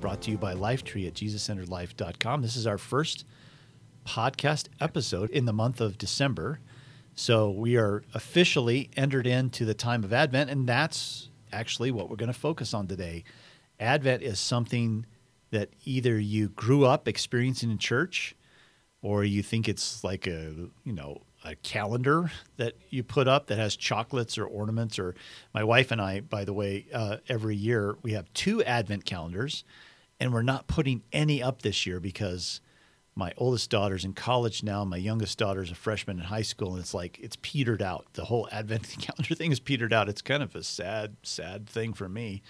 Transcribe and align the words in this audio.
brought 0.00 0.20
to 0.22 0.30
you 0.30 0.38
by 0.38 0.54
Lifetree 0.54 1.06
at 1.06 1.14
JesusCenteredLife.com. 1.14 2.42
This 2.42 2.56
is 2.56 2.66
our 2.66 2.78
first 2.78 3.24
podcast 4.06 4.68
episode 4.80 5.30
in 5.30 5.46
the 5.46 5.52
month 5.52 5.80
of 5.80 5.98
December. 5.98 6.60
So 7.14 7.50
we 7.50 7.76
are 7.76 8.02
officially 8.14 8.90
entered 8.96 9.26
into 9.26 9.64
the 9.64 9.74
time 9.74 10.04
of 10.04 10.12
Advent, 10.12 10.50
and 10.50 10.68
that's 10.68 11.30
actually 11.52 11.90
what 11.90 12.10
we're 12.10 12.16
going 12.16 12.32
to 12.32 12.38
focus 12.38 12.74
on 12.74 12.86
today. 12.86 13.24
Advent 13.80 14.22
is 14.22 14.38
something 14.38 15.06
that 15.50 15.70
either 15.84 16.18
you 16.18 16.50
grew 16.50 16.84
up 16.84 17.08
experiencing 17.08 17.70
in 17.70 17.78
church 17.78 18.36
or 19.00 19.24
you 19.24 19.42
think 19.42 19.68
it's 19.68 20.04
like 20.04 20.26
a, 20.26 20.52
you 20.84 20.92
know, 20.92 21.22
a 21.44 21.54
calendar 21.56 22.30
that 22.56 22.74
you 22.90 23.02
put 23.02 23.28
up 23.28 23.46
that 23.46 23.58
has 23.58 23.76
chocolates 23.76 24.36
or 24.36 24.44
ornaments 24.46 24.98
or 24.98 25.14
my 25.54 25.62
wife 25.62 25.92
and 25.92 26.00
i 26.00 26.18
by 26.18 26.44
the 26.44 26.52
way 26.52 26.86
uh, 26.92 27.18
every 27.28 27.54
year 27.54 27.96
we 28.02 28.12
have 28.12 28.32
two 28.32 28.62
advent 28.64 29.04
calendars 29.04 29.62
and 30.20 30.32
we're 30.32 30.42
not 30.42 30.66
putting 30.66 31.02
any 31.12 31.42
up 31.42 31.62
this 31.62 31.86
year 31.86 32.00
because 32.00 32.60
my 33.14 33.32
oldest 33.38 33.70
daughter's 33.70 34.04
in 34.04 34.12
college 34.12 34.62
now. 34.62 34.84
My 34.84 34.98
youngest 34.98 35.38
daughter's 35.38 35.70
a 35.70 35.74
freshman 35.74 36.18
in 36.18 36.24
high 36.24 36.42
school, 36.42 36.72
and 36.72 36.80
it's 36.80 36.92
like 36.92 37.18
it's 37.18 37.36
petered 37.40 37.80
out. 37.80 38.06
The 38.12 38.26
whole 38.26 38.46
Advent 38.52 38.88
calendar 39.00 39.34
thing 39.34 39.52
is 39.52 39.60
petered 39.60 39.92
out. 39.92 40.08
It's 40.08 40.22
kind 40.22 40.42
of 40.42 40.54
a 40.54 40.62
sad, 40.62 41.16
sad 41.22 41.66
thing 41.66 41.94
for 41.94 42.08
me. 42.08 42.42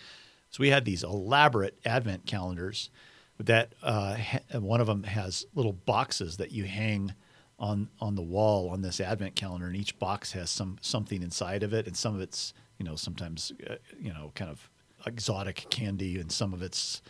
So 0.51 0.61
we 0.61 0.71
had 0.71 0.85
these 0.85 1.05
elaborate 1.05 1.79
Advent 1.85 2.27
calendars 2.27 2.91
that 3.39 3.75
uh, 3.83 4.17
one 4.53 4.81
of 4.81 4.87
them 4.87 5.05
has 5.05 5.47
little 5.55 5.73
boxes 5.73 6.39
that 6.39 6.51
you 6.51 6.65
hang 6.65 7.15
on 7.59 7.89
on 8.01 8.17
the 8.17 8.23
wall 8.23 8.69
on 8.69 8.83
this 8.83 9.01
Advent 9.01 9.37
calendar, 9.37 9.67
and 9.67 9.77
each 9.77 9.99
box 9.99 10.33
has 10.33 10.51
some 10.51 10.79
something 10.81 11.23
inside 11.23 11.63
of 11.63 11.73
it, 11.73 11.87
and 11.87 11.97
some 11.97 12.15
of 12.15 12.21
it's 12.21 12.53
you 12.79 12.85
know 12.85 12.97
sometimes 12.97 13.53
uh, 13.71 13.77
you 14.01 14.13
know 14.13 14.33
kind 14.35 14.51
of 14.51 14.69
exotic 15.07 15.67
candy, 15.71 16.19
and 16.19 16.33
some 16.33 16.53
of 16.53 16.61
it's 16.61 17.03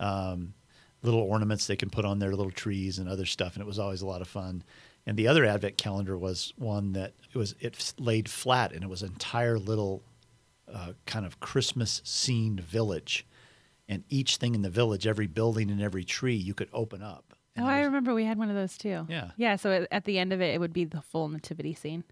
um, 0.00 0.54
little 1.02 1.20
ornaments 1.20 1.66
they 1.66 1.76
can 1.76 1.90
put 1.90 2.04
on 2.04 2.18
their 2.18 2.30
little 2.34 2.50
trees 2.50 2.98
and 2.98 3.08
other 3.08 3.26
stuff, 3.26 3.54
and 3.54 3.62
it 3.62 3.66
was 3.66 3.78
always 3.78 4.02
a 4.02 4.06
lot 4.06 4.20
of 4.20 4.28
fun. 4.28 4.62
And 5.06 5.16
the 5.16 5.28
other 5.28 5.44
advent 5.44 5.76
calendar 5.76 6.16
was 6.16 6.54
one 6.56 6.92
that 6.94 7.12
it 7.32 7.36
was 7.36 7.54
it 7.60 7.92
laid 7.98 8.28
flat, 8.28 8.72
and 8.72 8.82
it 8.82 8.88
was 8.88 9.02
an 9.02 9.10
entire 9.10 9.58
little 9.58 10.02
uh, 10.72 10.92
kind 11.06 11.26
of 11.26 11.40
Christmas 11.40 12.00
scene 12.04 12.56
village, 12.58 13.26
and 13.88 14.02
each 14.08 14.36
thing 14.36 14.54
in 14.54 14.62
the 14.62 14.70
village, 14.70 15.06
every 15.06 15.26
building 15.26 15.70
and 15.70 15.82
every 15.82 16.04
tree, 16.04 16.34
you 16.34 16.54
could 16.54 16.70
open 16.72 17.02
up. 17.02 17.34
oh, 17.58 17.66
I 17.66 17.82
remember 17.82 18.14
we 18.14 18.24
had 18.24 18.38
one 18.38 18.48
of 18.48 18.56
those 18.56 18.78
too. 18.78 19.06
Yeah, 19.08 19.30
yeah. 19.36 19.56
So 19.56 19.86
at 19.92 20.04
the 20.06 20.18
end 20.18 20.32
of 20.32 20.40
it, 20.40 20.54
it 20.54 20.58
would 20.58 20.72
be 20.72 20.84
the 20.86 21.02
full 21.02 21.28
nativity 21.28 21.74
scene. 21.74 22.04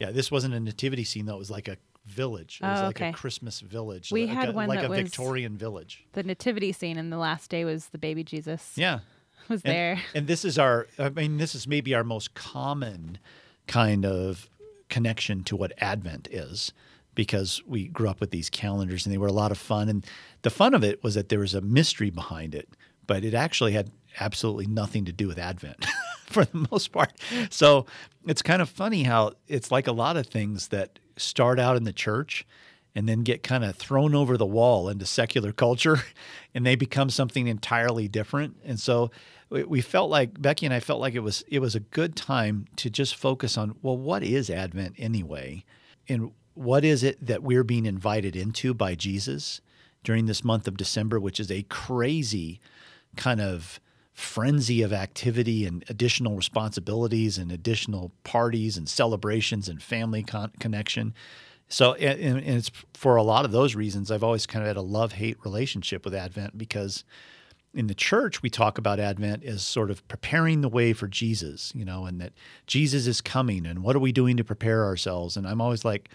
Yeah, 0.00 0.10
this 0.10 0.32
wasn't 0.32 0.54
a 0.54 0.60
nativity 0.60 1.04
scene 1.04 1.26
though; 1.26 1.36
it 1.36 1.38
was 1.38 1.50
like 1.50 1.68
a 1.68 1.76
village. 2.06 2.60
It 2.62 2.66
was 2.66 2.80
oh, 2.80 2.86
like 2.86 2.96
okay. 2.96 3.08
a 3.10 3.12
Christmas 3.12 3.60
village. 3.60 4.10
We 4.10 4.26
like 4.26 4.36
had 4.36 4.48
a, 4.50 4.52
one 4.52 4.68
like 4.68 4.80
that 4.80 4.86
a 4.86 4.90
was 4.90 5.00
Victorian 5.00 5.56
village. 5.56 6.04
The 6.12 6.22
nativity 6.22 6.72
scene, 6.72 6.98
and 6.98 7.12
the 7.12 7.18
last 7.18 7.50
day 7.50 7.64
was 7.64 7.86
the 7.86 7.98
baby 7.98 8.24
Jesus. 8.24 8.72
Yeah, 8.76 9.00
was 9.48 9.62
and, 9.62 9.72
there. 9.72 10.00
And 10.14 10.26
this 10.26 10.44
is 10.44 10.58
our. 10.58 10.86
I 10.98 11.10
mean, 11.10 11.38
this 11.38 11.54
is 11.54 11.66
maybe 11.66 11.94
our 11.94 12.04
most 12.04 12.34
common 12.34 13.18
kind 13.66 14.04
of 14.04 14.48
connection 14.88 15.44
to 15.44 15.56
what 15.56 15.72
Advent 15.78 16.28
is. 16.30 16.72
Because 17.14 17.60
we 17.66 17.88
grew 17.88 18.08
up 18.08 18.20
with 18.20 18.30
these 18.30 18.48
calendars 18.48 19.04
and 19.04 19.12
they 19.12 19.18
were 19.18 19.26
a 19.26 19.32
lot 19.32 19.50
of 19.50 19.58
fun. 19.58 19.90
And 19.90 20.06
the 20.40 20.48
fun 20.48 20.72
of 20.72 20.82
it 20.82 21.04
was 21.04 21.14
that 21.14 21.28
there 21.28 21.40
was 21.40 21.52
a 21.52 21.60
mystery 21.60 22.08
behind 22.08 22.54
it, 22.54 22.70
but 23.06 23.22
it 23.22 23.34
actually 23.34 23.72
had 23.72 23.90
absolutely 24.18 24.66
nothing 24.66 25.04
to 25.04 25.12
do 25.12 25.28
with 25.28 25.38
Advent 25.38 25.84
for 26.24 26.46
the 26.46 26.66
most 26.70 26.90
part. 26.90 27.12
So 27.50 27.84
it's 28.26 28.40
kind 28.40 28.62
of 28.62 28.70
funny 28.70 29.02
how 29.02 29.32
it's 29.46 29.70
like 29.70 29.86
a 29.86 29.92
lot 29.92 30.16
of 30.16 30.26
things 30.26 30.68
that 30.68 30.98
start 31.16 31.58
out 31.58 31.76
in 31.76 31.84
the 31.84 31.92
church 31.92 32.46
and 32.94 33.08
then 33.08 33.22
get 33.22 33.42
kind 33.42 33.64
of 33.64 33.76
thrown 33.76 34.14
over 34.14 34.36
the 34.36 34.46
wall 34.46 34.88
into 34.88 35.06
secular 35.06 35.52
culture 35.64 36.02
and 36.54 36.66
they 36.66 36.76
become 36.76 37.10
something 37.10 37.46
entirely 37.46 38.08
different. 38.08 38.56
And 38.64 38.78
so 38.78 39.10
we 39.50 39.80
felt 39.80 40.10
like 40.10 40.40
Becky 40.40 40.66
and 40.66 40.74
I 40.74 40.80
felt 40.80 41.00
like 41.00 41.14
it 41.14 41.20
was 41.20 41.44
it 41.48 41.58
was 41.58 41.74
a 41.74 41.80
good 41.80 42.16
time 42.16 42.66
to 42.76 42.88
just 42.88 43.14
focus 43.14 43.58
on 43.58 43.76
well 43.82 43.96
what 43.96 44.22
is 44.22 44.48
advent 44.48 44.94
anyway 44.98 45.64
and 46.08 46.32
what 46.54 46.84
is 46.84 47.02
it 47.02 47.24
that 47.24 47.42
we're 47.42 47.64
being 47.64 47.84
invited 47.84 48.34
into 48.34 48.72
by 48.72 48.94
Jesus 48.94 49.60
during 50.04 50.24
this 50.24 50.42
month 50.42 50.66
of 50.66 50.78
December 50.78 51.20
which 51.20 51.38
is 51.38 51.50
a 51.50 51.64
crazy 51.64 52.60
kind 53.16 53.42
of 53.42 53.78
frenzy 54.12 54.82
of 54.82 54.92
activity 54.92 55.64
and 55.64 55.84
additional 55.88 56.36
responsibilities 56.36 57.38
and 57.38 57.50
additional 57.50 58.12
parties 58.24 58.76
and 58.76 58.88
celebrations 58.88 59.68
and 59.68 59.82
family 59.82 60.22
con- 60.22 60.52
connection 60.60 61.14
so, 61.72 61.94
and, 61.94 62.38
and, 62.38 62.58
it's 62.58 62.70
for 62.92 63.16
a 63.16 63.22
lot 63.22 63.46
of 63.46 63.50
those 63.50 63.74
reasons, 63.74 64.10
I've 64.10 64.22
always 64.22 64.44
kind 64.44 64.62
of 64.62 64.66
had 64.66 64.76
a 64.76 64.82
love 64.82 65.12
hate 65.12 65.38
relationship 65.42 66.04
with 66.04 66.14
Advent 66.14 66.58
because 66.58 67.02
in 67.72 67.86
the 67.86 67.94
church, 67.94 68.42
we 68.42 68.50
talk 68.50 68.76
about 68.76 69.00
Advent 69.00 69.42
as 69.42 69.62
sort 69.62 69.90
of 69.90 70.06
preparing 70.06 70.60
the 70.60 70.68
way 70.68 70.92
for 70.92 71.08
Jesus, 71.08 71.72
you 71.74 71.86
know, 71.86 72.04
and 72.04 72.20
that 72.20 72.34
Jesus 72.66 73.06
is 73.06 73.22
coming 73.22 73.64
and 73.64 73.82
what 73.82 73.96
are 73.96 74.00
we 74.00 74.12
doing 74.12 74.36
to 74.36 74.44
prepare 74.44 74.84
ourselves? 74.84 75.34
And 75.34 75.48
I'm 75.48 75.62
always 75.62 75.82
like, 75.82 76.10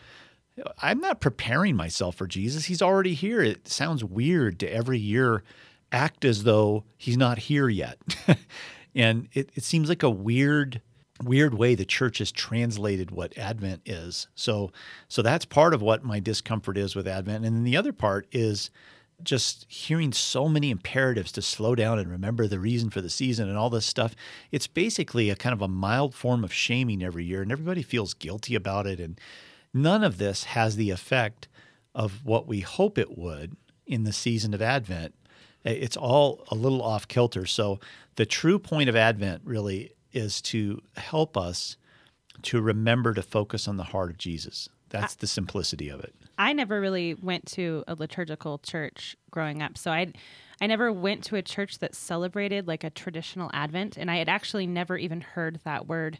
I'm 0.80 1.00
not 1.00 1.22
preparing 1.22 1.76
myself 1.76 2.16
for 2.16 2.28
Jesus. 2.28 2.66
He's 2.66 2.82
already 2.82 3.16
here. 3.16 3.42
It 3.42 3.68
sounds 3.68 4.04
weird 4.04 4.60
to 4.60 4.72
every 4.72 5.00
year 5.00 5.44
act 5.92 6.26
as 6.26 6.44
though 6.44 6.84
he's 6.98 7.18
not 7.18 7.38
here 7.38 7.70
yet. 7.70 7.98
and 8.96 9.30
it, 9.34 9.52
it 9.56 9.64
seems 9.64 9.90
like 9.90 10.04
a 10.04 10.10
weird 10.10 10.82
weird 11.24 11.56
way 11.56 11.76
the 11.76 11.86
church 11.86 12.20
has 12.20 12.32
translated 12.32 13.12
what 13.12 13.38
Advent 13.38 13.82
is. 13.86 14.28
So, 14.36 14.72
so 15.08 15.22
that's 15.22 15.46
part 15.46 15.74
of 15.74 15.82
what 15.82 16.04
my 16.04 16.20
discomfort 16.20 16.78
is 16.78 16.96
with 16.96 17.08
Advent. 17.08 17.44
And 17.44 17.56
then 17.56 17.64
the 17.64 17.78
other 17.78 17.92
part 17.92 18.28
is 18.32 18.70
just 19.24 19.66
hearing 19.68 20.14
so 20.14 20.48
many 20.48 20.70
imperatives 20.70 21.32
to 21.32 21.42
slow 21.42 21.74
down 21.74 21.98
and 21.98 22.10
remember 22.10 22.48
the 22.48 22.60
reason 22.60 22.90
for 22.90 23.02
the 23.02 23.10
season 23.10 23.50
and 23.50 23.58
all 23.58 23.70
this 23.70 23.86
stuff. 23.86 24.16
It's 24.52 24.68
basically 24.68 25.30
a 25.30 25.36
kind 25.36 25.54
of 25.54 25.62
a 25.62 25.68
mild 25.68 26.14
form 26.14 26.44
of 26.44 26.54
shaming 26.54 27.04
every 27.04 27.26
year, 27.26 27.42
and 27.42 27.52
everybody 27.52 27.82
feels 27.82 28.14
guilty 28.14 28.54
about 28.54 28.86
it. 28.86 29.00
And 29.00 29.20
none 29.74 30.04
of 30.04 30.20
this 30.20 30.44
has 30.46 30.76
the 30.76 30.92
effect 30.92 31.48
of 31.96 32.26
what 32.26 32.48
we 32.48 32.60
hope 32.60 32.98
it 32.98 33.18
would 33.18 33.58
in 33.88 34.04
the 34.04 34.14
season 34.14 34.54
of 34.54 34.62
Advent. 34.62 35.16
It's 35.64 35.98
all 35.98 36.46
a 36.50 36.56
little 36.56 36.82
off 36.82 37.08
kilter. 37.08 37.46
So, 37.46 37.80
the 38.16 38.26
true 38.26 38.58
point 38.58 38.90
of 38.90 38.96
Advent 38.96 39.42
really 39.44 39.94
is 40.14 40.42
to 40.42 40.82
help 40.96 41.38
us 41.38 41.78
to 42.44 42.62
remember 42.62 43.14
to 43.14 43.22
focus 43.22 43.68
on 43.68 43.78
the 43.78 43.84
heart 43.84 44.10
of 44.10 44.18
Jesus. 44.18 44.70
That's 44.90 45.16
the 45.16 45.28
simplicity 45.28 45.90
of 45.90 46.00
it. 46.00 46.16
I 46.38 46.54
never 46.54 46.80
really 46.80 47.14
went 47.16 47.46
to 47.54 47.84
a 47.88 47.96
liturgical 47.96 48.60
church 48.60 49.18
growing 49.32 49.62
up. 49.62 49.78
So 49.78 49.92
I 49.92 50.14
I 50.62 50.68
never 50.68 50.92
went 50.92 51.24
to 51.26 51.36
a 51.36 51.42
church 51.42 51.80
that 51.80 51.94
celebrated 51.94 52.68
like 52.68 52.84
a 52.84 52.90
traditional 52.90 53.52
Advent 53.54 53.98
and 53.98 54.10
I 54.10 54.18
had 54.18 54.30
actually 54.30 54.66
never 54.66 54.98
even 54.98 55.22
heard 55.22 55.60
that 55.66 55.88
word 55.88 56.20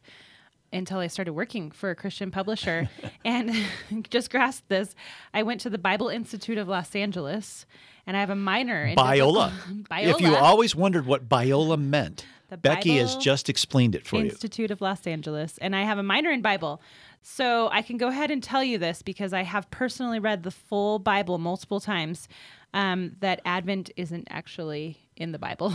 until 0.74 1.00
I 1.00 1.08
started 1.08 1.34
working 1.34 1.72
for 1.72 1.90
a 1.90 1.96
Christian 1.96 2.30
publisher 2.30 2.90
and 3.26 3.52
just 4.10 4.30
grasped 4.30 4.70
this. 4.70 4.96
I 5.34 5.44
went 5.44 5.62
to 5.62 5.70
the 5.70 5.78
Bible 5.78 6.10
Institute 6.10 6.58
of 6.58 6.68
Los 6.68 6.96
Angeles 6.96 7.66
and 8.08 8.16
I 8.16 8.22
have 8.22 8.30
a 8.30 8.36
minor 8.36 8.86
in 8.86 8.96
Biola. 8.96 9.52
Biola. 9.84 10.08
If 10.16 10.22
you 10.22 10.36
always 10.36 10.76
wondered 10.76 11.06
what 11.06 11.30
Biola 11.30 11.80
meant, 11.80 12.26
the 12.50 12.58
Becky 12.58 12.98
has 12.98 13.18
just 13.18 13.50
explained 13.50 13.94
it 13.94 14.08
for 14.08 14.16
Institute 14.16 14.24
you. 14.26 14.32
Institute 14.32 14.72
of 14.72 14.82
Los 14.82 15.06
Angeles, 15.06 15.58
and 15.60 15.76
I 15.76 15.84
have 15.84 15.98
a 15.98 16.04
minor 16.04 16.32
in 16.32 16.42
Bible. 16.42 16.82
So 17.22 17.68
I 17.72 17.82
can 17.82 17.98
go 17.98 18.08
ahead 18.08 18.32
and 18.32 18.42
tell 18.42 18.64
you 18.64 18.78
this 18.78 19.02
because 19.02 19.34
I 19.34 19.44
have 19.44 19.70
personally 19.70 20.20
read 20.20 20.44
the 20.44 20.52
full 20.52 20.98
Bible 20.98 21.38
multiple 21.38 21.82
times. 21.82 22.30
Um, 22.74 23.16
that 23.22 23.42
Advent 23.46 23.92
isn't 23.96 24.28
actually 24.30 24.98
in 25.16 25.32
the 25.32 25.40
Bible. 25.40 25.74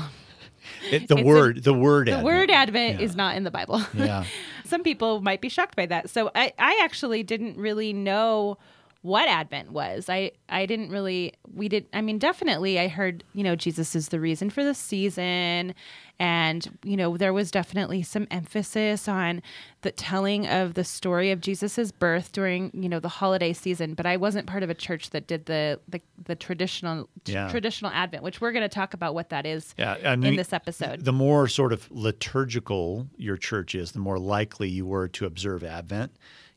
It, 0.90 1.08
the 1.08 1.22
word, 1.22 1.58
in, 1.58 1.62
the 1.64 1.72
word, 1.72 2.06
the 2.06 2.12
Advent. 2.12 2.24
word 2.24 2.50
Advent 2.50 3.00
yeah. 3.00 3.04
is 3.04 3.16
not 3.16 3.34
in 3.34 3.44
the 3.44 3.50
Bible. 3.50 3.82
Yeah. 3.94 4.24
Some 4.64 4.82
people 4.82 5.20
might 5.20 5.40
be 5.40 5.48
shocked 5.48 5.74
by 5.74 5.86
that. 5.86 6.10
So 6.10 6.30
I, 6.34 6.52
I 6.58 6.80
actually 6.82 7.22
didn't 7.22 7.56
really 7.56 7.92
know 7.92 8.58
what 9.02 9.28
Advent 9.28 9.72
was. 9.72 10.08
I 10.08 10.30
I 10.48 10.64
didn't 10.66 10.90
really 10.90 11.34
we 11.52 11.68
did 11.68 11.86
I 11.92 12.00
mean 12.00 12.18
definitely 12.18 12.78
I 12.78 12.88
heard, 12.88 13.24
you 13.34 13.42
know, 13.44 13.56
Jesus 13.56 13.94
is 13.96 14.08
the 14.08 14.20
reason 14.20 14.48
for 14.48 14.62
the 14.64 14.74
season 14.74 15.74
and 16.20 16.78
you 16.84 16.96
know 16.96 17.16
there 17.16 17.32
was 17.32 17.50
definitely 17.50 18.04
some 18.04 18.28
emphasis 18.30 19.08
on 19.08 19.42
the 19.80 19.90
telling 19.90 20.46
of 20.46 20.74
the 20.74 20.84
story 20.84 21.32
of 21.32 21.40
Jesus's 21.40 21.90
birth 21.90 22.30
during, 22.30 22.70
you 22.72 22.88
know, 22.88 23.00
the 23.00 23.08
holiday 23.08 23.52
season, 23.52 23.94
but 23.94 24.06
I 24.06 24.16
wasn't 24.16 24.46
part 24.46 24.62
of 24.62 24.70
a 24.70 24.74
church 24.74 25.10
that 25.10 25.26
did 25.26 25.46
the 25.46 25.80
the, 25.88 26.00
the 26.24 26.36
traditional 26.36 27.08
Yeah. 27.24 27.48
traditional 27.50 27.90
Advent, 27.90 28.22
which 28.22 28.40
we're 28.40 28.52
going 28.52 28.62
to 28.62 28.68
talk 28.74 28.94
about 28.94 29.14
what 29.14 29.30
that 29.30 29.46
is 29.46 29.74
Yeah, 29.76 29.96
I 30.04 30.12
in 30.12 30.36
this 30.36 30.52
episode. 30.52 31.04
The 31.04 31.12
more 31.12 31.48
sort 31.48 31.72
of 31.72 31.90
liturgical 31.90 33.08
your 33.16 33.36
church 33.36 33.74
is, 33.74 33.92
the 33.92 33.98
more 33.98 34.18
likely 34.18 34.68
you 34.68 34.86
were 34.86 35.08
to 35.08 35.26
observe 35.26 35.64
Advent. 35.64 36.12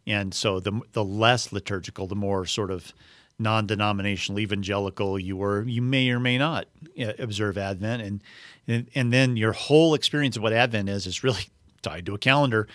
And 0.07 0.33
so 0.33 0.59
the 0.59 0.81
the 0.93 1.03
less 1.03 1.51
liturgical, 1.51 2.07
the 2.07 2.15
more 2.15 2.45
sort 2.45 2.71
of 2.71 2.93
non-denominational 3.37 4.39
evangelical 4.39 5.19
you 5.19 5.35
were, 5.35 5.63
you 5.63 5.81
may 5.81 6.09
or 6.09 6.19
may 6.19 6.37
not 6.37 6.67
uh, 6.99 7.13
observe 7.19 7.57
Advent 7.57 8.01
and, 8.01 8.23
and 8.67 8.89
and 8.95 9.11
then 9.11 9.35
your 9.35 9.51
whole 9.51 9.93
experience 9.93 10.37
of 10.37 10.43
what 10.43 10.53
Advent 10.53 10.89
is 10.89 11.05
is 11.05 11.23
really 11.23 11.47
tied 11.81 12.05
to 12.05 12.13
a 12.13 12.17
calendar. 12.17 12.67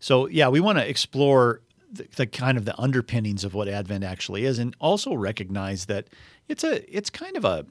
So 0.00 0.26
yeah, 0.26 0.48
we 0.48 0.60
want 0.60 0.78
to 0.78 0.88
explore 0.88 1.60
the, 1.92 2.06
the 2.16 2.26
kind 2.26 2.56
of 2.56 2.64
the 2.64 2.78
underpinnings 2.80 3.44
of 3.44 3.54
what 3.54 3.68
Advent 3.68 4.04
actually 4.04 4.44
is, 4.44 4.58
and 4.58 4.74
also 4.80 5.14
recognize 5.14 5.86
that 5.86 6.08
it's 6.48 6.64
a 6.64 6.96
it's 6.96 7.10
kind 7.10 7.36
of 7.36 7.44
a 7.44 7.66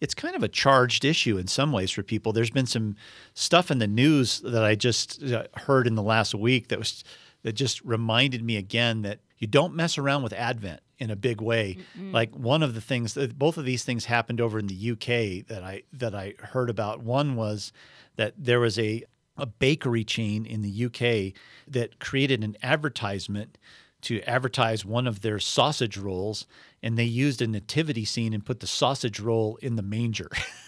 it's 0.00 0.14
kind 0.14 0.34
of 0.34 0.42
a 0.42 0.48
charged 0.48 1.04
issue 1.04 1.38
in 1.38 1.46
some 1.46 1.72
ways 1.72 1.90
for 1.90 2.02
people. 2.02 2.32
There's 2.32 2.50
been 2.50 2.66
some 2.66 2.96
stuff 3.34 3.70
in 3.70 3.78
the 3.78 3.86
news 3.86 4.40
that 4.40 4.64
I 4.64 4.74
just 4.74 5.22
uh, 5.22 5.44
heard 5.54 5.86
in 5.86 5.94
the 5.94 6.02
last 6.02 6.34
week 6.34 6.68
that 6.68 6.78
was 6.78 7.04
that 7.44 7.52
just 7.52 7.80
reminded 7.84 8.42
me 8.42 8.56
again 8.56 9.02
that 9.02 9.20
you 9.38 9.46
don't 9.46 9.74
mess 9.74 9.96
around 9.98 10.22
with 10.24 10.32
Advent 10.32 10.80
in 10.98 11.10
a 11.10 11.16
big 11.16 11.40
way. 11.40 11.76
Like 12.12 12.34
one 12.34 12.62
of 12.62 12.74
the 12.74 12.80
things 12.80 13.14
that 13.14 13.38
both 13.38 13.58
of 13.58 13.64
these 13.64 13.84
things 13.84 14.06
happened 14.06 14.40
over 14.40 14.58
in 14.58 14.66
the 14.66 14.90
UK 14.92 15.46
that 15.46 15.62
I 15.62 15.82
that 15.92 16.14
I 16.14 16.34
heard 16.38 16.70
about. 16.70 17.00
One 17.00 17.36
was 17.36 17.72
that 18.16 18.34
there 18.36 18.60
was 18.60 18.78
a 18.78 19.04
a 19.36 19.46
bakery 19.46 20.04
chain 20.04 20.46
in 20.46 20.62
the 20.62 20.84
UK 20.86 21.34
that 21.68 21.98
created 21.98 22.42
an 22.42 22.56
advertisement 22.62 23.58
to 24.02 24.20
advertise 24.22 24.84
one 24.84 25.06
of 25.06 25.22
their 25.22 25.38
sausage 25.38 25.96
rolls 25.96 26.46
and 26.82 26.98
they 26.98 27.04
used 27.04 27.42
a 27.42 27.46
nativity 27.46 28.04
scene 28.04 28.32
and 28.32 28.44
put 28.44 28.60
the 28.60 28.66
sausage 28.66 29.18
roll 29.18 29.56
in 29.62 29.76
the 29.76 29.82
manger. 29.82 30.28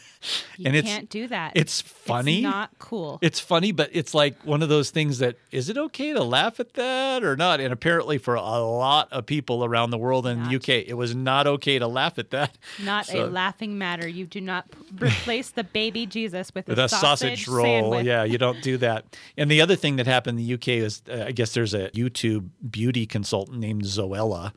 you 0.57 0.67
and 0.67 0.77
it's- 0.77 0.93
can't 0.93 1.09
do 1.11 1.29
that. 1.29 1.53
it's 1.55 1.81
funny. 1.81 2.37
It's 2.39 2.43
not 2.45 2.71
cool. 2.79 3.19
It's 3.23 3.41
funny, 3.41 3.73
but 3.73 3.91
it's 3.93 4.15
like 4.15 4.41
one 4.45 4.63
of 4.63 4.69
those 4.69 4.91
things 4.91 5.19
that 5.19 5.37
is 5.51 5.69
it 5.69 5.77
okay 5.77 6.13
to 6.13 6.23
laugh 6.23 6.59
at 6.61 6.75
that 6.75 7.23
or 7.25 7.37
not? 7.37 7.61
And 7.61 7.73
apparently, 7.73 8.19
for 8.19 8.35
a 8.35 8.41
lot 8.61 9.13
of 9.13 9.27
people 9.27 9.65
around 9.65 9.91
the 9.91 9.99
world 9.99 10.27
in 10.27 10.43
the 10.45 10.57
UK, 10.57 10.69
it 10.87 10.97
was 10.97 11.15
not 11.15 11.47
okay 11.47 11.79
to 11.79 11.87
laugh 11.87 12.19
at 12.19 12.31
that. 12.31 12.57
Not 12.83 13.07
So- 13.07 13.25
a 13.25 13.27
laughing 13.27 13.79
matter. 13.79 14.07
You 14.09 14.27
do 14.27 14.41
not 14.41 14.67
replace 15.01 15.51
the 15.51 15.65
baby 15.65 16.07
Jesus 16.07 16.53
with, 16.55 16.69
with 16.69 16.79
a 16.79 16.85
a 16.85 16.89
sausage, 16.89 17.47
roll. 17.49 17.65
sandwich. 17.65 18.07
Yeah, 18.07 18.25
you 18.25 18.39
don't 18.39 18.63
do 18.63 18.77
that. 18.79 19.17
And 19.37 19.51
the 19.51 19.61
other 19.61 19.77
thing 19.77 19.97
that 19.97 20.07
happened 20.07 20.39
in 20.39 20.47
the 20.47 20.55
UK 20.55 20.69
is, 20.79 21.03
uh, 21.11 21.25
I 21.27 21.33
guess 21.33 21.53
there's 21.55 21.75
a 21.75 21.91
YouTube 21.91 22.49
beauty 22.71 23.07
consultant 23.07 23.59
named 23.59 23.83
Zoella. 23.85 24.53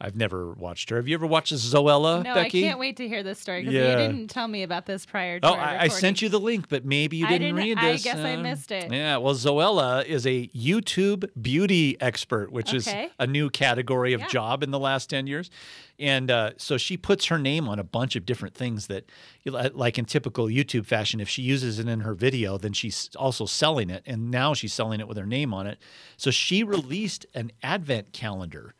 I've 0.00 0.16
never 0.16 0.52
watched 0.52 0.90
her. 0.90 0.96
Have 0.96 1.06
you 1.06 1.14
ever 1.14 1.26
watched 1.26 1.52
Zoella, 1.52 2.24
No, 2.24 2.34
Becky? 2.34 2.64
I 2.64 2.68
can't 2.68 2.80
wait 2.80 2.96
to 2.96 3.06
hear 3.06 3.22
this 3.22 3.38
story 3.38 3.60
because 3.60 3.74
Yeah. 3.74 3.92
you 3.92 3.96
didn't 4.12 4.28
tell 4.28 4.48
me 4.48 4.64
about 4.64 4.86
this 4.86 5.06
prior 5.06 5.38
to 5.38 5.46
Oh, 5.48 5.52
I, 5.52 5.82
I 5.82 5.88
sent 5.88 6.20
you 6.20 6.28
the 6.28 6.40
link, 6.40 6.68
but 6.68 6.84
maybe 6.84 7.16
you 7.16 7.26
didn't, 7.28 7.54
didn't- 7.54 7.56
read 7.56 7.78
I 7.78 7.92
this. 7.92 8.02
guess 8.02 8.16
I 8.18 8.34
Uh, 8.34 8.42
missed 8.42 8.72
it. 8.72 8.92
Yeah, 8.92 9.18
well, 9.18 9.34
Zoella 9.34 10.04
is 10.04 10.26
a 10.26 10.48
YouTube 10.48 11.30
beauty 11.40 11.96
expert, 12.00 12.50
which 12.50 12.74
Okay. 12.74 13.04
is 13.04 13.10
a 13.20 13.26
new 13.26 13.48
category 13.50 14.12
of 14.12 14.20
Yeah. 14.22 14.26
job 14.28 14.62
in 14.64 14.72
the 14.72 14.80
last 14.80 15.10
10 15.10 15.28
years. 15.28 15.48
And 15.96 16.28
uh, 16.28 16.50
so 16.56 16.76
she 16.76 16.96
puts 16.96 17.26
her 17.26 17.38
name 17.38 17.68
on 17.68 17.78
a 17.78 17.84
bunch 17.84 18.16
of 18.16 18.26
different 18.26 18.56
things 18.56 18.88
that, 18.88 19.04
like 19.46 19.96
in 19.96 20.06
typical 20.06 20.46
YouTube 20.46 20.86
fashion, 20.86 21.20
if 21.20 21.28
she 21.28 21.42
uses 21.42 21.78
it 21.78 21.86
in 21.86 22.00
her 22.00 22.14
video, 22.14 22.58
then 22.58 22.72
she's 22.72 23.10
also 23.16 23.46
selling 23.46 23.90
it. 23.90 24.02
And 24.04 24.28
now 24.28 24.54
she's 24.54 24.74
selling 24.74 24.98
it 24.98 25.06
with 25.06 25.16
her 25.16 25.24
name 25.26 25.54
on 25.54 25.68
it. 25.68 25.78
So 26.16 26.32
she 26.32 26.64
released 26.64 27.26
an 27.32 27.52
advent 27.62 28.12
calendar 28.12 28.74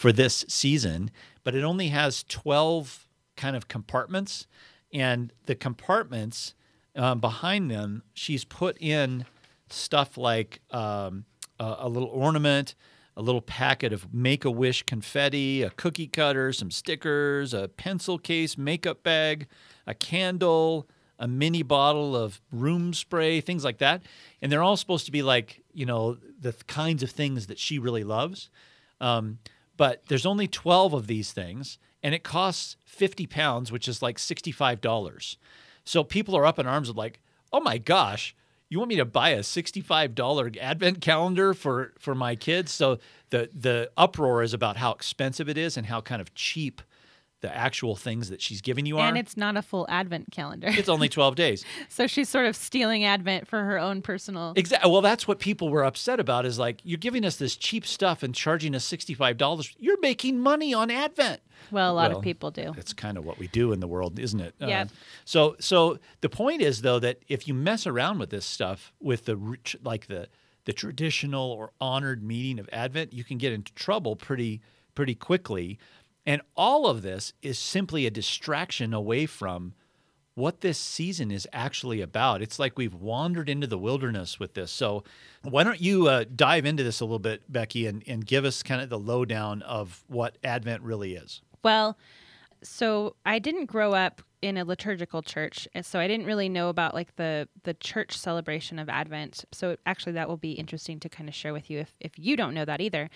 for 0.00 0.12
this 0.12 0.46
season, 0.48 1.10
but 1.44 1.54
it 1.54 1.62
only 1.62 1.88
has 1.88 2.24
12 2.26 3.06
kind 3.36 3.54
of 3.54 3.68
compartments. 3.68 4.46
And 4.94 5.30
the 5.44 5.54
compartments 5.54 6.54
um, 6.96 7.20
behind 7.20 7.70
them, 7.70 8.02
she's 8.14 8.46
put 8.46 8.80
in 8.80 9.26
stuff 9.68 10.16
like 10.16 10.62
um, 10.70 11.26
a, 11.58 11.76
a 11.80 11.88
little 11.90 12.08
ornament, 12.08 12.74
a 13.14 13.20
little 13.20 13.42
packet 13.42 13.92
of 13.92 14.14
Make 14.14 14.46
a 14.46 14.50
Wish 14.50 14.84
confetti, 14.84 15.60
a 15.60 15.68
cookie 15.68 16.06
cutter, 16.06 16.50
some 16.54 16.70
stickers, 16.70 17.52
a 17.52 17.68
pencil 17.68 18.18
case, 18.18 18.56
makeup 18.56 19.02
bag, 19.02 19.48
a 19.86 19.92
candle, 19.92 20.88
a 21.18 21.28
mini 21.28 21.62
bottle 21.62 22.16
of 22.16 22.40
room 22.50 22.94
spray, 22.94 23.42
things 23.42 23.64
like 23.64 23.76
that. 23.76 24.00
And 24.40 24.50
they're 24.50 24.62
all 24.62 24.78
supposed 24.78 25.04
to 25.04 25.12
be 25.12 25.20
like, 25.20 25.62
you 25.74 25.84
know, 25.84 26.16
the 26.40 26.52
th- 26.52 26.66
kinds 26.68 27.02
of 27.02 27.10
things 27.10 27.48
that 27.48 27.58
she 27.58 27.78
really 27.78 28.02
loves. 28.02 28.48
Um, 28.98 29.40
but 29.80 30.04
there's 30.08 30.26
only 30.26 30.46
12 30.46 30.92
of 30.92 31.06
these 31.06 31.32
things, 31.32 31.78
and 32.02 32.14
it 32.14 32.22
costs 32.22 32.76
50 32.84 33.26
pounds, 33.26 33.72
which 33.72 33.88
is 33.88 34.02
like 34.02 34.18
$65. 34.18 35.36
So 35.84 36.04
people 36.04 36.36
are 36.36 36.44
up 36.44 36.58
in 36.58 36.66
arms 36.66 36.88
with 36.88 36.98
like, 36.98 37.18
oh 37.50 37.60
my 37.60 37.78
gosh, 37.78 38.36
you 38.68 38.76
want 38.78 38.90
me 38.90 38.96
to 38.96 39.06
buy 39.06 39.30
a 39.30 39.38
$65 39.38 40.58
advent 40.58 41.00
calendar 41.00 41.54
for, 41.54 41.94
for 41.98 42.14
my 42.14 42.36
kids? 42.36 42.70
So 42.72 42.98
the, 43.30 43.48
the 43.54 43.90
uproar 43.96 44.42
is 44.42 44.52
about 44.52 44.76
how 44.76 44.92
expensive 44.92 45.48
it 45.48 45.56
is 45.56 45.78
and 45.78 45.86
how 45.86 46.02
kind 46.02 46.20
of 46.20 46.34
cheap 46.34 46.82
the 47.40 47.54
actual 47.56 47.96
things 47.96 48.28
that 48.28 48.42
she's 48.42 48.60
giving 48.60 48.84
you 48.84 48.98
are. 48.98 49.08
And 49.08 49.16
it's 49.16 49.36
not 49.36 49.56
a 49.56 49.62
full 49.62 49.86
Advent 49.88 50.30
calendar. 50.30 50.68
it's 50.70 50.88
only 50.88 51.08
12 51.18 51.34
days. 51.36 51.64
so 51.88 52.06
she's 52.06 52.28
sort 52.28 52.46
of 52.46 52.54
stealing 52.54 53.04
Advent 53.04 53.48
for 53.48 53.64
her 53.64 53.78
own 53.78 54.02
personal. 54.02 54.52
Exactly. 54.56 54.90
Well, 54.90 55.00
that's 55.00 55.26
what 55.26 55.38
people 55.38 55.70
were 55.70 55.84
upset 55.84 56.20
about 56.20 56.44
is 56.44 56.58
like, 56.58 56.80
you're 56.84 56.98
giving 56.98 57.24
us 57.24 57.36
this 57.36 57.56
cheap 57.56 57.86
stuff 57.86 58.22
and 58.22 58.34
charging 58.34 58.74
us 58.74 58.86
$65. 58.90 59.74
You're 59.78 60.00
making 60.00 60.38
money 60.40 60.74
on 60.74 60.90
Advent. 60.90 61.40
Well, 61.70 61.92
a 61.92 61.94
lot 61.94 62.10
Well, 62.10 62.18
of 62.18 62.24
people 62.24 62.50
do. 62.50 62.72
That's 62.76 62.92
kind 62.92 63.16
of 63.16 63.24
what 63.24 63.38
we 63.38 63.48
do 63.48 63.72
in 63.72 63.80
the 63.80 63.88
world, 63.88 64.18
isn't 64.18 64.40
it? 64.40 64.54
Uh, 64.60 64.66
Yeah. 64.66 64.84
so, 65.24 65.56
so 65.60 65.98
the 66.20 66.28
point 66.28 66.62
is 66.62 66.82
though 66.82 66.98
that 66.98 67.20
if 67.28 67.46
you 67.48 67.54
mess 67.54 67.86
around 67.86 68.18
with 68.18 68.30
this 68.30 68.44
stuff, 68.44 68.92
with 69.00 69.24
the 69.24 69.36
rich- 69.36 69.76
like 69.82 70.06
the 70.08 70.28
the 70.66 70.72
traditional 70.74 71.50
or 71.52 71.72
honored 71.80 72.22
meaning 72.22 72.58
of 72.58 72.68
Advent, 72.70 73.14
you 73.14 73.24
can 73.24 73.38
get 73.38 73.50
into 73.52 73.72
trouble 73.72 74.14
pretty 74.14 74.60
pretty 74.94 75.14
quickly. 75.14 75.78
And 76.26 76.42
all 76.56 76.86
of 76.86 77.02
this 77.02 77.32
is 77.42 77.58
simply 77.58 78.06
a 78.06 78.10
distraction 78.10 78.92
away 78.92 79.26
from 79.26 79.74
what 80.34 80.60
this 80.60 80.78
season 80.78 81.30
is 81.30 81.46
actually 81.52 82.00
about. 82.00 82.42
It's 82.42 82.58
like 82.58 82.78
we've 82.78 82.94
wandered 82.94 83.48
into 83.48 83.66
the 83.66 83.78
wilderness 83.78 84.38
with 84.38 84.54
this. 84.54 84.70
So, 84.70 85.04
why 85.42 85.64
don't 85.64 85.80
you 85.80 86.08
uh, 86.08 86.24
dive 86.34 86.64
into 86.64 86.82
this 86.82 87.00
a 87.00 87.04
little 87.04 87.18
bit, 87.18 87.42
Becky, 87.50 87.86
and, 87.86 88.02
and 88.06 88.24
give 88.24 88.44
us 88.44 88.62
kind 88.62 88.80
of 88.80 88.88
the 88.88 88.98
lowdown 88.98 89.62
of 89.62 90.04
what 90.08 90.38
Advent 90.44 90.82
really 90.82 91.14
is? 91.14 91.42
Well, 91.62 91.98
so 92.62 93.16
I 93.24 93.38
didn't 93.38 93.66
grow 93.66 93.92
up 93.92 94.22
in 94.42 94.56
a 94.56 94.64
liturgical 94.64 95.22
church, 95.22 95.68
so 95.82 95.98
I 95.98 96.08
didn't 96.08 96.26
really 96.26 96.48
know 96.48 96.68
about 96.68 96.94
like 96.94 97.16
the 97.16 97.48
the 97.64 97.74
church 97.74 98.16
celebration 98.16 98.78
of 98.78 98.88
Advent. 98.88 99.44
So 99.52 99.76
actually, 99.84 100.12
that 100.12 100.28
will 100.28 100.36
be 100.36 100.52
interesting 100.52 100.98
to 101.00 101.08
kind 101.08 101.28
of 101.28 101.34
share 101.34 101.52
with 101.52 101.70
you 101.70 101.78
if 101.80 101.94
if 102.00 102.18
you 102.18 102.36
don't 102.36 102.54
know 102.54 102.64
that 102.64 102.80
either. 102.80 103.10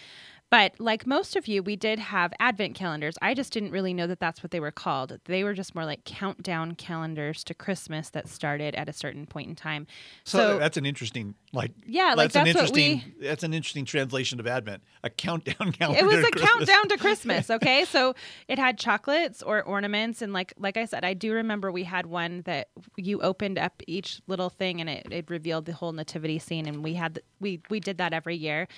But 0.55 0.79
like 0.79 1.05
most 1.05 1.35
of 1.35 1.49
you, 1.49 1.65
we 1.65 1.75
did 1.75 1.99
have 1.99 2.33
Advent 2.39 2.77
calendars. 2.77 3.17
I 3.21 3.35
just 3.35 3.53
didn't 3.53 3.73
really 3.73 3.93
know 3.93 4.07
that 4.07 4.21
that's 4.21 4.41
what 4.41 4.53
they 4.53 4.61
were 4.61 4.71
called. 4.71 5.19
They 5.25 5.43
were 5.43 5.53
just 5.53 5.75
more 5.75 5.85
like 5.85 6.05
countdown 6.05 6.77
calendars 6.77 7.43
to 7.45 7.55
Christmas 7.55 8.09
that 8.11 8.29
started 8.29 8.77
at 8.77 8.89
a 8.89 8.93
certain 8.93 9.27
point 9.27 9.49
in 9.49 9.57
time. 9.57 9.89
So, 10.23 10.61
that's 10.61 10.77
an 10.77 10.87
interesting, 10.87 11.35
like, 11.53 11.73
Yeah, 11.85 12.15
like, 12.17 12.31
that's, 12.31 12.37
an 12.37 12.45
that's 12.45 12.71
interesting, 12.71 13.15
that's 13.21 13.43
an 13.43 13.53
interesting 13.53 13.85
translation 13.85 14.39
of 14.39 14.47
Advent, 14.47 14.85
a 15.03 15.11
countdown 15.11 15.73
calendar. 15.73 15.99
it 15.99 16.07
was 16.07 16.19
a 16.19 16.31
Christmas. 16.31 16.51
countdown 16.51 16.89
to 16.89 16.99
Christmas. 16.99 17.51
Okay, 17.55 17.85
so 17.85 18.15
it 18.47 18.59
had 18.61 18.79
chocolates 18.79 19.43
or 19.43 19.61
ornaments, 19.65 20.23
and 20.23 20.33
like 20.33 20.55
like 20.57 20.77
I 20.77 20.85
said, 20.85 21.05
I 21.05 21.15
do 21.15 21.33
remember 21.33 21.73
we 21.73 21.83
had 21.83 22.07
one 22.07 22.43
that 22.47 22.69
you 22.97 23.21
opened 23.23 23.59
up 23.59 23.83
each 23.89 24.21
little 24.29 24.51
thing, 24.51 24.81
and 24.81 24.89
it, 24.89 25.09
it 25.11 25.31
revealed 25.31 25.67
the 25.67 25.73
whole 25.73 25.93
nativity 25.93 26.39
scene, 26.39 26.67
and 26.67 26.85
we 26.85 26.95
had 26.95 27.21
we 27.41 27.61
we 27.71 27.81
did 27.81 27.99
that 27.99 28.13
every 28.13 28.37
year. 28.37 28.69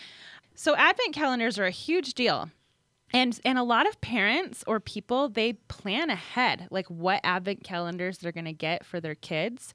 So 0.56 0.75
advent 0.75 1.14
calendars 1.14 1.58
are 1.58 1.66
a 1.66 1.70
huge 1.70 2.14
deal. 2.14 2.50
And 3.12 3.38
and 3.44 3.56
a 3.56 3.62
lot 3.62 3.86
of 3.86 4.00
parents 4.00 4.64
or 4.66 4.80
people 4.80 5.28
they 5.28 5.52
plan 5.52 6.10
ahead 6.10 6.66
like 6.70 6.86
what 6.86 7.20
advent 7.22 7.62
calendars 7.62 8.18
they're 8.18 8.32
going 8.32 8.46
to 8.46 8.52
get 8.52 8.84
for 8.84 9.00
their 9.00 9.14
kids. 9.14 9.75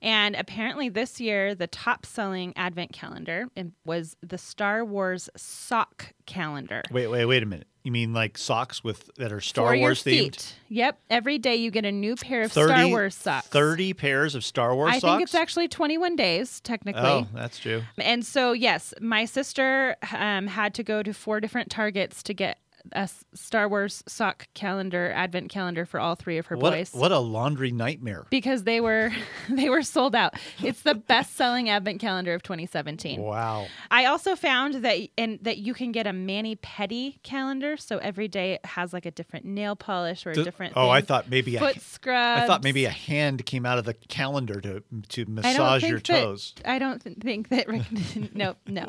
And 0.00 0.36
apparently 0.36 0.88
this 0.88 1.20
year 1.20 1.54
the 1.54 1.66
top 1.66 2.06
selling 2.06 2.52
advent 2.56 2.92
calendar 2.92 3.46
was 3.84 4.16
the 4.22 4.38
Star 4.38 4.84
Wars 4.84 5.28
sock 5.36 6.12
calendar. 6.26 6.82
Wait, 6.90 7.08
wait, 7.08 7.24
wait 7.26 7.42
a 7.42 7.46
minute. 7.46 7.66
You 7.84 7.92
mean 7.92 8.12
like 8.12 8.36
socks 8.36 8.84
with 8.84 9.08
that 9.16 9.32
are 9.32 9.40
Star 9.40 9.72
for 9.72 9.78
Wars 9.78 10.04
themed? 10.04 10.52
Yep. 10.68 10.98
Every 11.08 11.38
day 11.38 11.56
you 11.56 11.70
get 11.70 11.86
a 11.86 11.92
new 11.92 12.16
pair 12.16 12.42
of 12.42 12.52
Star 12.52 12.86
Wars 12.86 13.14
socks. 13.14 13.46
30 13.46 13.94
pairs 13.94 14.34
of 14.34 14.44
Star 14.44 14.74
Wars 14.74 14.90
socks. 14.92 14.96
I 14.96 15.00
socks? 15.00 15.16
think 15.16 15.22
it's 15.22 15.34
actually 15.34 15.68
21 15.68 16.14
days, 16.14 16.60
technically. 16.60 17.02
Oh, 17.02 17.26
that's 17.32 17.58
true. 17.58 17.82
And 17.96 18.26
so, 18.26 18.52
yes, 18.52 18.92
my 19.00 19.24
sister 19.24 19.96
um, 20.12 20.48
had 20.48 20.74
to 20.74 20.82
go 20.82 21.02
to 21.02 21.14
four 21.14 21.40
different 21.40 21.70
Targets 21.70 22.22
to 22.24 22.34
get 22.34 22.58
a 22.92 23.08
Star 23.34 23.68
Wars 23.68 24.02
sock 24.08 24.48
calendar, 24.54 25.12
advent 25.14 25.50
calendar 25.50 25.84
for 25.84 26.00
all 26.00 26.14
three 26.14 26.38
of 26.38 26.46
her 26.46 26.56
What 26.56 26.72
boys. 26.72 26.92
what 26.92 27.12
a 27.12 27.18
laundry 27.18 27.70
nightmare. 27.70 28.26
because 28.30 28.64
they 28.64 28.80
were 28.80 29.10
they 29.50 29.68
were 29.68 29.82
sold 29.82 30.14
out. 30.14 30.34
It's 30.62 30.82
the 30.82 30.94
best 30.94 31.36
selling 31.36 31.68
advent 31.68 32.00
calendar 32.00 32.34
of 32.34 32.42
2017. 32.42 33.20
Wow. 33.20 33.66
I 33.90 34.06
also 34.06 34.36
found 34.36 34.74
that 34.84 34.98
and 35.18 35.38
that 35.42 35.58
you 35.58 35.74
can 35.74 35.92
get 35.92 36.06
a 36.06 36.12
mani 36.12 36.56
pedi 36.56 37.22
calendar, 37.22 37.76
so 37.76 37.98
every 37.98 38.28
day 38.28 38.52
it 38.54 38.64
has 38.64 38.92
like 38.92 39.06
a 39.06 39.10
different 39.10 39.44
nail 39.44 39.76
polish 39.76 40.26
or 40.26 40.30
a 40.30 40.34
different. 40.34 40.74
oh, 40.76 40.88
I 40.88 41.00
thought 41.00 41.28
maybe 41.30 41.56
a, 41.56 41.60
foot 41.60 41.80
scrubs. 41.80 42.42
I 42.42 42.46
thought 42.46 42.62
maybe 42.64 42.84
a 42.84 42.90
hand 42.90 43.44
came 43.46 43.66
out 43.66 43.78
of 43.78 43.84
the 43.84 43.94
calendar 43.94 44.60
to 44.60 44.82
to 45.10 45.26
massage 45.26 45.82
your 45.84 45.98
that- 45.98 46.04
toes. 46.04 46.54
I 46.64 46.78
don't 46.78 47.02
think 47.02 47.48
that. 47.50 47.68
Rick- 47.68 48.34
no, 48.34 48.56
no. 48.66 48.88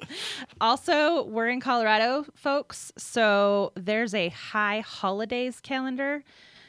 Also, 0.62 1.24
we're 1.26 1.50
in 1.50 1.60
Colorado, 1.60 2.26
folks, 2.36 2.92
so 2.98 3.72
there's 3.80 4.14
a 4.14 4.30
high 4.30 4.82
holidays 4.82 5.60
calendar. 5.62 6.24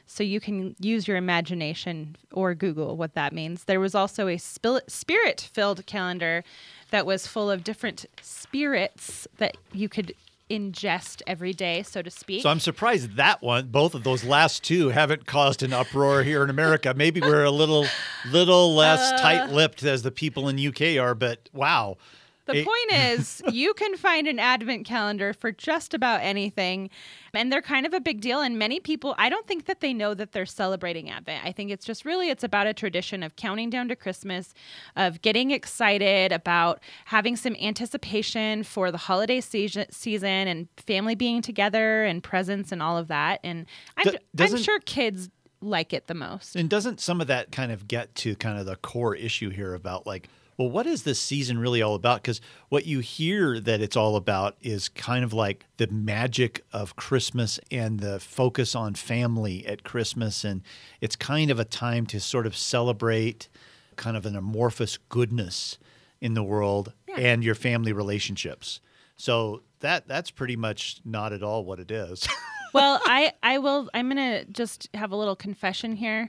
So 0.06 0.24
you 0.24 0.40
can 0.40 0.74
use 0.80 1.06
your 1.06 1.16
imagination 1.16 2.16
or 2.32 2.52
Google 2.52 2.96
what 2.96 3.14
that 3.14 3.32
means. 3.32 3.64
There 3.64 3.78
was 3.78 3.94
also 3.94 4.26
a 4.26 4.38
spirit 4.38 5.48
filled 5.52 5.86
calendar 5.86 6.42
that 6.90 7.06
was 7.06 7.28
full 7.28 7.48
of 7.48 7.62
different 7.62 8.06
spirits 8.20 9.28
that 9.38 9.56
you 9.72 9.88
could 9.88 10.12
ingest 10.50 11.22
every 11.28 11.52
day, 11.52 11.84
so 11.84 12.02
to 12.02 12.10
speak. 12.10 12.42
So 12.42 12.48
I'm 12.50 12.58
surprised 12.58 13.14
that 13.14 13.40
one, 13.40 13.68
both 13.68 13.94
of 13.94 14.02
those 14.02 14.24
last 14.24 14.64
two, 14.64 14.88
haven't 14.88 15.26
caused 15.26 15.62
an 15.62 15.72
uproar 15.72 16.24
here 16.24 16.42
in 16.42 16.50
America. 16.50 16.92
Maybe 16.92 17.20
we're 17.20 17.44
a 17.44 17.50
little, 17.52 17.86
little 18.28 18.74
less 18.74 19.12
Uh. 19.12 19.18
tight-lipped 19.18 19.84
as 19.84 20.02
the 20.02 20.10
people 20.10 20.48
in 20.48 20.58
UK 20.58 20.98
are, 20.98 21.14
but 21.14 21.48
wow. 21.52 21.98
The 22.46 22.64
point 22.64 22.92
is, 22.92 23.42
you 23.52 23.74
can 23.74 23.96
find 23.96 24.26
an 24.26 24.38
advent 24.38 24.86
calendar 24.86 25.32
for 25.32 25.52
just 25.52 25.94
about 25.94 26.20
anything. 26.22 26.90
And 27.32 27.52
they're 27.52 27.62
kind 27.62 27.86
of 27.86 27.94
a 27.94 28.00
big 28.00 28.20
deal. 28.20 28.40
And 28.40 28.58
many 28.58 28.80
people, 28.80 29.14
I 29.18 29.28
don't 29.28 29.46
think 29.46 29.66
that 29.66 29.80
they 29.80 29.92
know 29.92 30.14
that 30.14 30.32
they're 30.32 30.46
celebrating 30.46 31.10
Advent. 31.10 31.44
I 31.44 31.52
think 31.52 31.70
it's 31.70 31.86
just 31.86 32.04
really, 32.04 32.30
it's 32.30 32.42
about 32.42 32.66
a 32.66 32.74
tradition 32.74 33.22
of 33.22 33.36
counting 33.36 33.70
down 33.70 33.88
to 33.88 33.96
Christmas, 33.96 34.52
of 34.96 35.22
getting 35.22 35.52
excited 35.52 36.32
about 36.32 36.80
having 37.04 37.36
some 37.36 37.54
anticipation 37.60 38.64
for 38.64 38.90
the 38.90 38.98
holiday 38.98 39.40
season, 39.40 39.86
season 39.90 40.48
and 40.48 40.68
family 40.76 41.14
being 41.14 41.42
together 41.42 42.04
and 42.04 42.22
presents 42.22 42.72
and 42.72 42.82
all 42.82 42.98
of 42.98 43.08
that. 43.08 43.38
And 43.44 43.66
I'm, 43.96 44.16
I'm 44.38 44.56
sure 44.56 44.80
kids 44.80 45.30
like 45.60 45.92
it 45.92 46.06
the 46.08 46.14
most. 46.14 46.56
And 46.56 46.68
doesn't 46.68 47.00
some 47.00 47.20
of 47.20 47.28
that 47.28 47.52
kind 47.52 47.70
of 47.70 47.86
get 47.86 48.14
to 48.16 48.34
kind 48.34 48.58
of 48.58 48.66
the 48.66 48.76
core 48.76 49.14
issue 49.14 49.50
here 49.50 49.74
about 49.74 50.06
like, 50.06 50.28
well, 50.60 50.68
what 50.68 50.86
is 50.86 51.04
this 51.04 51.18
season 51.18 51.58
really 51.58 51.80
all 51.80 51.94
about? 51.94 52.20
Because 52.20 52.38
what 52.68 52.84
you 52.84 52.98
hear 52.98 53.58
that 53.60 53.80
it's 53.80 53.96
all 53.96 54.14
about 54.14 54.58
is 54.60 54.90
kind 54.90 55.24
of 55.24 55.32
like 55.32 55.64
the 55.78 55.86
magic 55.86 56.62
of 56.70 56.96
Christmas 56.96 57.58
and 57.70 58.00
the 58.00 58.20
focus 58.20 58.74
on 58.74 58.92
family 58.92 59.66
at 59.66 59.84
Christmas. 59.84 60.44
And 60.44 60.60
it's 61.00 61.16
kind 61.16 61.50
of 61.50 61.58
a 61.58 61.64
time 61.64 62.04
to 62.08 62.20
sort 62.20 62.46
of 62.46 62.54
celebrate 62.54 63.48
kind 63.96 64.18
of 64.18 64.26
an 64.26 64.36
amorphous 64.36 64.98
goodness 65.08 65.78
in 66.20 66.34
the 66.34 66.42
world 66.42 66.92
and 67.16 67.42
your 67.42 67.54
family 67.54 67.94
relationships. 67.94 68.82
So 69.16 69.62
that 69.78 70.08
that's 70.08 70.30
pretty 70.30 70.56
much 70.56 71.00
not 71.06 71.32
at 71.32 71.42
all 71.42 71.64
what 71.64 71.80
it 71.80 71.90
is. 71.90 72.28
well, 72.74 73.00
I 73.06 73.32
I 73.42 73.56
will. 73.56 73.88
I'm 73.94 74.08
gonna 74.08 74.44
just 74.44 74.90
have 74.92 75.10
a 75.10 75.16
little 75.16 75.36
confession 75.36 75.96
here. 75.96 76.28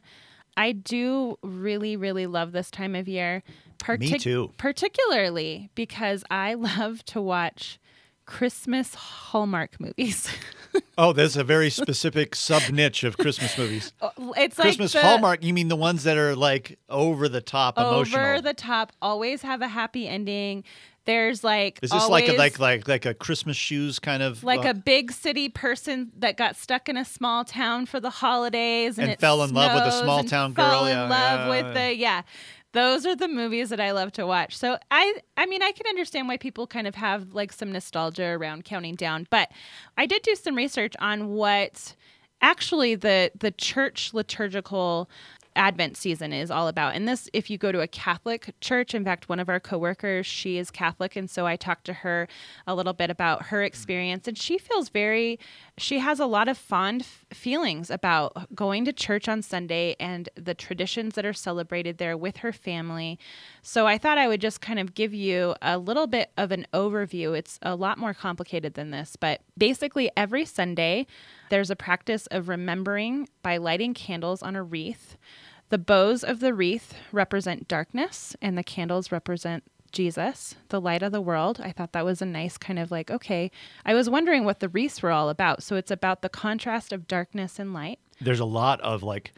I 0.55 0.71
do 0.71 1.37
really 1.43 1.97
really 1.97 2.27
love 2.27 2.53
this 2.53 2.71
time 2.71 2.95
of 2.95 3.09
year. 3.09 3.43
Me 4.13 4.19
too. 4.19 4.51
Particularly 4.57 5.69
because 5.75 6.23
I 6.29 6.53
love 6.55 7.03
to 7.05 7.21
watch 7.21 7.79
Christmas 8.25 8.95
Hallmark 8.95 9.79
movies. 9.79 10.29
oh, 10.97 11.11
there's 11.11 11.35
a 11.35 11.43
very 11.43 11.69
specific 11.69 12.35
sub 12.35 12.69
niche 12.71 13.03
of 13.03 13.17
Christmas 13.17 13.57
movies. 13.57 13.93
it's 14.37 14.55
Christmas 14.55 14.95
like 14.95 15.03
the 15.03 15.07
Hallmark, 15.07 15.43
you 15.43 15.53
mean 15.53 15.67
the 15.67 15.75
ones 15.75 16.03
that 16.03 16.17
are 16.17 16.35
like 16.35 16.79
over 16.89 17.27
the 17.27 17.41
top 17.41 17.77
emotional? 17.77 18.25
over 18.25 18.41
the 18.41 18.53
top, 18.53 18.93
always 19.01 19.41
have 19.41 19.61
a 19.61 19.67
happy 19.67 20.07
ending. 20.07 20.63
There's 21.05 21.43
like 21.43 21.79
Is 21.81 21.89
this 21.89 22.03
always, 22.03 22.27
like 22.27 22.35
a, 22.35 22.37
like 22.37 22.59
like 22.59 22.87
like 22.87 23.05
a 23.07 23.15
Christmas 23.15 23.57
shoes 23.57 23.97
kind 23.97 24.21
of 24.21 24.43
like 24.43 24.65
uh, 24.65 24.69
a 24.69 24.73
big 24.75 25.11
city 25.11 25.49
person 25.49 26.11
that 26.19 26.37
got 26.37 26.55
stuck 26.55 26.87
in 26.87 26.95
a 26.95 27.03
small 27.03 27.43
town 27.43 27.87
for 27.87 27.99
the 27.99 28.11
holidays 28.11 28.99
and, 28.99 29.05
And 29.05 29.13
it 29.13 29.19
fell 29.19 29.43
in 29.43 29.51
love 29.51 29.73
with 29.73 29.93
a 29.93 29.99
small 29.99 30.23
town 30.23 30.53
fell 30.53 30.81
girl, 30.81 30.85
in 30.85 30.95
yeah, 30.95 31.09
love 31.09 31.39
yeah, 31.39 31.49
with 31.49 31.75
yeah. 31.75 31.87
the 31.87 31.95
yeah. 31.95 32.21
Those 32.73 33.05
are 33.05 33.15
the 33.15 33.27
movies 33.27 33.69
that 33.69 33.79
I 33.79 33.91
love 33.91 34.11
to 34.13 34.25
watch. 34.25 34.57
So 34.57 34.77
I 34.89 35.15
I 35.37 35.45
mean 35.45 35.61
I 35.61 35.71
can 35.71 35.87
understand 35.87 36.27
why 36.27 36.37
people 36.37 36.67
kind 36.67 36.87
of 36.87 36.95
have 36.95 37.33
like 37.33 37.51
some 37.51 37.71
nostalgia 37.71 38.25
around 38.25 38.65
counting 38.65 38.95
down, 38.95 39.27
but 39.29 39.49
I 39.97 40.05
did 40.05 40.21
do 40.21 40.35
some 40.35 40.55
research 40.55 40.93
on 40.99 41.29
what 41.29 41.95
actually 42.41 42.95
the 42.95 43.31
the 43.37 43.51
church 43.51 44.13
liturgical 44.13 45.09
Advent 45.55 45.97
season 45.97 46.31
is 46.31 46.49
all 46.49 46.67
about. 46.67 46.95
And 46.95 47.07
this, 47.07 47.29
if 47.33 47.49
you 47.49 47.57
go 47.57 47.71
to 47.71 47.81
a 47.81 47.87
Catholic 47.87 48.53
church, 48.61 48.95
in 48.95 49.03
fact, 49.03 49.27
one 49.27 49.39
of 49.39 49.49
our 49.49 49.59
coworkers, 49.59 50.25
she 50.25 50.57
is 50.57 50.71
Catholic. 50.71 51.15
And 51.15 51.29
so 51.29 51.45
I 51.45 51.55
talked 51.55 51.85
to 51.85 51.93
her 51.93 52.27
a 52.65 52.73
little 52.73 52.93
bit 52.93 53.09
about 53.09 53.47
her 53.47 53.61
experience. 53.61 54.27
And 54.27 54.37
she 54.37 54.57
feels 54.57 54.89
very, 54.89 55.39
she 55.77 55.99
has 55.99 56.19
a 56.19 56.25
lot 56.25 56.47
of 56.47 56.57
fond 56.57 57.05
feelings 57.33 57.89
about 57.89 58.53
going 58.55 58.85
to 58.85 58.93
church 58.93 59.27
on 59.27 59.41
Sunday 59.41 59.95
and 59.99 60.29
the 60.35 60.53
traditions 60.53 61.15
that 61.15 61.25
are 61.25 61.33
celebrated 61.33 61.97
there 61.97 62.17
with 62.17 62.37
her 62.37 62.51
family. 62.51 63.19
So 63.61 63.87
I 63.87 63.97
thought 63.97 64.17
I 64.17 64.27
would 64.27 64.41
just 64.41 64.61
kind 64.61 64.79
of 64.79 64.93
give 64.93 65.13
you 65.13 65.55
a 65.61 65.77
little 65.77 66.07
bit 66.07 66.31
of 66.37 66.51
an 66.51 66.65
overview. 66.73 67.37
It's 67.37 67.59
a 67.61 67.75
lot 67.75 67.97
more 67.97 68.13
complicated 68.13 68.73
than 68.73 68.91
this, 68.91 69.15
but 69.15 69.41
basically, 69.57 70.11
every 70.15 70.45
Sunday, 70.45 71.07
there's 71.49 71.69
a 71.69 71.75
practice 71.75 72.27
of 72.27 72.49
remembering 72.49 73.27
by 73.41 73.57
lighting 73.57 73.93
candles 73.93 74.41
on 74.41 74.55
a 74.55 74.63
wreath. 74.63 75.17
The 75.69 75.77
boughs 75.77 76.23
of 76.23 76.41
the 76.41 76.53
wreath 76.53 76.95
represent 77.11 77.67
darkness, 77.67 78.35
and 78.41 78.57
the 78.57 78.63
candles 78.63 79.11
represent 79.11 79.63
Jesus, 79.91 80.55
the 80.69 80.81
light 80.81 81.03
of 81.03 81.11
the 81.11 81.21
world. 81.21 81.59
I 81.63 81.71
thought 81.71 81.91
that 81.93 82.05
was 82.05 82.21
a 82.21 82.25
nice 82.25 82.57
kind 82.57 82.79
of 82.79 82.91
like, 82.91 83.11
okay, 83.11 83.51
I 83.85 83.93
was 83.93 84.09
wondering 84.09 84.43
what 84.45 84.59
the 84.59 84.69
wreaths 84.69 85.01
were 85.01 85.11
all 85.11 85.29
about. 85.29 85.63
So 85.63 85.75
it's 85.75 85.91
about 85.91 86.21
the 86.21 86.29
contrast 86.29 86.91
of 86.93 87.07
darkness 87.07 87.59
and 87.59 87.73
light. 87.73 87.99
there's 88.19 88.39
a 88.39 88.45
lot 88.45 88.79
of 88.81 89.03
like 89.03 89.31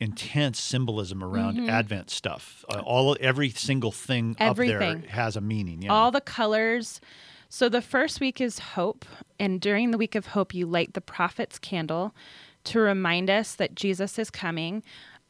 intense 0.00 0.58
symbolism 0.58 1.22
around 1.22 1.56
Mm-hmm. 1.56 1.70
Advent 1.70 2.10
stuff. 2.10 2.64
Uh, 2.68 2.80
all 2.84 3.16
every 3.20 3.50
single 3.50 3.92
thing 3.92 4.34
up 4.40 4.56
there 4.56 4.98
has 5.08 5.36
a 5.36 5.40
meaning. 5.40 5.82
Yeah. 5.82 5.92
all 5.92 6.10
the 6.10 6.20
colors. 6.20 7.00
So 7.48 7.68
the 7.68 7.82
first 7.82 8.18
week 8.18 8.40
is 8.40 8.58
hope, 8.58 9.04
and 9.38 9.60
during 9.60 9.90
the 9.90 9.98
week 9.98 10.14
of 10.14 10.28
hope, 10.28 10.54
you 10.54 10.66
light 10.66 10.94
the 10.94 11.02
prophet's 11.02 11.58
candle 11.58 12.14
to 12.64 12.80
remind 12.80 13.28
us 13.28 13.54
that 13.56 13.74
Jesus 13.74 14.18
is 14.18 14.30
coming. 14.30 14.82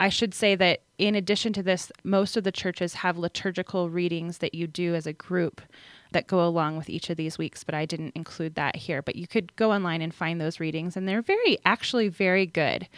I 0.02 0.08
should 0.08 0.34
say 0.34 0.56
that 0.56 0.80
in 0.98 1.14
addition 1.14 1.52
to 1.52 1.62
this, 1.62 1.92
most 2.02 2.36
of 2.36 2.42
the 2.42 2.50
churches 2.50 2.94
have 2.94 3.18
liturgical 3.18 3.88
readings 3.88 4.38
that 4.38 4.52
you 4.52 4.66
do 4.66 4.96
as 4.96 5.06
a 5.06 5.12
group 5.12 5.62
that 6.10 6.26
go 6.26 6.44
along 6.44 6.76
with 6.76 6.90
each 6.90 7.08
of 7.08 7.16
these 7.16 7.38
weeks, 7.38 7.62
but 7.62 7.76
I 7.76 7.86
didn't 7.86 8.16
include 8.16 8.56
that 8.56 8.74
here. 8.74 9.00
But 9.00 9.14
you 9.14 9.28
could 9.28 9.54
go 9.54 9.70
online 9.70 10.02
and 10.02 10.12
find 10.12 10.40
those 10.40 10.58
readings, 10.58 10.96
and 10.96 11.06
they're 11.06 11.22
very, 11.22 11.56
actually, 11.64 12.08
very 12.08 12.46
good. 12.46 12.88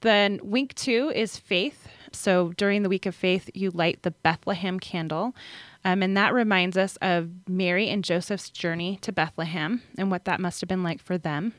Then 0.00 0.40
week 0.42 0.74
two 0.74 1.12
is 1.14 1.36
faith. 1.36 1.88
So 2.10 2.54
during 2.56 2.84
the 2.84 2.88
week 2.88 3.04
of 3.04 3.14
faith, 3.14 3.50
you 3.52 3.70
light 3.70 4.02
the 4.02 4.12
Bethlehem 4.12 4.80
candle. 4.80 5.36
Um, 5.84 6.02
and 6.02 6.16
that 6.16 6.32
reminds 6.32 6.78
us 6.78 6.96
of 7.02 7.28
Mary 7.50 7.90
and 7.90 8.02
Joseph's 8.02 8.48
journey 8.48 8.98
to 9.02 9.12
Bethlehem 9.12 9.82
and 9.98 10.10
what 10.10 10.24
that 10.24 10.40
must 10.40 10.62
have 10.62 10.68
been 10.68 10.82
like 10.82 11.02
for 11.02 11.18
them. 11.18 11.52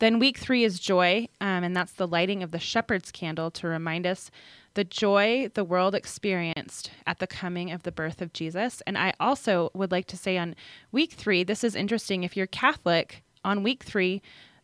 Then 0.00 0.18
week 0.18 0.38
three 0.38 0.64
is 0.64 0.80
joy, 0.80 1.28
um, 1.40 1.62
and 1.62 1.76
that's 1.76 1.92
the 1.92 2.08
lighting 2.08 2.42
of 2.42 2.50
the 2.50 2.58
shepherd's 2.58 3.12
candle 3.12 3.50
to 3.52 3.68
remind 3.68 4.06
us 4.06 4.30
the 4.74 4.84
joy 4.84 5.50
the 5.54 5.64
world 5.64 5.94
experienced 5.94 6.90
at 7.06 7.18
the 7.18 7.26
coming 7.26 7.70
of 7.70 7.82
the 7.82 7.92
birth 7.92 8.22
of 8.22 8.32
Jesus. 8.32 8.82
And 8.86 8.96
I 8.96 9.12
also 9.20 9.70
would 9.74 9.92
like 9.92 10.06
to 10.06 10.16
say 10.16 10.38
on 10.38 10.56
week 10.90 11.12
three, 11.12 11.44
this 11.44 11.62
is 11.62 11.74
interesting. 11.74 12.22
If 12.22 12.36
you're 12.36 12.46
Catholic, 12.46 13.22
on 13.44 13.62
week 13.62 13.82
three, 13.84 14.22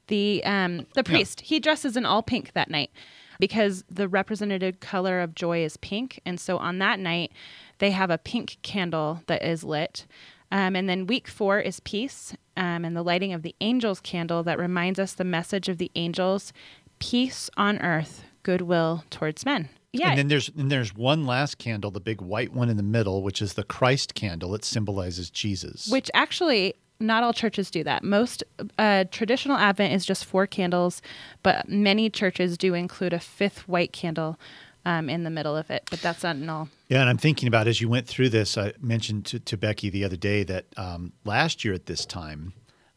the 0.09 0.43
um, 0.45 0.87
the 0.95 1.05
priest 1.05 1.43
he 1.43 1.61
dresses 1.61 1.97
in 1.97 2.07
all 2.07 2.23
pink 2.23 2.53
that 2.53 2.71
night 2.71 2.91
because 3.39 3.85
the 3.91 4.09
representative 4.09 4.81
color 4.81 5.21
of 5.21 5.35
joy 5.35 5.63
is 5.65 5.77
pink, 5.77 6.21
and 6.25 6.41
so 6.41 6.57
on 6.59 6.79
that 6.79 6.99
night 6.99 7.33
they 7.79 7.91
have 7.91 8.11
a 8.11 8.19
pink 8.19 8.57
candle 8.63 9.21
that 9.27 9.45
is 9.45 9.65
lit. 9.65 10.07
Um, 10.51 10.77
and 10.77 10.89
then 10.89 11.07
week 11.07 11.29
four 11.29 11.59
is 11.61 11.81
peace 11.81 12.37
um, 12.57 12.85
and 12.85 12.97
the 12.97 13.03
lighting 13.03 13.33
of 13.33 13.43
the 13.43 13.55
angels 13.61 14.01
candle 14.01 14.43
that 14.45 14.59
reminds 14.59 14.99
us 14.99 15.13
the 15.13 15.25
message 15.25 15.69
of 15.69 15.79
the 15.79 15.91
angels 15.95 16.53
peace 16.99 17.51
on 17.57 17.79
earth, 17.83 18.25
goodwill 18.43 19.05
towards 19.11 19.45
men. 19.45 19.69
Yeah. 19.93 20.11
And 20.11 20.19
then 20.19 20.29
there's 20.29 20.51
and 20.51 20.71
there's 20.71 20.95
one 20.95 21.25
last 21.25 21.59
candle, 21.59 21.91
the 21.91 22.01
big 22.01 22.21
white 22.21 22.53
one 22.53 22.69
in 22.69 22.77
the 22.77 22.83
middle, 22.83 23.23
which 23.23 23.41
is 23.41 23.55
the 23.55 23.65
Christ 23.65 24.15
candle. 24.15 24.55
It 24.55 24.65
symbolizes 24.65 25.31
Jesus. 25.31 25.89
which 25.89 26.11
actually 26.15 26.75
not 26.99 27.23
all 27.23 27.33
churches 27.33 27.71
do 27.71 27.85
that. 27.85 28.03
Most 28.03 28.43
uh, 28.79 29.05
traditional 29.11 29.57
Advent 29.57 29.93
is 29.93 30.07
just 30.07 30.25
four 30.25 30.47
candles, 30.47 31.03
but 31.43 31.69
many 31.69 32.09
churches 32.09 32.57
do 32.57 32.75
include 32.75 33.13
a 33.13 33.21
fifth 33.21 33.69
white 33.69 33.93
candle 33.93 34.39
um, 34.87 35.11
in 35.11 35.25
the 35.25 35.31
middle 35.31 35.57
of 35.57 35.69
it. 35.69 35.87
But 35.91 36.01
that's 36.01 36.23
not 36.23 36.37
in 36.37 36.49
all. 36.49 36.69
Yeah, 36.89 37.01
and 37.01 37.11
I'm 37.11 37.19
thinking 37.19 37.49
about 37.49 37.67
as 37.67 37.81
you 37.81 37.89
went 37.91 38.07
through 38.07 38.31
this, 38.31 38.57
I 38.57 38.73
mentioned 38.81 39.27
to, 39.27 39.41
to 39.41 39.57
Becky 39.59 39.91
the 39.91 40.05
other 40.05 40.17
day 40.17 40.45
that 40.45 40.67
um, 40.79 41.13
last 41.25 41.65
year 41.65 41.75
at 41.75 41.87
this 41.87 42.07
time, 42.07 42.55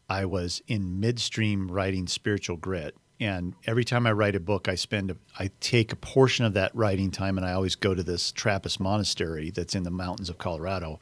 I 0.07 0.25
was 0.25 0.61
in 0.67 0.99
midstream 0.99 1.69
writing 1.69 2.07
Spiritual 2.07 2.57
Grit. 2.57 2.95
And 3.19 3.53
every 3.65 3.83
time 3.83 4.07
I 4.07 4.13
write 4.13 4.35
a 4.35 4.39
book, 4.39 4.69
I 4.69 4.75
spend, 4.75 5.11
a, 5.11 5.17
I 5.37 5.49
take 5.59 5.91
a 5.91 5.97
portion 5.97 6.45
of 6.45 6.53
that 6.53 6.73
writing 6.73 7.11
time 7.11 7.37
and 7.37 7.45
I 7.45 7.51
always 7.51 7.75
go 7.75 7.93
to 7.93 8.03
this 8.03 8.31
Trappist 8.31 8.79
monastery 8.79 9.49
that's 9.49 9.75
in 9.75 9.83
the 9.83 9.91
mountains 9.91 10.29
of 10.29 10.37
Colorado. 10.37 10.99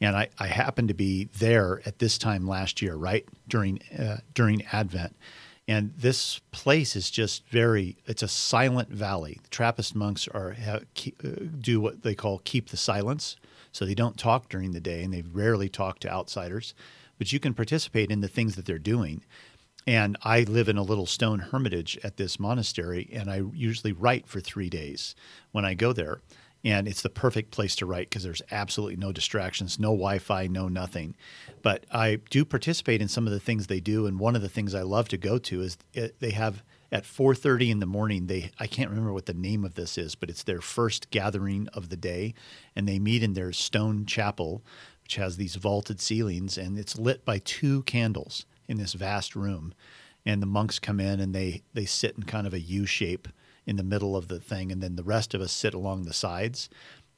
And 0.00 0.16
I, 0.16 0.28
I 0.38 0.46
happened 0.46 0.88
to 0.88 0.94
be 0.94 1.24
there 1.38 1.82
at 1.84 1.98
this 1.98 2.16
time 2.16 2.46
last 2.46 2.80
year, 2.80 2.94
right 2.94 3.26
during 3.46 3.82
uh, 3.98 4.18
during 4.32 4.64
Advent. 4.72 5.14
And 5.70 5.94
this 5.96 6.40
place 6.50 6.96
is 6.96 7.12
just 7.12 7.46
very, 7.46 7.96
it's 8.04 8.24
a 8.24 8.28
silent 8.28 8.88
valley. 8.88 9.38
The 9.40 9.50
Trappist 9.50 9.94
monks 9.94 10.26
are 10.26 10.50
have, 10.50 10.84
keep, 10.94 11.22
uh, 11.24 11.44
do 11.60 11.80
what 11.80 12.02
they 12.02 12.16
call 12.16 12.40
keep 12.42 12.70
the 12.70 12.76
silence. 12.76 13.36
So 13.70 13.84
they 13.84 13.94
don't 13.94 14.18
talk 14.18 14.48
during 14.48 14.72
the 14.72 14.80
day 14.80 15.04
and 15.04 15.14
they 15.14 15.22
rarely 15.22 15.68
talk 15.68 16.00
to 16.00 16.10
outsiders, 16.10 16.74
but 17.18 17.32
you 17.32 17.38
can 17.38 17.54
participate 17.54 18.10
in 18.10 18.20
the 18.20 18.26
things 18.26 18.56
that 18.56 18.66
they're 18.66 18.80
doing. 18.80 19.22
And 19.86 20.16
I 20.24 20.40
live 20.40 20.68
in 20.68 20.76
a 20.76 20.82
little 20.82 21.06
stone 21.06 21.38
hermitage 21.38 21.96
at 22.02 22.16
this 22.16 22.40
monastery, 22.40 23.08
and 23.12 23.30
I 23.30 23.42
usually 23.54 23.92
write 23.92 24.26
for 24.26 24.40
three 24.40 24.70
days 24.70 25.14
when 25.52 25.64
I 25.64 25.74
go 25.74 25.92
there. 25.92 26.20
And 26.64 26.86
it's 26.86 27.02
the 27.02 27.08
perfect 27.08 27.52
place 27.52 27.74
to 27.76 27.86
write 27.86 28.10
because 28.10 28.22
there's 28.22 28.42
absolutely 28.50 28.96
no 28.96 29.12
distractions, 29.12 29.78
no 29.78 29.88
Wi 29.88 30.18
Fi, 30.18 30.46
no 30.46 30.68
nothing. 30.68 31.14
But 31.62 31.86
I 31.90 32.18
do 32.28 32.44
participate 32.44 33.00
in 33.00 33.08
some 33.08 33.26
of 33.26 33.32
the 33.32 33.40
things 33.40 33.66
they 33.66 33.80
do. 33.80 34.06
And 34.06 34.18
one 34.18 34.36
of 34.36 34.42
the 34.42 34.48
things 34.48 34.74
I 34.74 34.82
love 34.82 35.08
to 35.08 35.16
go 35.16 35.38
to 35.38 35.62
is 35.62 35.78
it, 35.94 36.20
they 36.20 36.30
have 36.30 36.62
at 36.92 37.04
4.30 37.04 37.70
in 37.70 37.78
the 37.80 37.86
morning 37.86 38.26
they 38.26 38.50
i 38.58 38.66
can't 38.66 38.90
remember 38.90 39.12
what 39.12 39.26
the 39.26 39.34
name 39.34 39.64
of 39.64 39.74
this 39.74 39.96
is 39.96 40.14
but 40.14 40.28
it's 40.28 40.42
their 40.42 40.60
first 40.60 41.10
gathering 41.10 41.68
of 41.72 41.88
the 41.88 41.96
day 41.96 42.34
and 42.74 42.88
they 42.88 42.98
meet 42.98 43.22
in 43.22 43.34
their 43.34 43.52
stone 43.52 44.04
chapel 44.06 44.62
which 45.04 45.16
has 45.16 45.36
these 45.36 45.54
vaulted 45.56 46.00
ceilings 46.00 46.58
and 46.58 46.78
it's 46.78 46.98
lit 46.98 47.24
by 47.24 47.38
two 47.38 47.82
candles 47.84 48.44
in 48.66 48.76
this 48.76 48.94
vast 48.94 49.36
room 49.36 49.72
and 50.26 50.42
the 50.42 50.46
monks 50.46 50.78
come 50.78 51.00
in 51.00 51.20
and 51.20 51.34
they 51.34 51.62
they 51.74 51.84
sit 51.84 52.16
in 52.16 52.24
kind 52.24 52.46
of 52.46 52.54
a 52.54 52.60
u 52.60 52.86
shape 52.86 53.28
in 53.70 53.76
the 53.76 53.82
middle 53.82 54.14
of 54.14 54.28
the 54.28 54.40
thing 54.40 54.70
and 54.70 54.82
then 54.82 54.96
the 54.96 55.02
rest 55.02 55.32
of 55.32 55.40
us 55.40 55.52
sit 55.52 55.72
along 55.72 56.02
the 56.02 56.12
sides 56.12 56.68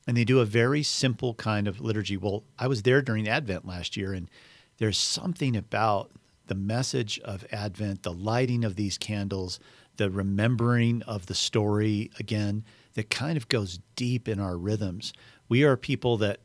and 0.06 0.16
they 0.16 0.25
do 0.25 0.38
a 0.38 0.44
very 0.44 0.82
simple 0.82 1.35
kind 1.35 1.66
of 1.66 1.80
liturgy 1.80 2.16
well 2.16 2.44
i 2.59 2.68
was 2.68 2.82
there 2.82 3.02
during 3.02 3.26
advent 3.26 3.66
last 3.66 3.97
year 3.97 4.12
and 4.12 4.30
there's 4.78 4.99
something 4.99 5.56
about 5.56 6.12
the 6.47 6.54
message 6.54 7.18
of 7.21 7.47
Advent, 7.52 8.02
the 8.02 8.12
lighting 8.12 8.64
of 8.64 8.76
these 8.76 8.99
candles, 8.99 9.59
the 9.97 10.11
remembering 10.11 11.02
of 11.02 11.26
the 11.26 11.35
story 11.35 12.11
again, 12.18 12.64
that 12.94 13.11
kind 13.11 13.37
of 13.37 13.49
goes 13.49 13.78
deep 13.97 14.28
in 14.28 14.40
our 14.40 14.56
rhythms. 14.56 15.12
We 15.49 15.64
are 15.64 15.76
people 15.76 16.16
that 16.18 16.40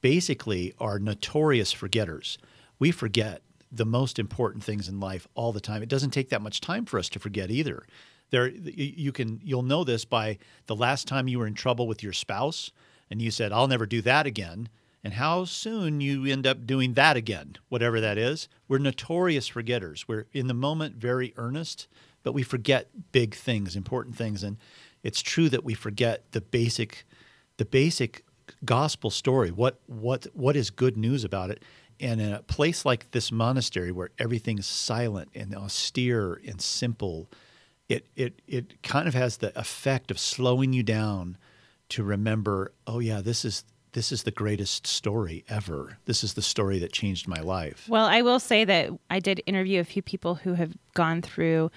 basically 0.00 0.72
are 0.78 0.98
notorious 0.98 1.72
forgetters. 1.72 2.38
We 2.78 2.90
forget 2.90 3.42
the 3.70 3.84
most 3.84 4.18
important 4.18 4.64
things 4.64 4.88
in 4.88 4.98
life 4.98 5.28
all 5.34 5.52
the 5.52 5.60
time. 5.60 5.82
It 5.82 5.88
doesn't 5.88 6.10
take 6.10 6.30
that 6.30 6.42
much 6.42 6.60
time 6.60 6.86
for 6.86 6.98
us 6.98 7.08
to 7.10 7.18
forget 7.18 7.50
either. 7.50 7.84
There 8.30 8.48
you 8.48 9.12
can 9.12 9.40
you'll 9.42 9.62
know 9.62 9.84
this 9.84 10.04
by 10.04 10.38
the 10.66 10.76
last 10.76 11.06
time 11.08 11.28
you 11.28 11.38
were 11.38 11.46
in 11.46 11.54
trouble 11.54 11.86
with 11.86 12.02
your 12.02 12.12
spouse 12.12 12.70
and 13.10 13.20
you 13.20 13.30
said, 13.30 13.52
"I'll 13.52 13.68
never 13.68 13.86
do 13.86 14.02
that 14.02 14.26
again." 14.26 14.68
and 15.02 15.14
how 15.14 15.44
soon 15.44 16.00
you 16.00 16.26
end 16.26 16.46
up 16.46 16.66
doing 16.66 16.94
that 16.94 17.16
again, 17.16 17.56
whatever 17.68 18.00
that 18.00 18.18
is. 18.18 18.48
We're 18.68 18.78
notorious 18.78 19.46
forgetters. 19.46 20.06
We're 20.06 20.26
in 20.32 20.46
the 20.46 20.54
moment 20.54 20.96
very 20.96 21.32
earnest, 21.36 21.88
but 22.22 22.32
we 22.32 22.42
forget 22.42 22.88
big 23.12 23.34
things, 23.34 23.76
important 23.76 24.16
things, 24.16 24.42
and 24.42 24.58
it's 25.02 25.22
true 25.22 25.48
that 25.48 25.64
we 25.64 25.74
forget 25.74 26.30
the 26.32 26.40
basic, 26.40 27.06
the 27.56 27.64
basic 27.64 28.24
gospel 28.64 29.10
story. 29.10 29.50
What 29.50 29.80
what 29.86 30.26
what 30.34 30.56
is 30.56 30.70
good 30.70 30.96
news 30.96 31.24
about 31.24 31.50
it? 31.50 31.62
And 31.98 32.20
in 32.20 32.32
a 32.32 32.42
place 32.42 32.84
like 32.84 33.10
this 33.10 33.30
monastery, 33.30 33.92
where 33.92 34.10
everything's 34.18 34.66
silent 34.66 35.30
and 35.34 35.54
austere 35.54 36.40
and 36.46 36.60
simple, 36.60 37.28
it 37.90 38.06
it 38.16 38.40
it 38.46 38.82
kind 38.82 39.08
of 39.08 39.14
has 39.14 39.38
the 39.38 39.58
effect 39.58 40.10
of 40.10 40.18
slowing 40.18 40.72
you 40.72 40.82
down 40.82 41.36
to 41.90 42.04
remember. 42.04 42.72
Oh 42.86 43.00
yeah, 43.00 43.20
this 43.20 43.44
is 43.44 43.64
this 43.92 44.12
is 44.12 44.22
the 44.22 44.30
greatest 44.30 44.86
story 44.86 45.44
ever. 45.48 45.98
This 46.04 46.22
is 46.22 46.34
the 46.34 46.42
story 46.42 46.78
that 46.78 46.92
changed 46.92 47.26
my 47.26 47.40
life. 47.40 47.86
Well, 47.88 48.06
I 48.06 48.22
will 48.22 48.38
say 48.38 48.64
that 48.64 48.90
I 49.10 49.18
did 49.18 49.42
interview 49.46 49.80
a 49.80 49.84
few 49.84 50.02
people 50.02 50.36
who 50.36 50.54
have 50.54 50.72
gone 50.94 51.20
through 51.20 51.72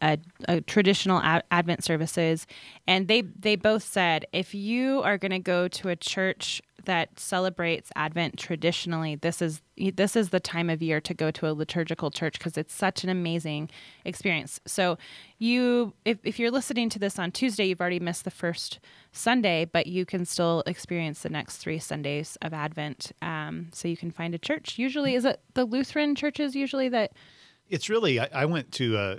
a, 0.00 0.60
traditional 0.62 1.20
ad- 1.20 1.44
Advent 1.50 1.84
services, 1.84 2.46
and 2.86 3.08
they 3.08 3.22
they 3.22 3.56
both 3.56 3.82
said 3.82 4.26
if 4.32 4.54
you 4.54 5.02
are 5.02 5.18
going 5.18 5.32
to 5.32 5.38
go 5.38 5.68
to 5.68 5.88
a 5.88 5.96
church 5.96 6.62
that 6.84 7.20
celebrates 7.20 7.90
Advent 7.96 8.38
traditionally, 8.38 9.14
this 9.14 9.42
is 9.42 9.60
this 9.94 10.16
is 10.16 10.30
the 10.30 10.40
time 10.40 10.70
of 10.70 10.80
year 10.80 11.02
to 11.02 11.12
go 11.12 11.30
to 11.30 11.46
a 11.46 11.52
liturgical 11.52 12.10
church 12.10 12.38
because 12.38 12.56
it's 12.56 12.74
such 12.74 13.04
an 13.04 13.10
amazing 13.10 13.68
experience. 14.04 14.58
So, 14.66 14.96
you 15.38 15.92
if 16.04 16.18
if 16.24 16.38
you're 16.38 16.50
listening 16.50 16.88
to 16.90 16.98
this 16.98 17.18
on 17.18 17.30
Tuesday, 17.30 17.66
you've 17.66 17.80
already 17.80 18.00
missed 18.00 18.24
the 18.24 18.30
first 18.30 18.78
Sunday, 19.12 19.66
but 19.66 19.86
you 19.86 20.06
can 20.06 20.24
still 20.24 20.62
experience 20.66 21.20
the 21.20 21.28
next 21.28 21.58
three 21.58 21.78
Sundays 21.78 22.38
of 22.40 22.54
Advent. 22.54 23.12
Um, 23.20 23.68
so 23.72 23.86
you 23.88 23.96
can 23.96 24.10
find 24.10 24.34
a 24.34 24.38
church. 24.38 24.78
Usually, 24.78 25.14
is 25.14 25.24
it 25.24 25.40
the 25.54 25.64
Lutheran 25.64 26.14
churches? 26.14 26.54
Usually 26.54 26.88
that. 26.88 27.12
It's 27.68 27.90
really. 27.90 28.18
I, 28.18 28.28
I 28.32 28.44
went 28.46 28.72
to 28.72 28.96
a 28.96 29.18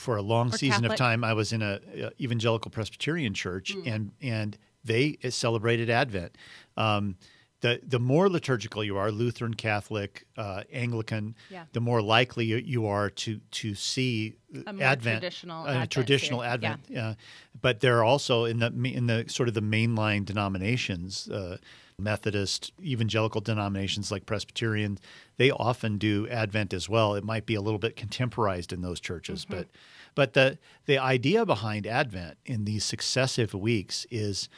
for 0.00 0.16
a 0.16 0.22
long 0.22 0.50
season 0.50 0.82
Catholic. 0.82 0.92
of 0.92 0.98
time. 0.98 1.22
I 1.22 1.34
was 1.34 1.52
in 1.52 1.62
a, 1.62 1.80
a 1.94 2.10
evangelical 2.20 2.70
Presbyterian 2.70 3.34
church, 3.34 3.76
mm. 3.76 3.86
and 3.86 4.12
and 4.20 4.58
they 4.82 5.18
celebrated 5.28 5.90
Advent. 5.90 6.36
Um, 6.76 7.16
the 7.60 7.80
the 7.86 8.00
more 8.00 8.28
liturgical 8.28 8.82
you 8.82 8.96
are, 8.96 9.10
Lutheran, 9.10 9.54
Catholic, 9.54 10.26
uh, 10.36 10.62
Anglican, 10.72 11.34
yeah. 11.50 11.64
the 11.72 11.80
more 11.80 12.00
likely 12.00 12.46
you 12.46 12.86
are 12.86 13.10
to 13.10 13.40
to 13.50 13.74
see 13.74 14.36
Advent, 14.66 15.02
traditional, 15.02 15.64
uh, 15.64 15.70
Advent 15.70 15.90
traditional 15.90 16.42
Advent. 16.42 16.80
Yeah. 16.88 17.08
Uh, 17.08 17.14
but 17.60 17.80
there 17.80 17.98
are 17.98 18.04
also 18.04 18.46
in 18.46 18.58
the 18.60 18.72
in 18.84 19.06
the 19.06 19.26
sort 19.28 19.48
of 19.48 19.54
the 19.54 19.62
mainline 19.62 20.24
denominations, 20.24 21.28
uh, 21.28 21.58
Methodist, 22.00 22.72
evangelical 22.82 23.40
denominations 23.40 24.10
like 24.10 24.26
Presbyterian, 24.26 24.98
they 25.36 25.50
often 25.50 25.98
do 25.98 26.26
Advent 26.28 26.74
as 26.74 26.88
well. 26.88 27.14
It 27.14 27.24
might 27.24 27.46
be 27.46 27.54
a 27.54 27.60
little 27.60 27.78
bit 27.78 27.96
contemporized 27.96 28.72
in 28.72 28.82
those 28.82 29.00
churches, 29.00 29.44
mm-hmm. 29.44 29.58
but 29.58 29.68
but 30.14 30.32
the 30.32 30.58
the 30.86 30.98
idea 30.98 31.46
behind 31.46 31.86
Advent 31.86 32.38
in 32.44 32.64
these 32.64 32.84
successive 32.84 33.54
weeks 33.54 34.06
is 34.10 34.48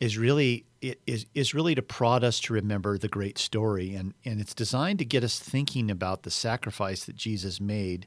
is 0.00 0.18
really 0.18 0.64
is 0.80 1.26
is 1.34 1.54
really 1.54 1.74
to 1.74 1.82
prod 1.82 2.24
us 2.24 2.40
to 2.40 2.52
remember 2.52 2.98
the 2.98 3.08
great 3.08 3.38
story 3.38 3.94
and 3.94 4.14
and 4.24 4.40
it's 4.40 4.54
designed 4.54 4.98
to 4.98 5.04
get 5.04 5.24
us 5.24 5.38
thinking 5.38 5.90
about 5.90 6.22
the 6.22 6.30
sacrifice 6.30 7.04
that 7.04 7.16
Jesus 7.16 7.60
made 7.60 8.06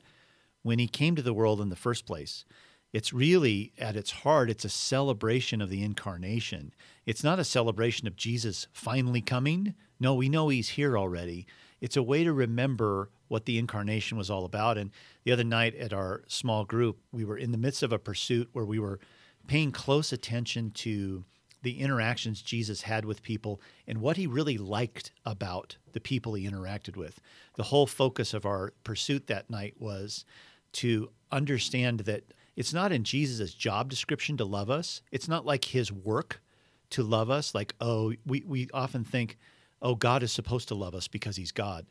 when 0.63 0.79
he 0.79 0.87
came 0.87 1.15
to 1.15 1.21
the 1.21 1.33
world 1.33 1.61
in 1.61 1.69
the 1.69 1.75
first 1.75 2.05
place. 2.05 2.45
It's 2.93 3.13
really 3.13 3.73
at 3.77 3.95
its 3.95 4.11
heart 4.11 4.49
it's 4.49 4.65
a 4.65 4.69
celebration 4.69 5.61
of 5.61 5.69
the 5.69 5.83
incarnation. 5.83 6.73
It's 7.05 7.23
not 7.23 7.39
a 7.39 7.43
celebration 7.43 8.07
of 8.07 8.15
Jesus 8.15 8.67
finally 8.71 9.21
coming. 9.21 9.75
No, 9.99 10.13
we 10.13 10.29
know 10.29 10.49
he's 10.49 10.69
here 10.69 10.97
already. 10.97 11.47
It's 11.81 11.97
a 11.97 12.03
way 12.03 12.23
to 12.23 12.33
remember 12.33 13.09
what 13.27 13.45
the 13.45 13.57
incarnation 13.57 14.17
was 14.17 14.29
all 14.29 14.45
about 14.45 14.77
and 14.77 14.91
the 15.23 15.31
other 15.31 15.43
night 15.43 15.75
at 15.75 15.93
our 15.93 16.23
small 16.27 16.63
group 16.63 16.97
we 17.11 17.25
were 17.25 17.37
in 17.37 17.51
the 17.51 17.57
midst 17.57 17.83
of 17.83 17.91
a 17.91 17.99
pursuit 17.99 18.49
where 18.53 18.65
we 18.65 18.79
were 18.79 18.99
paying 19.47 19.71
close 19.71 20.13
attention 20.13 20.71
to 20.71 21.25
the 21.63 21.79
interactions 21.79 22.41
Jesus 22.41 22.83
had 22.83 23.03
with 23.03 23.23
people 23.23 23.59
and 23.87 23.99
what 23.99 24.17
he 24.17 24.27
really 24.27 24.57
liked 24.57 25.11
about 25.25 25.77
the 25.91 25.99
people 25.99 26.33
he 26.33 26.49
interacted 26.49 26.95
with. 26.95 27.19
The 27.55 27.63
whole 27.63 27.87
focus 27.87 28.33
of 28.33 28.45
our 28.45 28.73
pursuit 28.83 29.27
that 29.27 29.49
night 29.49 29.75
was 29.79 30.23
to 30.73 31.09
understand 31.31 32.01
that 32.01 32.23
it's 32.57 32.73
not 32.73 32.91
in 32.91 33.05
Jesus' 33.05 33.53
job 33.53 33.89
description 33.89 34.35
to 34.37 34.45
love 34.45 34.69
us. 34.69 35.01
It's 35.11 35.29
not 35.29 35.45
like 35.45 35.63
his 35.65 35.91
work 35.91 36.41
to 36.89 37.03
love 37.03 37.29
us. 37.29 37.55
Like, 37.55 37.73
oh, 37.79 38.13
we, 38.25 38.43
we 38.45 38.67
often 38.73 39.05
think, 39.05 39.37
oh, 39.81 39.95
God 39.95 40.23
is 40.23 40.33
supposed 40.33 40.67
to 40.67 40.75
love 40.75 40.95
us 40.95 41.07
because 41.07 41.37
he's 41.37 41.53
God. 41.53 41.85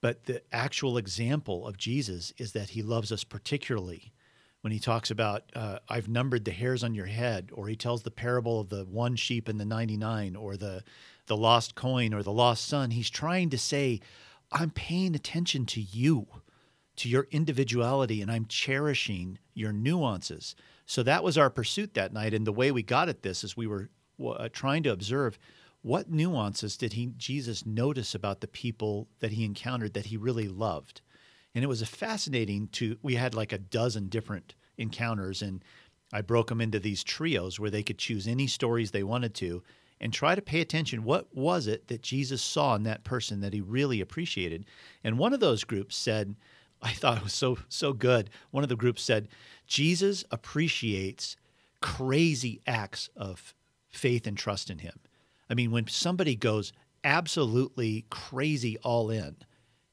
But 0.00 0.24
the 0.24 0.42
actual 0.52 0.98
example 0.98 1.66
of 1.66 1.78
Jesus 1.78 2.32
is 2.36 2.52
that 2.52 2.70
he 2.70 2.82
loves 2.82 3.10
us 3.10 3.24
particularly 3.24 4.12
when 4.60 4.72
he 4.72 4.78
talks 4.78 5.10
about 5.10 5.44
uh, 5.54 5.78
I've 5.88 6.08
numbered 6.08 6.44
the 6.44 6.50
hairs 6.50 6.82
on 6.82 6.94
your 6.94 7.06
head, 7.06 7.50
or 7.52 7.68
he 7.68 7.76
tells 7.76 8.02
the 8.02 8.10
parable 8.10 8.60
of 8.60 8.68
the 8.68 8.84
one 8.84 9.16
sheep 9.16 9.48
and 9.48 9.58
the 9.60 9.64
ninety 9.64 9.96
nine, 9.96 10.34
or 10.34 10.56
the 10.56 10.82
the 11.26 11.36
lost 11.36 11.74
coin 11.74 12.12
or 12.12 12.22
the 12.22 12.32
lost 12.32 12.66
son. 12.66 12.90
He's 12.90 13.10
trying 13.10 13.50
to 13.50 13.58
say, 13.58 14.00
I'm 14.50 14.70
paying 14.70 15.14
attention 15.14 15.66
to 15.66 15.80
you, 15.80 16.26
to 16.98 17.08
your 17.08 17.26
individuality, 17.30 18.22
and 18.22 18.30
I'm 18.30 18.46
cherishing 18.46 19.38
your 19.54 19.72
nuances. 19.72 20.54
So 20.86 21.02
that 21.02 21.24
was 21.24 21.36
our 21.38 21.50
pursuit 21.50 21.94
that 21.94 22.12
night, 22.12 22.34
and 22.34 22.46
the 22.46 22.52
way 22.52 22.70
we 22.70 22.82
got 22.82 23.08
at 23.08 23.22
this 23.22 23.42
is 23.44 23.56
we 23.56 23.66
were 23.66 23.90
uh, 24.24 24.48
trying 24.52 24.82
to 24.84 24.92
observe 24.92 25.38
what 25.82 26.10
nuances 26.10 26.76
did 26.76 26.94
he 26.94 27.06
Jesus 27.16 27.64
notice 27.64 28.14
about 28.14 28.40
the 28.40 28.48
people 28.48 29.08
that 29.20 29.32
he 29.32 29.44
encountered 29.44 29.94
that 29.94 30.06
he 30.06 30.16
really 30.16 30.48
loved 30.48 31.02
and 31.54 31.64
it 31.64 31.68
was 31.68 31.82
fascinating 31.82 32.68
to 32.68 32.96
we 33.02 33.14
had 33.14 33.34
like 33.34 33.52
a 33.52 33.58
dozen 33.58 34.08
different 34.08 34.54
encounters 34.76 35.42
and 35.42 35.64
i 36.12 36.20
broke 36.20 36.48
them 36.48 36.60
into 36.60 36.78
these 36.78 37.04
trios 37.04 37.58
where 37.58 37.70
they 37.70 37.82
could 37.82 37.98
choose 37.98 38.26
any 38.26 38.46
stories 38.46 38.90
they 38.90 39.02
wanted 39.02 39.34
to 39.34 39.62
and 40.00 40.12
try 40.12 40.34
to 40.34 40.42
pay 40.42 40.60
attention 40.60 41.04
what 41.04 41.34
was 41.34 41.66
it 41.66 41.88
that 41.88 42.02
jesus 42.02 42.42
saw 42.42 42.74
in 42.74 42.82
that 42.82 43.04
person 43.04 43.40
that 43.40 43.52
he 43.52 43.60
really 43.60 44.00
appreciated 44.00 44.64
and 45.04 45.18
one 45.18 45.32
of 45.32 45.40
those 45.40 45.64
groups 45.64 45.96
said 45.96 46.34
I 46.82 46.92
thought 46.92 47.18
it 47.18 47.24
was 47.24 47.34
so 47.34 47.58
so 47.68 47.92
good. 47.92 48.30
One 48.50 48.62
of 48.62 48.68
the 48.68 48.76
groups 48.76 49.02
said, 49.02 49.28
Jesus 49.66 50.24
appreciates 50.30 51.36
crazy 51.80 52.60
acts 52.66 53.08
of 53.16 53.54
faith 53.88 54.26
and 54.26 54.36
trust 54.36 54.70
in 54.70 54.78
him. 54.78 55.00
I 55.50 55.54
mean, 55.54 55.70
when 55.70 55.86
somebody 55.88 56.36
goes 56.36 56.72
absolutely 57.04 58.04
crazy 58.10 58.78
all 58.78 59.10
in, 59.10 59.36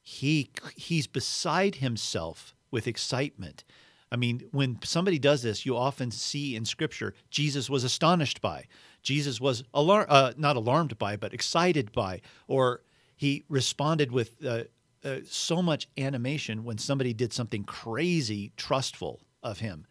he 0.00 0.50
he's 0.76 1.06
beside 1.06 1.76
himself 1.76 2.54
with 2.70 2.86
excitement. 2.86 3.64
I 4.12 4.16
mean, 4.16 4.44
when 4.52 4.78
somebody 4.84 5.18
does 5.18 5.42
this, 5.42 5.66
you 5.66 5.76
often 5.76 6.12
see 6.12 6.54
in 6.54 6.64
Scripture 6.64 7.14
Jesus 7.30 7.68
was 7.68 7.82
astonished 7.82 8.40
by, 8.40 8.66
Jesus 9.02 9.40
was 9.40 9.64
alar- 9.74 10.06
uh, 10.08 10.32
not 10.36 10.56
alarmed 10.56 10.96
by, 10.98 11.16
but 11.16 11.34
excited 11.34 11.92
by, 11.92 12.20
or 12.46 12.82
he 13.16 13.44
responded 13.48 14.12
with 14.12 14.44
uh, 14.44 14.64
uh, 15.06 15.20
so 15.24 15.62
much 15.62 15.88
animation 15.96 16.64
when 16.64 16.78
somebody 16.78 17.14
did 17.14 17.32
something 17.32 17.64
crazy, 17.64 18.52
trustful 18.56 19.20
of 19.42 19.60
him. 19.60 19.86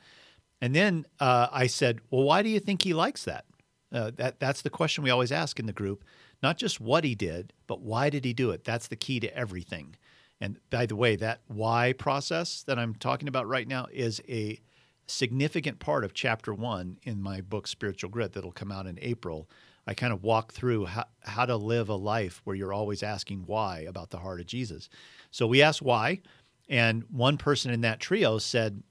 And 0.61 0.75
then 0.75 1.05
uh, 1.19 1.47
I 1.51 1.67
said, 1.67 2.01
"Well, 2.09 2.23
why 2.23 2.43
do 2.43 2.49
you 2.49 2.59
think 2.59 2.81
he 2.81 2.93
likes 2.93 3.23
that?" 3.25 3.45
Uh, 3.93 4.11
that 4.15 4.39
that's 4.39 4.61
the 4.61 4.69
question 4.69 5.03
we 5.03 5.09
always 5.09 5.31
ask 5.31 5.59
in 5.59 5.65
the 5.65 5.73
group. 5.73 6.03
Not 6.43 6.57
just 6.57 6.81
what 6.81 7.03
he 7.03 7.15
did, 7.15 7.53
but 7.65 7.81
why 7.81 8.09
did 8.09 8.25
he 8.25 8.33
do 8.33 8.51
it? 8.51 8.63
That's 8.63 8.87
the 8.87 8.95
key 8.95 9.19
to 9.21 9.35
everything. 9.35 9.95
And 10.41 10.59
by 10.69 10.85
the 10.85 10.95
way, 10.95 11.15
that 11.15 11.41
why 11.47 11.93
process 11.93 12.63
that 12.63 12.77
I'm 12.77 12.93
talking 12.95 13.27
about 13.27 13.47
right 13.47 13.67
now 13.67 13.87
is 13.91 14.21
a 14.27 14.59
significant 15.07 15.79
part 15.79 16.03
of 16.03 16.13
chapter 16.13 16.53
one 16.53 16.97
in 17.03 17.21
my 17.21 17.41
book, 17.41 17.67
Spiritual 17.67 18.09
Grit, 18.09 18.33
that'll 18.33 18.51
come 18.51 18.71
out 18.71 18.87
in 18.87 18.99
April. 19.01 19.49
I 19.87 19.93
kind 19.93 20.13
of 20.13 20.23
walk 20.23 20.53
through 20.53 20.85
how, 20.85 21.05
how 21.21 21.45
to 21.45 21.55
live 21.55 21.89
a 21.89 21.95
life 21.95 22.41
where 22.43 22.55
you're 22.55 22.73
always 22.73 23.03
asking 23.03 23.43
why 23.45 23.81
about 23.81 24.09
the 24.09 24.17
heart 24.17 24.39
of 24.39 24.47
Jesus. 24.47 24.89
So 25.31 25.47
we 25.47 25.61
asked 25.61 25.81
why, 25.81 26.21
and 26.67 27.03
one 27.11 27.37
person 27.37 27.71
in 27.71 27.81
that 27.81 27.99
trio 27.99 28.37
said 28.37 28.81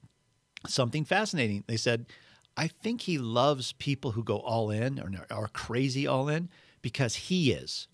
something 0.67 1.05
fascinating. 1.05 1.65
They 1.67 1.77
said, 1.77 2.07
I 2.57 2.69
think 2.69 3.03
he 3.03 3.19
loves 3.19 3.73
people 3.73 4.13
who 4.13 4.23
go 4.23 4.39
all 4.39 4.71
in 4.71 5.01
or 5.01 5.11
are 5.31 5.49
crazy 5.49 6.07
all 6.07 6.29
in 6.29 6.49
because 6.83 7.17
he 7.17 7.51
is. 7.51 7.89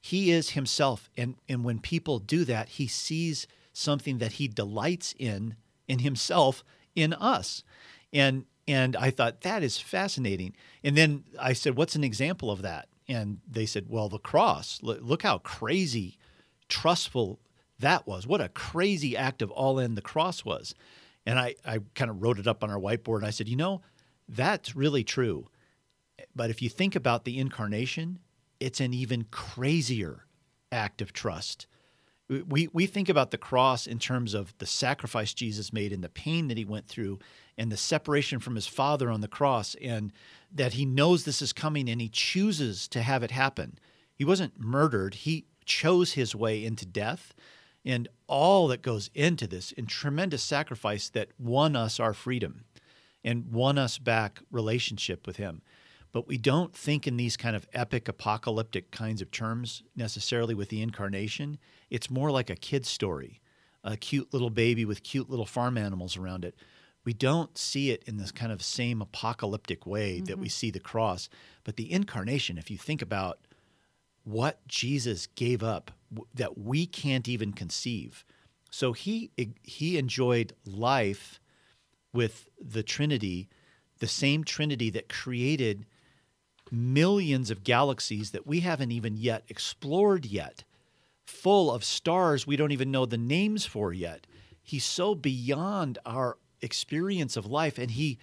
He 0.00 0.30
is 0.30 0.50
himself. 0.50 1.10
And, 1.16 1.34
and 1.48 1.64
when 1.64 1.80
people 1.80 2.18
do 2.18 2.44
that, 2.46 2.70
he 2.70 2.86
sees 2.86 3.46
something 3.72 4.18
that 4.18 4.32
he 4.32 4.48
delights 4.48 5.14
in 5.18 5.56
in 5.88 5.98
himself 5.98 6.62
in 6.94 7.12
us. 7.12 7.64
And 8.12 8.44
and 8.68 8.96
I 8.96 9.10
thought 9.10 9.42
that 9.42 9.62
is 9.62 9.78
fascinating. 9.78 10.54
And 10.84 10.96
then 10.96 11.24
I 11.38 11.52
said, 11.52 11.76
"What's 11.76 11.96
an 11.96 12.04
example 12.04 12.50
of 12.50 12.62
that?" 12.62 12.88
And 13.08 13.40
they 13.48 13.66
said, 13.66 13.88
"Well, 13.88 14.08
the 14.08 14.18
cross. 14.18 14.80
Look 14.82 15.22
how 15.22 15.38
crazy 15.38 16.18
trustful 16.68 17.40
that 17.78 18.06
was. 18.06 18.26
What 18.26 18.40
a 18.40 18.48
crazy 18.48 19.16
act 19.16 19.42
of 19.42 19.50
all 19.50 19.78
in 19.78 19.94
the 19.94 20.02
cross 20.02 20.44
was." 20.44 20.74
And 21.26 21.38
I 21.38 21.54
I 21.64 21.80
kind 21.94 22.10
of 22.10 22.22
wrote 22.22 22.38
it 22.38 22.46
up 22.46 22.62
on 22.62 22.70
our 22.70 22.78
whiteboard 22.78 23.18
and 23.18 23.26
I 23.26 23.30
said, 23.30 23.48
"You 23.48 23.56
know, 23.56 23.82
that's 24.28 24.76
really 24.76 25.04
true. 25.04 25.48
But 26.34 26.50
if 26.50 26.62
you 26.62 26.68
think 26.68 26.94
about 26.94 27.24
the 27.24 27.38
incarnation, 27.38 28.20
it's 28.60 28.80
an 28.80 28.94
even 28.94 29.24
crazier 29.30 30.26
act 30.70 31.00
of 31.02 31.12
trust. 31.12 31.66
We, 32.46 32.68
we 32.72 32.86
think 32.86 33.08
about 33.08 33.32
the 33.32 33.38
cross 33.38 33.86
in 33.86 33.98
terms 33.98 34.34
of 34.34 34.56
the 34.58 34.66
sacrifice 34.66 35.34
Jesus 35.34 35.72
made 35.72 35.92
and 35.92 36.04
the 36.04 36.08
pain 36.08 36.46
that 36.48 36.56
he 36.56 36.64
went 36.64 36.86
through 36.86 37.18
and 37.58 37.72
the 37.72 37.76
separation 37.76 38.38
from 38.38 38.54
his 38.54 38.68
father 38.68 39.10
on 39.10 39.20
the 39.20 39.28
cross, 39.28 39.74
and 39.82 40.12
that 40.52 40.74
he 40.74 40.84
knows 40.84 41.24
this 41.24 41.42
is 41.42 41.52
coming 41.52 41.88
and 41.88 42.00
he 42.00 42.08
chooses 42.08 42.86
to 42.88 43.02
have 43.02 43.22
it 43.22 43.32
happen. 43.32 43.78
He 44.14 44.24
wasn't 44.24 44.60
murdered, 44.60 45.14
he 45.14 45.46
chose 45.64 46.12
his 46.12 46.34
way 46.34 46.64
into 46.64 46.86
death 46.86 47.34
and 47.84 48.08
all 48.26 48.68
that 48.68 48.82
goes 48.82 49.10
into 49.14 49.46
this 49.46 49.72
in 49.72 49.86
tremendous 49.86 50.42
sacrifice 50.42 51.08
that 51.08 51.28
won 51.38 51.74
us 51.76 51.98
our 51.98 52.12
freedom 52.12 52.64
and 53.24 53.52
won 53.52 53.78
us 53.78 53.98
back 53.98 54.40
relationship 54.50 55.26
with 55.26 55.36
him 55.36 55.62
but 56.12 56.26
we 56.26 56.36
don't 56.36 56.74
think 56.74 57.06
in 57.06 57.16
these 57.16 57.36
kind 57.36 57.54
of 57.54 57.66
epic 57.72 58.08
apocalyptic 58.08 58.90
kinds 58.90 59.22
of 59.22 59.30
terms 59.30 59.82
necessarily 59.94 60.54
with 60.54 60.68
the 60.68 60.82
incarnation. 60.82 61.58
It's 61.90 62.10
more 62.10 62.30
like 62.30 62.50
a 62.50 62.56
kid's 62.56 62.88
story, 62.88 63.40
a 63.84 63.96
cute 63.96 64.32
little 64.32 64.50
baby 64.50 64.84
with 64.84 65.02
cute 65.02 65.28
little 65.28 65.46
farm 65.46 65.76
animals 65.76 66.16
around 66.16 66.44
it. 66.44 66.54
We 67.04 67.12
don't 67.12 67.56
see 67.56 67.90
it 67.90 68.02
in 68.06 68.18
this 68.18 68.30
kind 68.30 68.52
of 68.52 68.62
same 68.62 69.02
apocalyptic 69.02 69.86
way 69.86 70.16
mm-hmm. 70.16 70.26
that 70.26 70.38
we 70.38 70.46
mm-hmm. 70.46 70.50
see 70.50 70.70
the 70.70 70.80
cross. 70.80 71.28
But 71.64 71.76
the 71.76 71.90
incarnation, 71.90 72.58
if 72.58 72.70
you 72.70 72.76
think 72.76 73.02
about 73.02 73.40
what 74.24 74.66
Jesus 74.68 75.26
gave 75.26 75.62
up 75.62 75.90
that 76.34 76.58
we 76.58 76.86
can't 76.86 77.28
even 77.28 77.52
conceive. 77.52 78.24
So 78.70 78.92
he 78.92 79.30
he 79.62 79.98
enjoyed 79.98 80.54
life 80.64 81.40
with 82.12 82.48
the 82.60 82.82
Trinity, 82.82 83.48
the 83.98 84.06
same 84.06 84.44
Trinity 84.44 84.90
that 84.90 85.08
created 85.08 85.86
millions 86.70 87.50
of 87.50 87.64
galaxies 87.64 88.30
that 88.30 88.46
we 88.46 88.60
haven't 88.60 88.92
even 88.92 89.16
yet 89.16 89.44
explored 89.48 90.24
yet, 90.24 90.64
full 91.30 91.72
of 91.72 91.84
stars 91.84 92.46
we 92.46 92.56
don't 92.56 92.72
even 92.72 92.90
know 92.90 93.06
the 93.06 93.16
names 93.16 93.64
for 93.64 93.92
yet. 93.92 94.26
He's 94.62 94.84
so 94.84 95.14
beyond 95.14 95.98
our 96.04 96.36
experience 96.60 97.36
of 97.36 97.46
life 97.46 97.78
and 97.78 97.92
he 97.92 98.18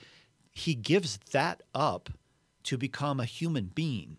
he 0.51 0.75
gives 0.75 1.19
that 1.31 1.61
up 1.73 2.09
to 2.63 2.77
become 2.77 3.19
a 3.19 3.25
human 3.25 3.71
being 3.73 4.17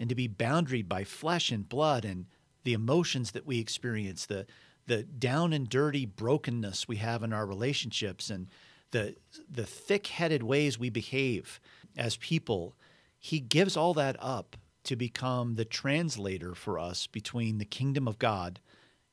and 0.00 0.08
to 0.08 0.14
be 0.14 0.28
boundaried 0.28 0.88
by 0.88 1.04
flesh 1.04 1.50
and 1.50 1.68
blood 1.68 2.04
and 2.04 2.26
the 2.64 2.72
emotions 2.72 3.32
that 3.32 3.46
we 3.46 3.58
experience, 3.58 4.26
the 4.26 4.46
the 4.86 5.02
down 5.02 5.52
and 5.52 5.68
dirty 5.68 6.06
brokenness 6.06 6.88
we 6.88 6.96
have 6.96 7.22
in 7.22 7.32
our 7.32 7.46
relationships 7.46 8.30
and 8.30 8.48
the 8.90 9.14
the 9.50 9.64
thick-headed 9.64 10.42
ways 10.42 10.78
we 10.78 10.90
behave 10.90 11.60
as 11.96 12.16
people 12.16 12.74
he 13.18 13.38
gives 13.38 13.76
all 13.76 13.94
that 13.94 14.16
up 14.18 14.56
to 14.84 14.96
become 14.96 15.54
the 15.54 15.64
translator 15.64 16.54
for 16.54 16.78
us 16.78 17.06
between 17.06 17.58
the 17.58 17.64
kingdom 17.64 18.08
of 18.08 18.18
God 18.18 18.60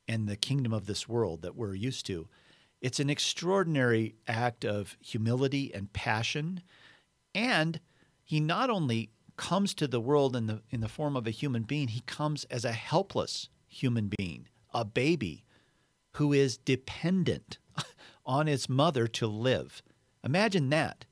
and 0.07 0.27
the 0.27 0.35
kingdom 0.35 0.73
of 0.73 0.85
this 0.85 1.07
world 1.07 1.41
that 1.41 1.55
we're 1.55 1.75
used 1.75 2.05
to. 2.07 2.27
It's 2.81 2.99
an 2.99 3.09
extraordinary 3.09 4.15
act 4.27 4.65
of 4.65 4.97
humility 5.01 5.73
and 5.73 5.91
passion. 5.93 6.61
And 7.35 7.79
he 8.23 8.39
not 8.39 8.69
only 8.69 9.11
comes 9.37 9.73
to 9.75 9.87
the 9.87 9.99
world 9.99 10.35
in 10.35 10.47
the, 10.47 10.61
in 10.69 10.81
the 10.81 10.89
form 10.89 11.15
of 11.15 11.27
a 11.27 11.31
human 11.31 11.63
being, 11.63 11.89
he 11.89 12.01
comes 12.01 12.45
as 12.45 12.65
a 12.65 12.71
helpless 12.71 13.49
human 13.67 14.11
being, 14.17 14.47
a 14.73 14.83
baby 14.83 15.45
who 16.13 16.33
is 16.33 16.57
dependent 16.57 17.57
on 18.25 18.47
his 18.47 18.67
mother 18.67 19.07
to 19.07 19.27
live. 19.27 19.81
Imagine 20.23 20.69
that 20.69 21.05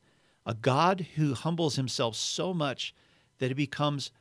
a 0.46 0.54
God 0.54 1.08
who 1.15 1.34
humbles 1.34 1.76
himself 1.76 2.15
so 2.15 2.54
much 2.54 2.96
that 3.39 3.50
he 3.50 3.54
becomes 3.54 4.12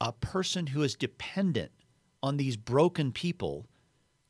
a 0.00 0.12
person 0.12 0.68
who 0.68 0.82
is 0.82 0.94
dependent 0.94 1.72
on 2.22 2.36
these 2.36 2.56
broken 2.56 3.12
people 3.12 3.66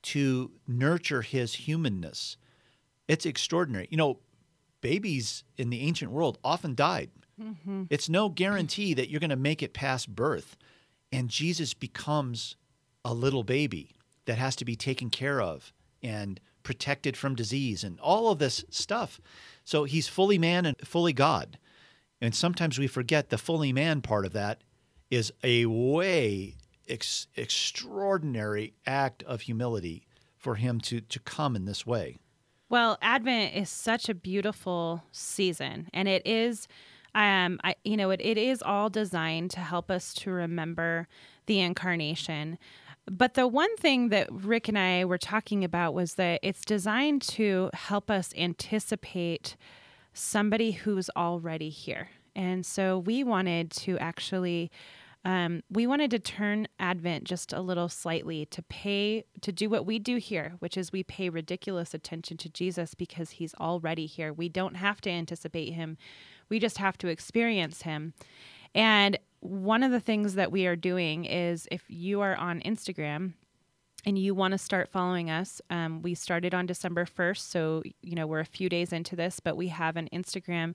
to 0.02 0.50
nurture 0.66 1.22
his 1.22 1.54
humanness. 1.54 2.36
It's 3.08 3.26
extraordinary. 3.26 3.88
You 3.90 3.96
know, 3.96 4.20
babies 4.80 5.44
in 5.56 5.70
the 5.70 5.82
ancient 5.82 6.10
world 6.10 6.38
often 6.42 6.74
died. 6.74 7.10
Mm-hmm. 7.40 7.84
It's 7.90 8.08
no 8.08 8.28
guarantee 8.28 8.94
that 8.94 9.08
you're 9.08 9.20
going 9.20 9.30
to 9.30 9.36
make 9.36 9.62
it 9.62 9.74
past 9.74 10.14
birth. 10.14 10.56
And 11.12 11.28
Jesus 11.28 11.74
becomes 11.74 12.56
a 13.04 13.14
little 13.14 13.42
baby 13.42 13.96
that 14.26 14.38
has 14.38 14.56
to 14.56 14.64
be 14.64 14.76
taken 14.76 15.10
care 15.10 15.40
of 15.40 15.72
and 16.02 16.40
protected 16.62 17.16
from 17.16 17.34
disease 17.34 17.82
and 17.82 17.98
all 18.00 18.30
of 18.30 18.38
this 18.38 18.64
stuff. 18.70 19.20
So 19.64 19.84
he's 19.84 20.08
fully 20.08 20.38
man 20.38 20.66
and 20.66 20.76
fully 20.86 21.12
God. 21.12 21.58
And 22.20 22.34
sometimes 22.34 22.78
we 22.78 22.86
forget 22.86 23.30
the 23.30 23.38
fully 23.38 23.72
man 23.72 24.02
part 24.02 24.26
of 24.26 24.32
that 24.34 24.62
is 25.10 25.32
a 25.42 25.66
way 25.66 26.54
ex- 26.88 27.26
extraordinary 27.36 28.74
act 28.86 29.22
of 29.24 29.42
humility 29.42 30.06
for 30.36 30.54
him 30.54 30.80
to 30.80 31.00
to 31.00 31.20
come 31.20 31.54
in 31.54 31.64
this 31.64 31.86
way. 31.86 32.18
Well, 32.68 32.98
Advent 33.02 33.56
is 33.56 33.68
such 33.68 34.08
a 34.08 34.14
beautiful 34.14 35.02
season, 35.10 35.88
and 35.92 36.06
it 36.06 36.24
is, 36.24 36.68
um, 37.14 37.58
I 37.64 37.74
you 37.84 37.96
know, 37.96 38.10
it, 38.10 38.20
it 38.20 38.38
is 38.38 38.62
all 38.62 38.88
designed 38.88 39.50
to 39.52 39.60
help 39.60 39.90
us 39.90 40.14
to 40.14 40.30
remember 40.30 41.08
the 41.46 41.60
incarnation. 41.60 42.58
But 43.10 43.34
the 43.34 43.48
one 43.48 43.74
thing 43.76 44.10
that 44.10 44.28
Rick 44.30 44.68
and 44.68 44.78
I 44.78 45.04
were 45.04 45.18
talking 45.18 45.64
about 45.64 45.94
was 45.94 46.14
that 46.14 46.38
it's 46.42 46.64
designed 46.64 47.22
to 47.22 47.70
help 47.74 48.08
us 48.10 48.32
anticipate 48.36 49.56
somebody 50.12 50.72
who's 50.72 51.10
already 51.16 51.70
here. 51.70 52.10
And 52.36 52.64
so 52.64 52.98
we 52.98 53.24
wanted 53.24 53.70
to 53.72 53.98
actually 53.98 54.70
um, 55.24 55.62
we 55.70 55.86
wanted 55.86 56.10
to 56.12 56.18
turn 56.18 56.66
Advent 56.78 57.24
just 57.24 57.52
a 57.52 57.60
little 57.60 57.88
slightly 57.88 58.46
to 58.46 58.62
pay, 58.62 59.24
to 59.42 59.52
do 59.52 59.68
what 59.68 59.84
we 59.84 59.98
do 59.98 60.16
here, 60.16 60.54
which 60.60 60.76
is 60.78 60.92
we 60.92 61.02
pay 61.02 61.28
ridiculous 61.28 61.92
attention 61.92 62.36
to 62.38 62.48
Jesus 62.48 62.94
because 62.94 63.32
he's 63.32 63.54
already 63.54 64.06
here. 64.06 64.32
We 64.32 64.48
don't 64.48 64.76
have 64.76 65.00
to 65.02 65.10
anticipate 65.10 65.74
him, 65.74 65.98
we 66.48 66.58
just 66.58 66.78
have 66.78 66.96
to 66.98 67.08
experience 67.08 67.82
him. 67.82 68.14
And 68.74 69.18
one 69.40 69.82
of 69.82 69.90
the 69.90 70.00
things 70.00 70.34
that 70.34 70.52
we 70.52 70.66
are 70.66 70.76
doing 70.76 71.24
is 71.24 71.68
if 71.70 71.84
you 71.88 72.20
are 72.20 72.36
on 72.36 72.60
Instagram, 72.60 73.34
and 74.06 74.18
you 74.18 74.34
want 74.34 74.52
to 74.52 74.58
start 74.58 74.88
following 74.88 75.30
us, 75.30 75.60
um, 75.70 76.02
we 76.02 76.14
started 76.14 76.54
on 76.54 76.66
December 76.66 77.04
1st. 77.04 77.38
So, 77.38 77.82
you 78.02 78.14
know, 78.14 78.26
we're 78.26 78.40
a 78.40 78.46
few 78.46 78.68
days 78.68 78.92
into 78.92 79.14
this, 79.14 79.40
but 79.40 79.56
we 79.56 79.68
have 79.68 79.96
an 79.96 80.08
Instagram 80.12 80.74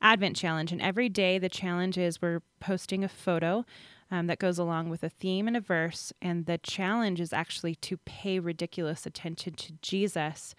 Advent 0.00 0.36
challenge. 0.36 0.72
And 0.72 0.80
every 0.80 1.08
day, 1.08 1.38
the 1.38 1.48
challenge 1.48 1.98
is 1.98 2.20
we're 2.20 2.42
posting 2.60 3.02
a 3.04 3.08
photo 3.08 3.64
um, 4.10 4.26
that 4.26 4.38
goes 4.38 4.58
along 4.58 4.88
with 4.88 5.02
a 5.02 5.08
theme 5.08 5.46
and 5.48 5.56
a 5.56 5.60
verse. 5.60 6.12
And 6.22 6.46
the 6.46 6.58
challenge 6.58 7.20
is 7.20 7.32
actually 7.32 7.74
to 7.76 7.96
pay 7.98 8.38
ridiculous 8.38 9.06
attention 9.06 9.54
to 9.54 9.72
Jesus 9.82 10.54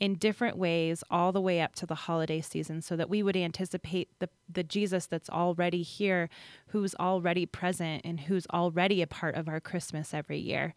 in 0.00 0.14
different 0.16 0.56
ways 0.56 1.04
all 1.10 1.32
the 1.32 1.40
way 1.40 1.60
up 1.60 1.74
to 1.76 1.86
the 1.86 1.94
holiday 1.94 2.40
season 2.40 2.82
so 2.82 2.96
that 2.96 3.08
we 3.08 3.22
would 3.22 3.36
anticipate 3.36 4.08
the, 4.18 4.28
the 4.52 4.64
Jesus 4.64 5.06
that's 5.06 5.30
already 5.30 5.82
here, 5.82 6.28
who's 6.68 6.94
already 6.96 7.46
present, 7.46 8.02
and 8.04 8.20
who's 8.20 8.46
already 8.52 9.02
a 9.02 9.06
part 9.06 9.34
of 9.36 9.48
our 9.48 9.60
Christmas 9.60 10.12
every 10.12 10.38
year. 10.38 10.74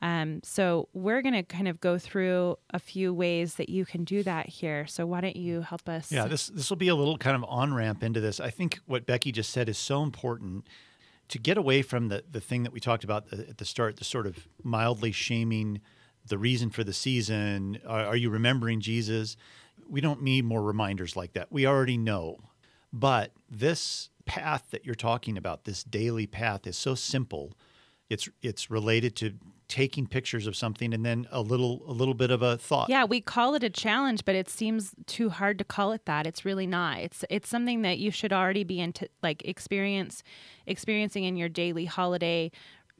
Um, 0.00 0.40
so 0.44 0.88
we're 0.92 1.22
going 1.22 1.34
to 1.34 1.42
kind 1.42 1.66
of 1.66 1.80
go 1.80 1.98
through 1.98 2.56
a 2.70 2.78
few 2.78 3.12
ways 3.12 3.54
that 3.54 3.68
you 3.68 3.84
can 3.84 4.04
do 4.04 4.22
that 4.22 4.48
here. 4.48 4.86
So 4.86 5.06
why 5.06 5.20
don't 5.20 5.36
you 5.36 5.62
help 5.62 5.88
us? 5.88 6.12
Yeah, 6.12 6.26
this 6.26 6.48
this 6.48 6.70
will 6.70 6.76
be 6.76 6.88
a 6.88 6.94
little 6.94 7.18
kind 7.18 7.34
of 7.34 7.44
on 7.48 7.74
ramp 7.74 8.02
into 8.02 8.20
this. 8.20 8.38
I 8.38 8.50
think 8.50 8.78
what 8.86 9.06
Becky 9.06 9.32
just 9.32 9.50
said 9.50 9.68
is 9.68 9.76
so 9.76 10.02
important 10.02 10.68
to 11.28 11.38
get 11.38 11.58
away 11.58 11.82
from 11.82 12.08
the 12.08 12.22
the 12.30 12.40
thing 12.40 12.62
that 12.62 12.72
we 12.72 12.80
talked 12.80 13.02
about 13.02 13.32
at 13.32 13.58
the 13.58 13.64
start, 13.64 13.96
the 13.96 14.04
sort 14.04 14.26
of 14.26 14.46
mildly 14.62 15.10
shaming 15.10 15.80
the 16.26 16.38
reason 16.38 16.70
for 16.70 16.84
the 16.84 16.92
season. 16.92 17.80
Are, 17.86 18.06
are 18.06 18.16
you 18.16 18.30
remembering 18.30 18.80
Jesus? 18.80 19.36
We 19.88 20.00
don't 20.00 20.22
need 20.22 20.44
more 20.44 20.62
reminders 20.62 21.16
like 21.16 21.32
that. 21.32 21.50
We 21.50 21.66
already 21.66 21.96
know. 21.96 22.38
But 22.92 23.32
this 23.50 24.10
path 24.26 24.66
that 24.70 24.84
you're 24.84 24.94
talking 24.94 25.36
about, 25.36 25.64
this 25.64 25.82
daily 25.82 26.26
path, 26.26 26.66
is 26.66 26.76
so 26.76 26.94
simple. 26.94 27.56
It's 28.08 28.28
it's 28.42 28.70
related 28.70 29.16
to 29.16 29.34
taking 29.68 30.06
pictures 30.06 30.46
of 30.46 30.56
something 30.56 30.94
and 30.94 31.04
then 31.04 31.26
a 31.30 31.40
little 31.42 31.82
a 31.86 31.92
little 31.92 32.14
bit 32.14 32.30
of 32.30 32.42
a 32.42 32.56
thought. 32.56 32.88
Yeah, 32.88 33.04
we 33.04 33.20
call 33.20 33.54
it 33.54 33.62
a 33.62 33.70
challenge, 33.70 34.24
but 34.24 34.34
it 34.34 34.48
seems 34.48 34.94
too 35.06 35.28
hard 35.30 35.58
to 35.58 35.64
call 35.64 35.92
it 35.92 36.06
that. 36.06 36.26
It's 36.26 36.44
really 36.44 36.66
not. 36.66 36.98
It's 36.98 37.24
it's 37.30 37.48
something 37.48 37.82
that 37.82 37.98
you 37.98 38.10
should 38.10 38.32
already 38.32 38.64
be 38.64 38.80
into 38.80 39.08
like 39.22 39.44
experience 39.44 40.22
experiencing 40.66 41.24
in 41.24 41.36
your 41.36 41.48
daily 41.48 41.84
holiday 41.84 42.50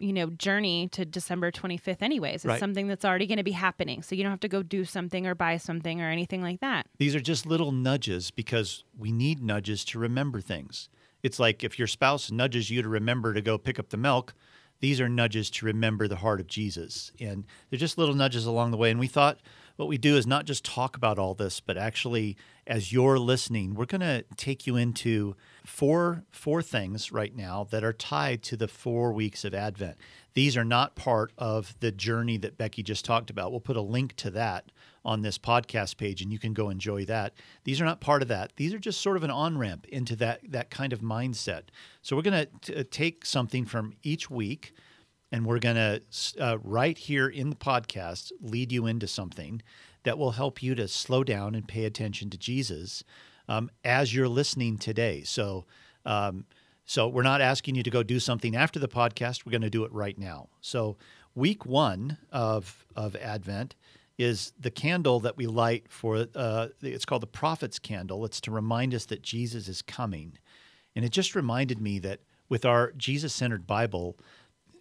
you 0.00 0.12
know 0.12 0.31
journey 0.31 0.88
to 0.92 1.04
December 1.04 1.50
25th 1.50 2.02
anyways. 2.02 2.37
It's 2.37 2.44
Right. 2.44 2.61
something 2.61 2.87
that's 2.87 3.04
already 3.04 3.26
going 3.26 3.38
to 3.38 3.42
be 3.44 3.52
happening. 3.52 4.02
So 4.02 4.14
you 4.14 4.22
don't 4.22 4.31
have 4.31 4.40
to 4.40 4.48
go 4.48 4.62
do 4.62 4.85
something 4.85 5.26
or 5.26 5.35
buy 5.35 5.57
something 5.57 6.00
or 6.00 6.09
anything 6.09 6.40
like 6.40 6.61
that. 6.61 6.87
These 6.98 7.14
are 7.16 7.20
just 7.20 7.46
little 7.46 7.72
nudges 7.72 8.31
because 8.31 8.85
we 8.96 9.11
need 9.11 9.42
nudges 9.42 9.85
to 9.87 9.98
remember 9.98 10.40
things. 10.40 10.88
It's 11.22 11.40
like 11.40 11.64
if 11.64 11.78
your 11.81 11.88
spouse 11.88 12.31
nudges 12.31 12.70
you 12.70 12.81
to 12.83 12.88
remember 12.88 13.35
to 13.35 13.40
go 13.40 13.59
pick 13.59 13.81
up 13.81 13.88
the 13.88 13.96
milk, 13.96 14.35
these 14.80 15.00
are 15.00 15.08
nudges 15.08 15.50
to 15.50 15.66
remember 15.66 16.06
the 16.06 16.16
heart 16.16 16.40
of 16.40 16.46
Jesus. 16.46 17.12
And 17.20 17.44
they're 17.68 17.78
just 17.78 17.98
little 17.98 18.14
nudges 18.14 18.46
along 18.46 18.70
the 18.70 18.76
way. 18.76 18.90
And 18.90 19.00
we 19.00 19.06
thought 19.06 19.40
what 19.76 19.88
we 19.88 19.98
do 19.98 20.16
is 20.16 20.26
not 20.26 20.44
just 20.44 20.64
talk 20.64 20.96
about 20.96 21.18
all 21.18 21.34
this, 21.34 21.60
but 21.60 21.76
actually, 21.76 22.36
as 22.66 22.92
you're 22.92 23.18
listening, 23.18 23.74
we're 23.74 23.86
going 23.86 24.00
to 24.00 24.24
take 24.36 24.66
you 24.66 24.76
into 24.76 25.36
four 25.64 26.24
four 26.30 26.62
things 26.62 27.12
right 27.12 27.34
now 27.34 27.66
that 27.70 27.84
are 27.84 27.92
tied 27.92 28.42
to 28.44 28.56
the 28.56 28.66
four 28.68 29.12
weeks 29.12 29.44
of 29.44 29.54
Advent. 29.54 29.96
These 30.34 30.56
are 30.56 30.64
not 30.64 30.96
part 30.96 31.32
of 31.38 31.74
the 31.80 31.92
journey 31.92 32.38
that 32.38 32.58
Becky 32.58 32.82
just 32.82 33.04
talked 33.04 33.30
about. 33.30 33.52
We'll 33.52 33.60
put 33.60 33.76
a 33.76 33.80
link 33.82 34.16
to 34.16 34.30
that 34.32 34.70
on 35.08 35.22
this 35.22 35.38
podcast 35.38 35.96
page 35.96 36.20
and 36.20 36.30
you 36.30 36.38
can 36.38 36.52
go 36.52 36.68
enjoy 36.68 37.02
that. 37.06 37.32
These 37.64 37.80
are 37.80 37.86
not 37.86 37.98
part 37.98 38.20
of 38.20 38.28
that. 38.28 38.52
These 38.56 38.74
are 38.74 38.78
just 38.78 39.00
sort 39.00 39.16
of 39.16 39.24
an 39.24 39.30
on-ramp 39.30 39.86
into 39.86 40.14
that 40.16 40.40
that 40.50 40.68
kind 40.68 40.92
of 40.92 41.00
mindset. 41.00 41.62
So 42.02 42.14
we're 42.14 42.22
going 42.22 42.46
to 42.60 42.84
take 42.84 43.24
something 43.24 43.64
from 43.64 43.94
each 44.02 44.28
week 44.28 44.74
and 45.32 45.46
we're 45.46 45.60
going 45.60 45.76
to 45.76 46.02
uh, 46.38 46.58
right 46.62 46.98
here 46.98 47.26
in 47.26 47.48
the 47.48 47.56
podcast 47.56 48.32
lead 48.42 48.70
you 48.70 48.84
into 48.84 49.08
something 49.08 49.62
that 50.02 50.18
will 50.18 50.32
help 50.32 50.62
you 50.62 50.74
to 50.74 50.86
slow 50.86 51.24
down 51.24 51.54
and 51.54 51.66
pay 51.66 51.86
attention 51.86 52.28
to 52.28 52.36
Jesus 52.36 53.02
um, 53.48 53.70
as 53.84 54.14
you're 54.14 54.28
listening 54.28 54.76
today. 54.76 55.22
So, 55.24 55.64
um, 56.04 56.44
so 56.84 57.08
we're 57.08 57.22
not 57.22 57.40
asking 57.40 57.76
you 57.76 57.82
to 57.82 57.90
go 57.90 58.02
do 58.02 58.20
something 58.20 58.54
after 58.54 58.78
the 58.78 58.88
podcast. 58.88 59.46
We're 59.46 59.52
going 59.52 59.62
to 59.62 59.70
do 59.70 59.84
it 59.84 59.92
right 59.92 60.18
now. 60.18 60.50
So, 60.60 60.98
week 61.34 61.64
one 61.64 62.18
of 62.30 62.84
of 62.94 63.16
Advent 63.16 63.74
is 64.18 64.52
the 64.59 64.70
candle 64.70 65.20
that 65.20 65.37
we 65.37 65.46
light 65.46 65.87
for. 65.88 66.26
Uh, 66.35 66.68
it's 66.83 67.04
called 67.04 67.22
the 67.22 67.26
Prophet's 67.26 67.78
Candle. 67.78 68.24
It's 68.24 68.40
to 68.42 68.50
remind 68.50 68.92
us 68.92 69.07
that 69.07 69.22
Jesus 69.22 69.68
is 69.68 69.81
coming, 69.81 70.38
and 70.94 71.04
it 71.04 71.11
just 71.11 71.35
reminded 71.35 71.81
me 71.81 72.00
that 72.00 72.20
with 72.48 72.64
our 72.64 72.92
Jesus-centered 72.96 73.66
Bible, 73.66 74.18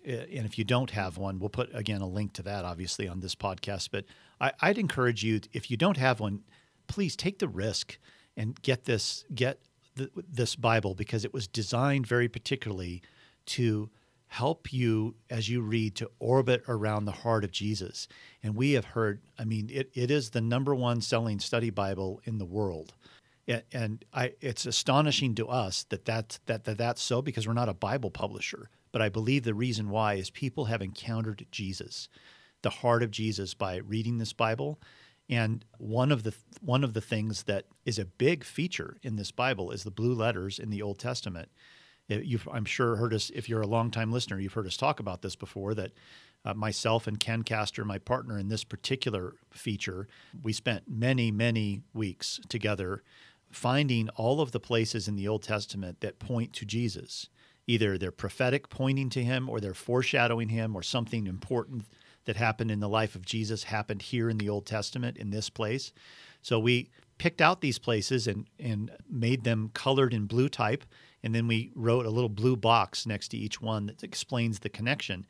uh, 0.07 0.11
and 0.11 0.45
if 0.45 0.57
you 0.57 0.63
don't 0.63 0.91
have 0.91 1.17
one, 1.17 1.37
we'll 1.37 1.49
put 1.49 1.73
again 1.75 2.01
a 2.01 2.07
link 2.07 2.33
to 2.33 2.43
that 2.43 2.65
obviously 2.65 3.07
on 3.07 3.19
this 3.19 3.35
podcast. 3.35 3.89
But 3.91 4.05
I, 4.41 4.51
I'd 4.61 4.77
encourage 4.77 5.23
you, 5.23 5.41
if 5.53 5.69
you 5.69 5.77
don't 5.77 5.97
have 5.97 6.19
one, 6.19 6.41
please 6.87 7.15
take 7.15 7.39
the 7.39 7.47
risk 7.47 7.97
and 8.35 8.59
get 8.61 8.85
this 8.85 9.25
get 9.35 9.59
the, 9.95 10.09
this 10.15 10.55
Bible 10.55 10.95
because 10.95 11.25
it 11.25 11.33
was 11.33 11.47
designed 11.47 12.07
very 12.07 12.27
particularly 12.27 13.01
to 13.47 13.89
help 14.27 14.73
you 14.73 15.15
as 15.29 15.49
you 15.49 15.61
read 15.61 15.95
to 15.95 16.09
orbit 16.19 16.63
around 16.67 17.05
the 17.05 17.11
heart 17.11 17.43
of 17.43 17.51
Jesus. 17.51 18.07
And 18.43 18.55
we 18.55 18.73
have 18.73 18.85
heard, 18.85 19.21
I 19.39 19.45
mean, 19.45 19.69
it, 19.71 19.89
it 19.93 20.11
is 20.11 20.29
the 20.29 20.41
number 20.41 20.75
one 20.75 21.01
selling 21.01 21.39
study 21.39 21.69
Bible 21.69 22.21
in 22.25 22.37
the 22.37 22.45
world. 22.45 22.93
And- 23.71 24.03
I, 24.13 24.33
it's 24.41 24.65
astonishing 24.65 25.35
to 25.35 25.47
us 25.47 25.85
that 25.89 26.03
that's, 26.03 26.39
that, 26.45 26.65
that 26.65 26.77
that's 26.77 27.01
so 27.01 27.21
because 27.21 27.47
we're 27.47 27.53
not 27.53 27.69
a 27.69 27.73
Bible 27.73 28.11
publisher. 28.11 28.69
But 28.91 29.01
I 29.01 29.09
believe 29.09 29.43
the 29.43 29.53
reason 29.53 29.89
why 29.89 30.15
is 30.15 30.29
people 30.29 30.65
have 30.65 30.81
encountered 30.81 31.45
Jesus, 31.51 32.09
the 32.61 32.69
heart 32.69 33.03
of 33.03 33.11
Jesus, 33.11 33.53
by 33.53 33.77
reading 33.77 34.17
this 34.17 34.33
Bible. 34.33 34.79
And 35.29 35.63
one 35.77 36.11
of 36.11 36.23
the 36.23 36.33
one 36.61 36.83
of 36.83 36.93
the 36.93 37.01
things 37.01 37.43
that 37.43 37.65
is 37.85 37.99
a 37.99 38.05
big 38.05 38.43
feature 38.43 38.97
in 39.03 39.17
this 39.17 39.31
Bible 39.31 39.71
is 39.71 39.83
the 39.83 39.91
blue 39.91 40.13
letters 40.13 40.57
in 40.57 40.69
the 40.69 40.81
Old 40.81 40.99
Testament. 40.99 41.49
You've, 42.07 42.47
I'm 42.51 42.65
sure, 42.65 42.95
heard 42.95 43.13
us. 43.13 43.31
If 43.35 43.49
you're 43.49 43.61
a 43.61 43.67
longtime 43.67 44.11
listener, 44.11 44.39
you've 44.39 44.53
heard 44.53 44.67
us 44.67 44.77
talk 44.77 44.99
about 44.99 45.21
this 45.21 45.35
before. 45.35 45.73
That 45.73 45.91
uh, 46.45 46.53
myself 46.53 47.07
and 47.07 47.19
Ken 47.19 47.43
Castor, 47.43 47.83
my 47.83 47.97
partner 47.97 48.37
in 48.39 48.47
this 48.47 48.63
particular 48.63 49.35
feature, 49.51 50.07
we 50.41 50.53
spent 50.53 50.83
many, 50.87 51.31
many 51.31 51.81
weeks 51.93 52.39
together 52.47 53.03
finding 53.51 54.09
all 54.09 54.41
of 54.41 54.51
the 54.51 54.59
places 54.59 55.07
in 55.07 55.15
the 55.15 55.27
Old 55.27 55.43
Testament 55.43 56.01
that 56.01 56.19
point 56.19 56.53
to 56.53 56.65
Jesus. 56.65 57.29
Either 57.65 57.97
they're 57.97 58.11
prophetic, 58.11 58.69
pointing 58.69 59.09
to 59.09 59.23
him, 59.23 59.49
or 59.49 59.59
they're 59.59 59.73
foreshadowing 59.73 60.49
him, 60.49 60.75
or 60.75 60.83
something 60.83 61.27
important 61.27 61.85
that 62.23 62.37
happened 62.37 62.71
in 62.71 62.79
the 62.79 62.89
life 62.89 63.15
of 63.15 63.25
Jesus 63.25 63.63
happened 63.63 64.01
here 64.01 64.29
in 64.29 64.37
the 64.37 64.49
Old 64.49 64.65
Testament 64.65 65.17
in 65.17 65.29
this 65.29 65.49
place. 65.49 65.91
So 66.41 66.59
we 66.59 66.89
picked 67.17 67.41
out 67.41 67.61
these 67.61 67.79
places 67.79 68.27
and, 68.27 68.47
and 68.59 68.91
made 69.09 69.43
them 69.43 69.71
colored 69.73 70.13
in 70.13 70.25
blue 70.25 70.49
type. 70.49 70.85
And 71.23 71.33
then 71.33 71.47
we 71.47 71.71
wrote 71.75 72.05
a 72.05 72.11
little 72.11 72.29
blue 72.29 72.55
box 72.55 73.05
next 73.05 73.29
to 73.29 73.37
each 73.37 73.61
one 73.61 73.87
that 73.87 74.03
explains 74.03 74.59
the 74.59 74.69
connection. 74.69 75.25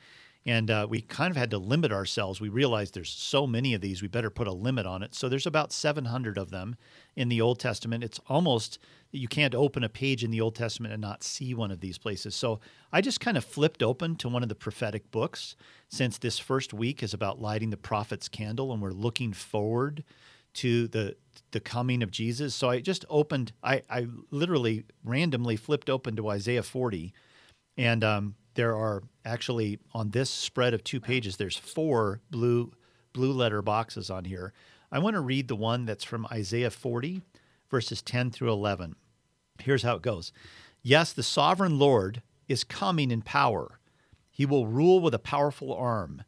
And 0.45 0.71
uh, 0.71 0.88
we 0.89 1.02
kind 1.02 1.30
of 1.30 1.36
had 1.36 1.52
to 1.52 1.58
limit 1.58 1.91
ourselves. 1.91 2.39
We 2.39 2.47
realized 2.47 2.93
there's 2.93 3.10
so 3.10 3.45
many 3.45 3.73
of 3.73 3.82
these, 3.82 4.02
we 4.02 4.08
better 4.08 4.30
put 4.30 4.47
a 4.47 4.54
limit 4.54 4.86
on 4.86 5.04
it. 5.04 5.13
So 5.13 5.28
there's 5.28 5.45
about 5.45 5.73
700 5.73 6.38
of 6.38 6.52
them 6.52 6.78
in 7.17 7.28
the 7.28 7.41
Old 7.41 7.60
Testament. 7.60 8.02
It's 8.02 8.21
almost 8.28 8.80
you 9.12 9.28
can't 9.28 9.54
open 9.54 9.84
a 9.84 9.89
page 9.89 10.23
in 10.23 10.32
the 10.32 10.39
Old 10.39 10.56
Testament 10.56 10.93
and 10.93 11.02
not 11.02 11.21
see 11.21 11.54
one 11.54 11.69
of 11.69 11.82
these 11.82 11.97
places. 11.97 12.34
So 12.34 12.62
I 12.93 13.02
just 13.02 13.19
kind 13.19 13.36
of 13.36 13.43
flipped 13.43 13.84
open 13.84 14.15
to 14.17 14.30
one 14.30 14.41
of 14.41 14.50
the 14.50 14.56
prophetic 14.56 15.12
books 15.12 15.58
since 15.89 16.17
this 16.17 16.39
first 16.39 16.73
week 16.73 17.04
is 17.04 17.13
about 17.13 17.41
lighting 17.41 17.69
the 17.69 17.78
prophet's 17.78 18.30
candle 18.30 18.71
and 18.71 18.82
we're 18.82 18.91
looking 18.91 19.34
forward 19.34 20.06
to 20.58 20.88
the 20.88 21.15
the 21.52 21.60
coming 21.60 22.04
of 22.04 22.12
Jesus. 22.12 22.54
So 22.54 22.70
I 22.70 22.82
just 22.82 23.06
opened 23.10 23.54
I, 23.63 23.82
I 23.89 24.08
literally 24.32 24.86
randomly 25.04 25.56
flipped 25.56 25.89
open 25.89 26.15
to 26.17 26.30
Isaiah 26.30 26.63
40 26.63 27.13
and 27.78 28.04
um, 28.04 28.36
there 28.56 28.76
are 28.76 29.04
actually 29.24 29.80
on 29.93 30.10
this 30.10 30.30
spread 30.30 30.74
of 30.74 30.84
two 30.84 31.00
pages, 31.00 31.38
there's 31.38 31.58
four 31.58 32.22
blue 32.30 32.72
blue 33.13 33.32
letter 33.32 33.62
boxes 33.62 34.10
on 34.10 34.26
here. 34.26 34.54
I 34.91 35.00
want 35.00 35.15
to 35.15 35.22
read 35.22 35.48
the 35.48 35.56
one 35.56 35.86
that's 35.86 36.04
from 36.04 36.28
Isaiah 36.32 36.70
40, 36.70 37.22
verses 37.70 38.02
10 38.02 38.32
through 38.32 38.52
11. 38.52 38.96
Here's 39.60 39.84
how 39.84 39.96
it 39.96 40.02
goes 40.02 40.32
Yes, 40.82 41.13
the 41.13 41.24
sovereign 41.24 41.78
Lord 41.78 42.22
is 42.48 42.63
coming 42.63 43.12
in 43.12 43.22
power. 43.22 43.80
He 44.30 44.46
will 44.46 44.67
rule 44.67 45.00
with 45.00 45.13
a 45.13 45.20
powerful 45.20 45.74
arm. 45.74 46.24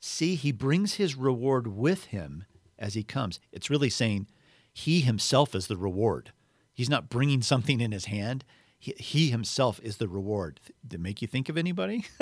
See, 0.00 0.34
he 0.34 0.52
brings 0.52 0.94
his 0.94 1.14
reward 1.14 1.66
with 1.66 2.06
him 2.06 2.44
as 2.80 2.94
he 2.94 3.04
comes. 3.04 3.38
It's 3.52 3.70
really 3.70 3.90
saying 3.90 4.26
he 4.72 5.00
himself 5.00 5.54
is 5.54 5.66
the 5.66 5.76
reward. 5.76 6.32
He's 6.72 6.90
not 6.90 7.10
bringing 7.10 7.42
something 7.42 7.80
in 7.80 7.92
his 7.92 8.06
hand. 8.06 8.44
He, 8.78 8.94
he 8.96 9.30
himself 9.30 9.78
is 9.82 9.98
the 9.98 10.08
reward. 10.08 10.60
Did 10.86 11.00
make 11.00 11.20
you 11.20 11.28
think 11.28 11.48
of 11.48 11.58
anybody? 11.58 12.06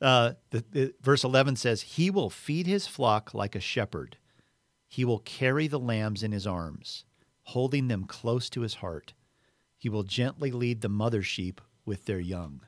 uh, 0.00 0.32
the, 0.50 0.64
the, 0.70 0.94
verse 1.02 1.24
11 1.24 1.56
says, 1.56 1.82
He 1.82 2.10
will 2.10 2.30
feed 2.30 2.66
his 2.66 2.86
flock 2.86 3.34
like 3.34 3.56
a 3.56 3.60
shepherd. 3.60 4.16
He 4.86 5.04
will 5.04 5.18
carry 5.18 5.66
the 5.66 5.80
lambs 5.80 6.22
in 6.22 6.32
his 6.32 6.46
arms, 6.46 7.04
holding 7.42 7.88
them 7.88 8.04
close 8.04 8.48
to 8.50 8.60
his 8.60 8.74
heart. 8.74 9.14
He 9.76 9.88
will 9.88 10.02
gently 10.02 10.52
lead 10.52 10.82
the 10.82 10.88
mother 10.88 11.22
sheep 11.22 11.60
with 11.84 12.04
their 12.04 12.20
young. 12.20 12.60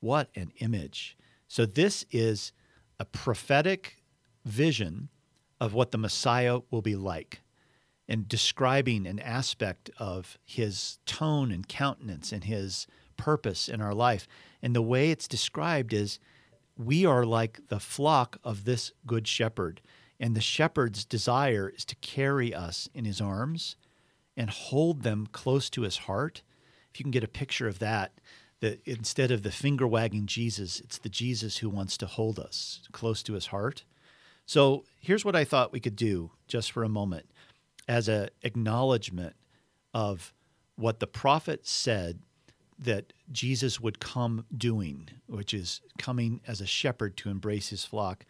What 0.00 0.28
an 0.34 0.52
image. 0.58 1.16
So, 1.46 1.66
this 1.66 2.04
is 2.10 2.52
a 2.98 3.04
prophetic 3.04 4.02
vision 4.44 5.08
of 5.60 5.74
what 5.74 5.90
the 5.90 5.98
Messiah 5.98 6.60
will 6.70 6.82
be 6.82 6.96
like 6.96 7.42
and 8.08 8.26
describing 8.28 9.06
an 9.06 9.20
aspect 9.20 9.88
of 9.98 10.36
his 10.44 10.98
tone 11.06 11.52
and 11.52 11.68
countenance 11.68 12.32
and 12.32 12.42
his 12.44 12.88
purpose 13.16 13.68
in 13.68 13.80
our 13.80 13.94
life. 13.94 14.26
And 14.60 14.74
the 14.74 14.82
way 14.82 15.12
it's 15.12 15.28
described 15.28 15.92
is 15.92 16.18
we 16.76 17.06
are 17.06 17.24
like 17.24 17.68
the 17.68 17.78
flock 17.78 18.38
of 18.42 18.64
this 18.64 18.92
good 19.06 19.28
shepherd. 19.28 19.80
And 20.18 20.34
the 20.34 20.40
shepherd's 20.40 21.04
desire 21.04 21.72
is 21.74 21.84
to 21.84 21.94
carry 21.96 22.52
us 22.52 22.88
in 22.92 23.04
his 23.04 23.20
arms 23.20 23.76
and 24.36 24.50
hold 24.50 25.02
them 25.02 25.28
close 25.30 25.70
to 25.70 25.82
his 25.82 25.98
heart. 25.98 26.42
If 26.92 26.98
you 26.98 27.04
can 27.04 27.12
get 27.12 27.24
a 27.24 27.28
picture 27.28 27.68
of 27.68 27.78
that, 27.78 28.12
that 28.60 28.80
instead 28.86 29.30
of 29.30 29.42
the 29.42 29.52
finger 29.52 29.86
wagging 29.86 30.26
Jesus, 30.26 30.80
it's 30.80 30.98
the 30.98 31.08
Jesus 31.08 31.58
who 31.58 31.68
wants 31.68 31.96
to 31.98 32.06
hold 32.06 32.38
us 32.40 32.80
close 32.90 33.22
to 33.22 33.34
his 33.34 33.46
heart. 33.46 33.84
So 34.50 34.82
here's 34.98 35.24
what 35.24 35.36
I 35.36 35.44
thought 35.44 35.70
we 35.70 35.78
could 35.78 35.94
do 35.94 36.32
just 36.48 36.72
for 36.72 36.82
a 36.82 36.88
moment 36.88 37.30
as 37.86 38.08
an 38.08 38.30
acknowledgement 38.42 39.36
of 39.94 40.34
what 40.74 40.98
the 40.98 41.06
prophet 41.06 41.68
said 41.68 42.18
that 42.76 43.12
Jesus 43.30 43.78
would 43.78 44.00
come 44.00 44.44
doing, 44.52 45.08
which 45.28 45.54
is 45.54 45.82
coming 46.00 46.40
as 46.48 46.60
a 46.60 46.66
shepherd 46.66 47.16
to 47.18 47.30
embrace 47.30 47.68
his 47.68 47.84
flock. 47.84 48.26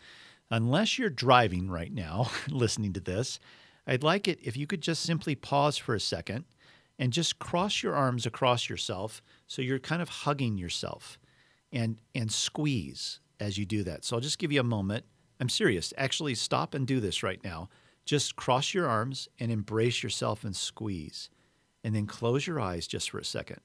Unless 0.51 0.99
you're 0.99 1.09
driving 1.09 1.71
right 1.71 1.91
now, 1.91 2.31
listening 2.51 2.93
to 2.93 3.01
this, 3.01 3.41
I'd 3.87 4.03
like 4.03 4.29
it 4.29 4.41
if 4.43 4.59
you 4.59 4.67
could 4.67 4.83
just 4.83 5.03
simply 5.03 5.35
pause 5.35 5.79
for 5.79 5.95
a 5.95 6.01
second 6.01 6.45
and 6.99 7.15
just 7.15 7.39
cross 7.39 7.83
your 7.83 7.95
arms 7.95 8.27
across 8.27 8.69
yourself 8.69 9.23
so 9.47 9.63
you're 9.63 9.79
kind 9.79 10.03
of 10.03 10.11
hugging 10.11 10.59
yourself 10.59 11.19
and 11.73 11.97
and 12.15 12.31
squeeze 12.31 13.21
as 13.41 13.57
you 13.57 13.65
do 13.65 13.83
that. 13.85 14.05
So 14.05 14.17
I'll 14.17 14.21
just 14.21 14.39
give 14.39 14.53
you 14.53 14.61
a 14.61 14.65
moment. 14.65 15.07
I'm 15.41 15.49
serious. 15.49 15.93
Actually 15.97 16.35
stop 16.35 16.75
and 16.75 16.87
do 16.87 17.01
this 17.01 17.23
right 17.23 17.43
now. 17.43 17.69
Just 18.05 18.37
cross 18.37 18.75
your 18.75 18.87
arms 18.87 19.29
and 19.39 19.51
embrace 19.51 20.03
yourself 20.03 20.45
and 20.45 20.55
squeeze. 20.55 21.31
And 21.83 21.95
then 21.95 22.07
close 22.07 22.47
your 22.47 22.61
eyes 22.61 22.87
just 22.87 23.11
for 23.11 23.19
a 23.19 23.25
second. 23.25 23.61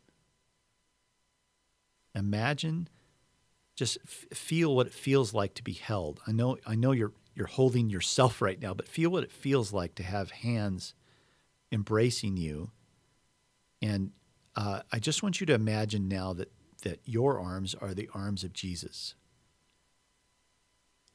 Imagine 2.15 2.88
just 3.75 3.97
f- 4.05 4.38
feel 4.38 4.73
what 4.73 4.88
it 4.88 4.93
feels 4.93 5.33
like 5.33 5.53
to 5.55 5.63
be 5.63 5.73
held. 5.73 6.21
I 6.25 6.31
know 6.31 6.57
I 6.65 6.75
know 6.75 6.93
you're 6.93 7.11
you're 7.35 7.47
holding 7.47 7.89
yourself 7.89 8.41
right 8.41 8.61
now, 8.61 8.73
but 8.73 8.88
feel 8.88 9.09
what 9.09 9.25
it 9.25 9.31
feels 9.31 9.73
like 9.73 9.95
to 9.95 10.03
have 10.03 10.31
hands 10.31 10.93
embracing 11.71 12.38
you. 12.38 12.71
And 13.81 14.11
uh, 14.55 14.81
I 14.91 14.99
just 14.99 15.21
want 15.21 15.41
you 15.41 15.45
to 15.47 15.53
imagine 15.53 16.07
now 16.07 16.33
that, 16.33 16.51
that 16.83 17.01
your 17.03 17.39
arms 17.39 17.75
are 17.75 17.93
the 17.93 18.09
arms 18.13 18.45
of 18.45 18.53
Jesus, 18.53 19.15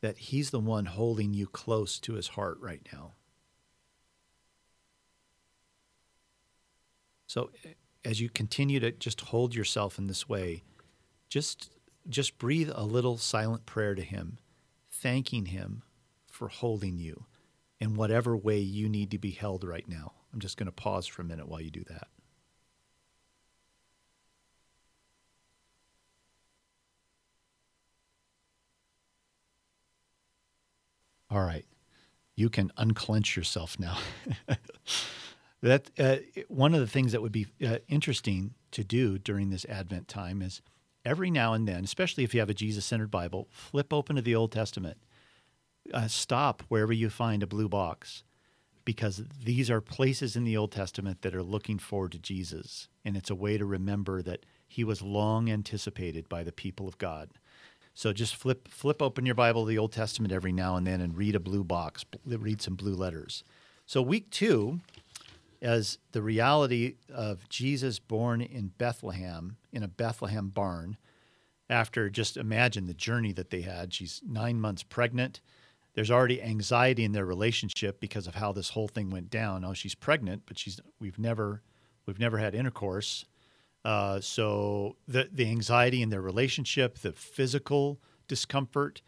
that 0.01 0.19
He's 0.19 0.51
the 0.51 0.61
one 0.61 0.87
holding 0.87 1.35
you 1.35 1.47
close 1.47 1.99
to 2.01 2.15
His 2.15 2.29
heart 2.29 2.59
right 2.61 2.87
now. 2.93 3.13
So, 7.27 7.51
as 8.05 8.21
you 8.21 8.29
continue 8.29 8.81
to 8.81 8.91
just 8.91 9.21
hold 9.21 9.55
yourself 9.55 9.99
in 9.99 10.07
this 10.07 10.29
way, 10.29 10.63
just 11.29 11.71
just 12.09 12.39
breathe 12.39 12.71
a 12.75 12.85
little 12.85 13.19
silent 13.19 13.67
prayer 13.67 13.95
to 13.95 14.03
Him, 14.03 14.39
thanking 14.91 15.47
Him 15.47 15.83
for 16.27 16.49
holding 16.49 16.99
you 16.99 17.27
in 17.79 17.95
whatever 17.95 18.37
way 18.37 18.59
you 18.59 18.89
need 18.89 19.11
to 19.11 19.19
be 19.19 19.31
held 19.31 19.65
right 19.65 19.89
now. 19.89 20.13
I'm 20.33 20.41
just 20.41 20.57
going 20.57 20.67
to 20.67 20.73
pause 20.73 21.07
for 21.07 21.23
a 21.23 21.25
minute 21.25 21.49
while 21.49 21.61
you 21.61 21.71
do 21.71 21.85
that. 21.89 22.09
All 31.31 31.43
right. 31.43 31.66
You 32.37 32.49
can 32.49 32.73
unclench 32.77 33.37
yourself 33.37 33.79
now. 33.79 33.99
that 35.62 35.90
uh, 35.99 36.16
one 36.49 36.75
of 36.75 36.81
the 36.81 36.87
things 36.87 37.12
that 37.12 37.23
would 37.23 37.33
be 37.33 37.47
uh, 37.64 37.79
interesting 37.88 38.55
to 38.73 38.83
do 38.83 39.19
during 39.19 39.51
this 39.51 39.66
Advent 39.66 40.09
time 40.09 40.43
is 40.43 40.62
every 41.05 41.31
now 41.31 41.53
and 41.53 41.69
then, 41.69 41.85
especially 41.85 42.25
if 42.25 42.35
you 42.35 42.40
have 42.40 42.51
a 42.51 42.55
Jesus 42.55 42.85
centered 42.85 43.11
Bible, 43.11 43.49
flip 43.51 43.93
open 43.93 44.16
to 44.16 44.23
the 44.23 44.35
Old 44.35 44.53
Testament 44.53 44.99
uh, 45.93 46.09
stop 46.09 46.62
wherever 46.69 46.93
you 46.93 47.11
find 47.11 47.43
a 47.43 47.47
blue 47.47 47.69
box 47.69 48.23
because 48.85 49.23
these 49.45 49.71
are 49.71 49.81
places 49.81 50.37
in 50.37 50.45
the 50.45 50.57
Old 50.57 50.73
Testament 50.73 51.23
that 51.23 51.35
are 51.35 51.43
looking 51.43 51.79
forward 51.79 52.12
to 52.12 52.19
Jesus. 52.19 52.88
And 53.05 53.16
it's 53.16 53.31
a 53.31 53.35
way 53.35 53.59
to 53.59 53.64
remember 53.64 54.23
that 54.23 54.47
he 54.66 54.85
was 54.85 55.03
long 55.03 55.51
anticipated 55.51 56.29
by 56.29 56.43
the 56.43 56.53
people 56.53 56.88
of 56.88 56.99
God. 56.99 57.31
So 57.94 58.12
just 58.12 58.37
flip 58.37 58.68
flip 58.68 59.03
open 59.03 59.26
your 59.26 59.35
Bible, 59.35 59.64
the 59.64 59.79
Old 59.79 59.92
Testament, 59.92 60.33
every 60.33 60.53
now 60.53 60.76
and 60.76 60.87
then, 60.87 61.00
and 61.00 61.16
read 61.16 61.35
a 61.35 61.40
blue 61.40 61.64
box, 61.64 62.05
read 62.24 62.62
some 62.62 62.74
blue 62.74 62.94
letters. 62.94 63.44
So 63.87 64.00
week 64.00 64.31
two, 64.31 64.81
as 65.61 65.98
the 66.12 66.22
reality 66.22 66.94
of 67.12 67.48
Jesus 67.48 67.98
born 67.98 68.40
in 68.40 68.68
Bethlehem 68.79 69.57
in 69.72 69.83
a 69.83 69.88
Bethlehem 69.88 70.48
barn, 70.48 70.96
after 71.68 72.09
just 72.09 72.37
imagine 72.37 72.87
the 72.87 72.94
journey 72.94 73.33
that 73.33 73.50
they 73.50 73.62
had. 73.62 73.92
She's 73.92 74.22
nine 74.24 74.61
months 74.61 74.83
pregnant 74.83 75.40
there's 75.94 76.11
already 76.11 76.42
anxiety 76.42 77.05
in 77.05 77.12
their 77.12 77.24
relationship 77.24 78.00
because 78.00 78.26
of 78.26 78.37
how 78.37 78.53
this 78.53 78.70
whole 78.70 78.88
thing 78.88 79.11
went 79.11 79.31
down. 79.31 79.64
Oh, 79.64 79.74
she's 79.74 79.94
pregnant, 79.94 80.42
but 80.46 80.59
she's 80.59 80.81
we've 81.00 81.18
never 81.18 81.62
we've 82.07 82.18
never 82.18 82.38
had 82.38 82.55
intercourse. 82.55 83.24
Uh, 83.85 84.21
so 84.21 84.97
the 85.09 85.29
the 85.33 85.49
anxiety 85.49 86.03
in 86.03 86.11
their 86.11 86.21
relationship, 86.21 86.99
the 86.99 87.12
physical 87.12 87.99
discomfort, 88.29 89.03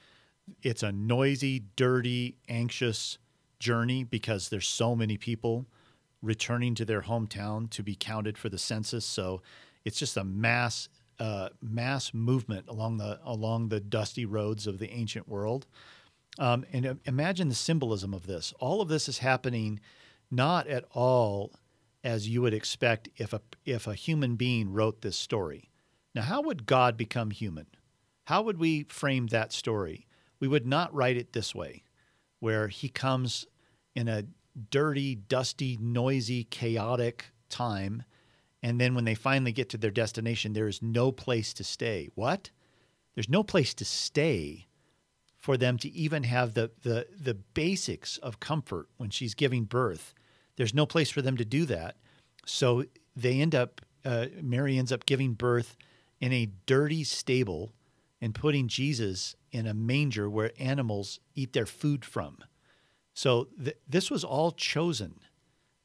it's 0.62 0.82
a 0.82 0.92
noisy, 0.92 1.64
dirty, 1.76 2.36
anxious 2.48 3.18
journey 3.58 4.02
because 4.02 4.48
there's 4.48 4.66
so 4.66 4.96
many 4.96 5.16
people 5.16 5.66
returning 6.22 6.74
to 6.74 6.84
their 6.84 7.02
hometown 7.02 7.68
to 7.70 7.82
be 7.82 7.94
counted 7.94 8.38
for 8.38 8.48
the 8.48 8.58
census. 8.58 9.04
So 9.04 9.42
it's 9.84 9.98
just 9.98 10.16
a 10.16 10.24
mass 10.24 10.88
uh, 11.18 11.50
mass 11.60 12.14
movement 12.14 12.66
along 12.68 12.96
the 12.96 13.20
along 13.24 13.68
the 13.68 13.80
dusty 13.80 14.24
roads 14.24 14.66
of 14.66 14.78
the 14.78 14.90
ancient 14.90 15.28
world. 15.28 15.66
Um, 16.38 16.64
and 16.72 16.98
imagine 17.04 17.48
the 17.48 17.54
symbolism 17.54 18.14
of 18.14 18.26
this. 18.26 18.54
All 18.58 18.80
of 18.80 18.88
this 18.88 19.08
is 19.08 19.18
happening 19.18 19.80
not 20.30 20.66
at 20.66 20.84
all 20.92 21.52
as 22.04 22.28
you 22.28 22.42
would 22.42 22.54
expect 22.54 23.08
if 23.16 23.32
a 23.32 23.40
if 23.64 23.86
a 23.86 23.94
human 23.94 24.36
being 24.36 24.72
wrote 24.72 25.02
this 25.02 25.16
story. 25.16 25.70
Now, 26.14 26.22
how 26.22 26.42
would 26.42 26.66
God 26.66 26.96
become 26.96 27.30
human? 27.30 27.66
How 28.24 28.42
would 28.42 28.58
we 28.58 28.84
frame 28.84 29.28
that 29.28 29.52
story? 29.52 30.06
We 30.40 30.48
would 30.48 30.66
not 30.66 30.94
write 30.94 31.16
it 31.16 31.32
this 31.32 31.54
way, 31.54 31.84
where 32.40 32.68
he 32.68 32.88
comes 32.88 33.46
in 33.94 34.08
a 34.08 34.24
dirty, 34.70 35.14
dusty, 35.14 35.78
noisy, 35.80 36.44
chaotic 36.44 37.26
time, 37.48 38.04
and 38.62 38.80
then 38.80 38.94
when 38.94 39.04
they 39.04 39.14
finally 39.14 39.52
get 39.52 39.68
to 39.70 39.78
their 39.78 39.90
destination, 39.90 40.52
there 40.52 40.68
is 40.68 40.82
no 40.82 41.10
place 41.10 41.52
to 41.54 41.64
stay. 41.64 42.10
What? 42.14 42.50
There's 43.14 43.28
no 43.28 43.42
place 43.42 43.74
to 43.74 43.84
stay 43.84 44.66
for 45.36 45.56
them 45.56 45.76
to 45.78 45.90
even 45.90 46.22
have 46.22 46.54
the, 46.54 46.70
the, 46.82 47.06
the 47.18 47.34
basics 47.34 48.16
of 48.18 48.40
comfort 48.40 48.88
when 48.96 49.10
she's 49.10 49.34
giving 49.34 49.64
birth. 49.64 50.14
There's 50.56 50.74
no 50.74 50.86
place 50.86 51.10
for 51.10 51.22
them 51.22 51.36
to 51.36 51.44
do 51.44 51.64
that. 51.66 51.96
So 52.44 52.84
they 53.16 53.40
end 53.40 53.54
up, 53.54 53.80
uh, 54.04 54.26
Mary 54.40 54.78
ends 54.78 54.92
up 54.92 55.06
giving 55.06 55.34
birth 55.34 55.76
in 56.20 56.32
a 56.32 56.50
dirty 56.66 57.04
stable 57.04 57.72
and 58.20 58.34
putting 58.34 58.68
Jesus 58.68 59.34
in 59.50 59.66
a 59.66 59.74
manger 59.74 60.30
where 60.30 60.52
animals 60.58 61.20
eat 61.34 61.52
their 61.52 61.66
food 61.66 62.04
from. 62.04 62.38
So 63.14 63.48
th- 63.62 63.76
this 63.88 64.10
was 64.10 64.24
all 64.24 64.52
chosen. 64.52 65.20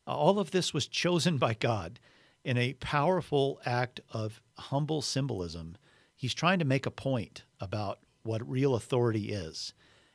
All 0.05 0.39
of 0.39 0.51
this 0.51 0.73
was 0.73 0.87
chosen 0.87 1.37
by 1.37 1.53
God 1.53 1.99
in 2.43 2.57
a 2.57 2.73
powerful 2.73 3.59
act 3.65 3.99
of 4.11 4.41
humble 4.57 5.01
symbolism. 5.01 5.75
He's 6.15 6.33
trying 6.33 6.59
to 6.59 6.65
make 6.65 6.85
a 6.85 6.91
point 6.91 7.43
about 7.59 7.99
what 8.23 8.47
real 8.49 8.75
authority 8.75 9.31
is 9.31 9.73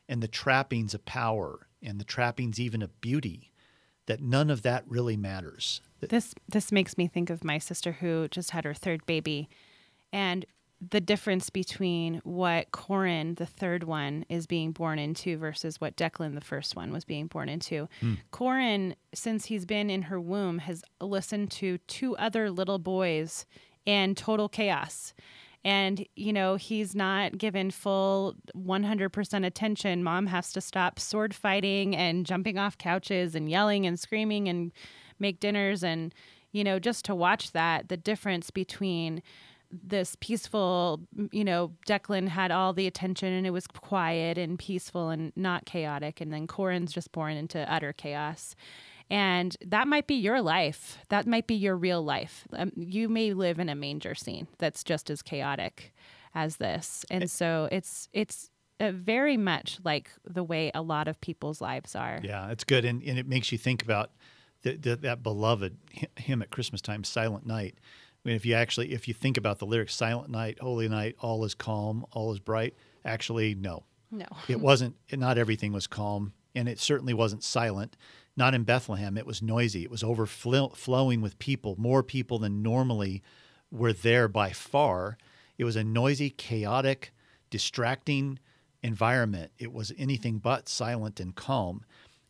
and 0.08 0.22
the 0.22 0.28
trappings 0.28 0.94
of 0.94 1.04
power 1.04 1.66
and 1.82 2.00
the 2.00 2.04
trappings 2.04 2.58
even 2.58 2.82
of 2.82 3.00
beauty 3.00 3.51
that 4.06 4.20
none 4.20 4.50
of 4.50 4.62
that 4.62 4.84
really 4.88 5.16
matters. 5.16 5.80
This 6.00 6.34
this 6.48 6.72
makes 6.72 6.98
me 6.98 7.06
think 7.06 7.30
of 7.30 7.44
my 7.44 7.58
sister 7.58 7.92
who 7.92 8.28
just 8.28 8.50
had 8.50 8.64
her 8.64 8.74
third 8.74 9.06
baby 9.06 9.48
and 10.12 10.44
the 10.90 11.00
difference 11.00 11.48
between 11.48 12.20
what 12.24 12.72
Corin, 12.72 13.36
the 13.36 13.46
third 13.46 13.84
one, 13.84 14.24
is 14.28 14.46
being 14.46 14.72
born 14.72 14.98
into 14.98 15.36
versus 15.36 15.80
what 15.80 15.96
Declan, 15.96 16.34
the 16.34 16.40
first 16.40 16.74
one, 16.74 16.92
was 16.92 17.04
being 17.04 17.28
born 17.28 17.48
into. 17.48 17.88
Hmm. 18.00 18.14
Corin, 18.32 18.96
since 19.14 19.44
he's 19.44 19.64
been 19.64 19.90
in 19.90 20.02
her 20.02 20.20
womb, 20.20 20.58
has 20.58 20.82
listened 21.00 21.52
to 21.52 21.78
two 21.78 22.16
other 22.16 22.50
little 22.50 22.80
boys 22.80 23.46
in 23.86 24.14
total 24.16 24.48
chaos 24.48 25.14
and 25.64 26.06
you 26.16 26.32
know 26.32 26.56
he's 26.56 26.94
not 26.94 27.38
given 27.38 27.70
full 27.70 28.34
100% 28.56 29.46
attention 29.46 30.02
mom 30.02 30.26
has 30.26 30.52
to 30.52 30.60
stop 30.60 30.98
sword 30.98 31.34
fighting 31.34 31.94
and 31.94 32.26
jumping 32.26 32.58
off 32.58 32.78
couches 32.78 33.34
and 33.34 33.50
yelling 33.50 33.86
and 33.86 33.98
screaming 33.98 34.48
and 34.48 34.72
make 35.18 35.40
dinners 35.40 35.84
and 35.84 36.14
you 36.52 36.64
know 36.64 36.78
just 36.78 37.04
to 37.04 37.14
watch 37.14 37.52
that 37.52 37.88
the 37.88 37.96
difference 37.96 38.50
between 38.50 39.22
this 39.72 40.16
peaceful, 40.20 41.00
you 41.30 41.44
know, 41.44 41.72
Declan 41.86 42.28
had 42.28 42.50
all 42.50 42.72
the 42.72 42.86
attention 42.86 43.32
and 43.32 43.46
it 43.46 43.50
was 43.50 43.66
quiet 43.66 44.36
and 44.36 44.58
peaceful 44.58 45.08
and 45.08 45.32
not 45.34 45.64
chaotic. 45.64 46.20
And 46.20 46.32
then 46.32 46.46
Corin's 46.46 46.92
just 46.92 47.10
born 47.12 47.36
into 47.36 47.72
utter 47.72 47.92
chaos. 47.92 48.54
And 49.12 49.54
that 49.64 49.86
might 49.86 50.06
be 50.06 50.14
your 50.14 50.40
life. 50.40 50.98
That 51.10 51.26
might 51.26 51.46
be 51.46 51.54
your 51.54 51.76
real 51.76 52.02
life. 52.02 52.48
Um, 52.54 52.72
you 52.74 53.10
may 53.10 53.34
live 53.34 53.58
in 53.58 53.68
a 53.68 53.74
manger 53.74 54.14
scene 54.14 54.48
that's 54.58 54.82
just 54.82 55.10
as 55.10 55.20
chaotic 55.20 55.92
as 56.34 56.56
this. 56.56 57.04
And 57.10 57.30
so 57.30 57.68
it's, 57.70 58.08
it's, 58.14 58.50
uh, 58.80 58.90
very 58.90 59.36
much 59.36 59.78
like 59.84 60.10
the 60.24 60.42
way 60.42 60.72
a 60.74 60.82
lot 60.82 61.06
of 61.08 61.20
people's 61.20 61.60
lives 61.60 61.94
are. 61.94 62.20
Yeah, 62.22 62.50
it's 62.50 62.64
good, 62.64 62.84
and, 62.84 63.02
and 63.02 63.18
it 63.18 63.28
makes 63.28 63.52
you 63.52 63.58
think 63.58 63.82
about 63.82 64.10
the, 64.62 64.76
the, 64.76 64.96
that 64.96 65.22
beloved 65.22 65.76
hymn 66.16 66.42
at 66.42 66.50
Christmas 66.50 66.80
time, 66.80 67.04
"Silent 67.04 67.46
Night." 67.46 67.76
I 67.78 68.28
mean, 68.28 68.34
if 68.34 68.44
you 68.44 68.54
actually, 68.54 68.92
if 68.92 69.06
you 69.06 69.14
think 69.14 69.36
about 69.36 69.60
the 69.60 69.66
lyrics, 69.66 69.94
"Silent 69.94 70.30
night, 70.30 70.58
holy 70.60 70.88
night, 70.88 71.14
all 71.20 71.44
is 71.44 71.54
calm, 71.54 72.04
all 72.10 72.32
is 72.32 72.40
bright." 72.40 72.74
Actually, 73.04 73.54
no, 73.54 73.84
no, 74.10 74.26
it 74.48 74.58
wasn't. 74.58 74.96
Not 75.12 75.38
everything 75.38 75.72
was 75.72 75.86
calm, 75.86 76.32
and 76.54 76.68
it 76.68 76.80
certainly 76.80 77.14
wasn't 77.14 77.44
silent. 77.44 77.96
Not 78.36 78.54
in 78.54 78.64
Bethlehem. 78.64 79.18
It 79.18 79.26
was 79.26 79.42
noisy. 79.42 79.82
It 79.82 79.90
was 79.90 80.02
overflowing 80.02 81.20
with 81.20 81.38
people, 81.38 81.74
more 81.78 82.02
people 82.02 82.38
than 82.38 82.62
normally 82.62 83.22
were 83.70 83.92
there 83.92 84.28
by 84.28 84.50
far. 84.50 85.18
It 85.58 85.64
was 85.64 85.76
a 85.76 85.84
noisy, 85.84 86.30
chaotic, 86.30 87.12
distracting 87.50 88.38
environment. 88.82 89.52
It 89.58 89.72
was 89.72 89.92
anything 89.98 90.38
but 90.38 90.68
silent 90.68 91.20
and 91.20 91.34
calm. 91.34 91.84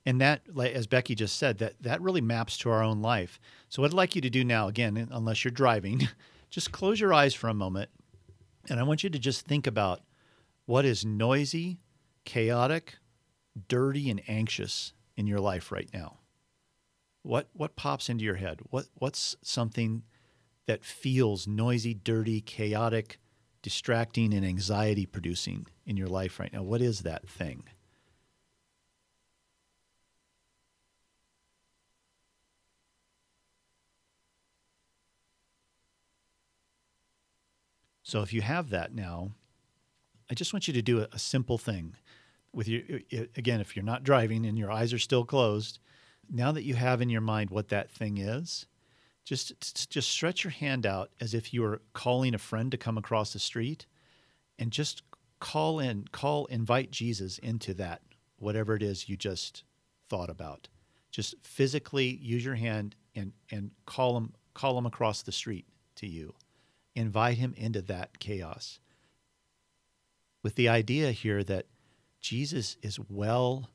And 0.04 0.20
that, 0.20 0.42
as 0.58 0.88
Becky 0.88 1.14
just 1.14 1.38
said, 1.38 1.58
that 1.58 1.80
that 1.80 2.00
really 2.00 2.20
maps 2.20 2.58
to 2.58 2.70
our 2.70 2.82
own 2.82 3.00
life. 3.00 3.38
So 3.68 3.82
what 3.82 3.92
I'd 3.92 3.96
like 3.96 4.16
you 4.16 4.20
to 4.22 4.30
do 4.30 4.44
now, 4.44 4.66
again, 4.66 5.08
unless 5.10 5.44
you're 5.44 5.52
driving, 5.52 6.08
just 6.50 6.72
close 6.72 6.98
your 6.98 7.14
eyes 7.14 7.34
for 7.34 7.48
a 7.48 7.54
moment, 7.54 7.90
and 8.68 8.80
I 8.80 8.82
want 8.82 9.04
you 9.04 9.10
to 9.10 9.18
just 9.18 9.46
think 9.46 9.66
about 9.66 10.00
what 10.66 10.84
is 10.84 11.04
noisy, 11.04 11.78
chaotic, 12.24 12.96
dirty, 13.68 14.10
and 14.10 14.20
anxious 14.26 14.92
in 15.16 15.26
your 15.26 15.40
life 15.40 15.72
right 15.72 15.88
now. 15.92 16.18
What 17.22 17.48
what 17.52 17.76
pops 17.76 18.08
into 18.08 18.24
your 18.24 18.36
head? 18.36 18.60
What 18.70 18.86
what's 18.94 19.36
something 19.42 20.02
that 20.66 20.84
feels 20.84 21.46
noisy, 21.46 21.94
dirty, 21.94 22.40
chaotic, 22.40 23.18
distracting, 23.62 24.34
and 24.34 24.44
anxiety 24.44 25.06
producing 25.06 25.66
in 25.86 25.96
your 25.96 26.08
life 26.08 26.40
right 26.40 26.52
now? 26.52 26.62
What 26.62 26.80
is 26.80 27.00
that 27.00 27.28
thing? 27.28 27.64
So 38.02 38.20
if 38.20 38.32
you 38.32 38.42
have 38.42 38.70
that 38.70 38.94
now, 38.94 39.30
I 40.30 40.34
just 40.34 40.52
want 40.52 40.66
you 40.66 40.74
to 40.74 40.82
do 40.82 41.00
a, 41.00 41.08
a 41.12 41.18
simple 41.18 41.56
thing 41.56 41.94
with 42.52 42.68
your 42.68 42.82
again 43.36 43.60
if 43.60 43.76
you're 43.76 43.84
not 43.84 44.04
driving 44.04 44.46
and 44.46 44.58
your 44.58 44.70
eyes 44.70 44.92
are 44.92 44.98
still 44.98 45.24
closed, 45.24 45.78
now 46.30 46.52
that 46.52 46.64
you 46.64 46.74
have 46.74 47.00
in 47.00 47.10
your 47.10 47.20
mind 47.20 47.50
what 47.50 47.68
that 47.68 47.90
thing 47.90 48.18
is, 48.18 48.66
just 49.24 49.90
just 49.90 50.10
stretch 50.10 50.44
your 50.44 50.50
hand 50.50 50.86
out 50.86 51.10
as 51.20 51.34
if 51.34 51.52
you 51.52 51.62
were 51.62 51.82
calling 51.92 52.34
a 52.34 52.38
friend 52.38 52.70
to 52.70 52.76
come 52.76 52.98
across 52.98 53.32
the 53.32 53.38
street 53.38 53.86
and 54.58 54.70
just 54.70 55.02
call 55.40 55.80
in 55.80 56.06
call 56.12 56.46
invite 56.46 56.90
Jesus 56.90 57.38
into 57.38 57.74
that 57.74 58.02
whatever 58.38 58.74
it 58.74 58.82
is 58.82 59.08
you 59.08 59.16
just 59.16 59.64
thought 60.08 60.30
about. 60.30 60.68
Just 61.10 61.34
physically 61.42 62.18
use 62.22 62.44
your 62.44 62.54
hand 62.54 62.96
and 63.14 63.32
and 63.50 63.70
call 63.86 64.16
him 64.16 64.32
call 64.54 64.76
him 64.76 64.86
across 64.86 65.22
the 65.22 65.32
street 65.32 65.66
to 65.96 66.06
you 66.06 66.34
invite 66.94 67.38
him 67.38 67.54
into 67.56 67.82
that 67.82 68.18
chaos. 68.18 68.78
With 70.42 70.56
the 70.56 70.68
idea 70.68 71.12
here 71.12 71.44
that 71.44 71.66
Jesus 72.22 72.76
is 72.80 72.98
well 72.98 73.68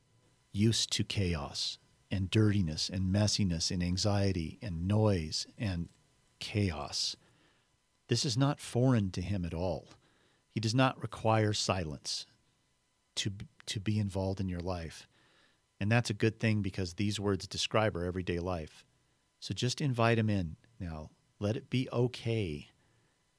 used 0.52 0.92
to 0.94 1.04
chaos 1.04 1.78
and 2.10 2.32
dirtiness 2.32 2.90
and 2.90 3.14
messiness 3.14 3.70
and 3.70 3.84
anxiety 3.84 4.58
and 4.62 4.88
noise 4.88 5.46
and 5.58 5.90
chaos. 6.40 7.16
This 8.08 8.26
is 8.26 8.38
not 8.38 8.60
foreign 8.60 9.12
to 9.12 9.22
him 9.22 9.46
at 9.46 9.54
all. 9.54 9.90
He 10.50 10.60
does 10.60 10.74
not 10.74 11.02
require 11.02 11.54
silence 11.54 12.26
to, 13.16 13.32
to 13.68 13.80
be 13.80 14.00
involved 14.00 14.40
in 14.40 14.50
your 14.50 14.62
life. 14.62 15.08
And 15.80 15.92
that's 15.92 16.10
a 16.10 16.16
good 16.16 16.40
thing 16.40 16.62
because 16.62 16.94
these 16.94 17.20
words 17.20 17.48
describe 17.48 17.96
our 17.96 18.06
everyday 18.06 18.40
life. 18.40 18.84
So 19.40 19.54
just 19.54 19.82
invite 19.82 20.18
him 20.18 20.30
in 20.30 20.56
now. 20.80 21.12
Let 21.40 21.56
it 21.56 21.70
be 21.70 21.88
okay 21.94 22.70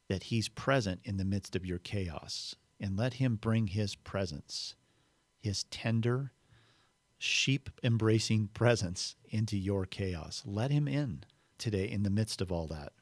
that 0.09 0.25
He's 0.25 0.49
present 0.49 1.01
in 1.05 1.17
the 1.17 1.25
midst 1.25 1.55
of 1.55 1.67
your 1.67 1.79
chaos. 1.79 2.55
And 2.81 2.97
let 2.97 3.15
Him 3.15 3.37
bring 3.37 3.69
His 3.69 3.95
presence, 3.97 4.75
His 5.39 5.64
tender, 5.64 6.32
sheep 7.18 7.70
embracing 7.82 8.49
presence 8.49 9.16
into 9.28 9.57
your 9.57 9.86
chaos. 9.86 10.43
Let 10.45 10.70
Him 10.70 10.89
in 10.89 11.24
today 11.59 11.89
in 11.89 12.03
the 12.03 12.11
midst 12.11 12.41
of 12.41 12.53
all 12.53 12.66
that. 12.68 12.93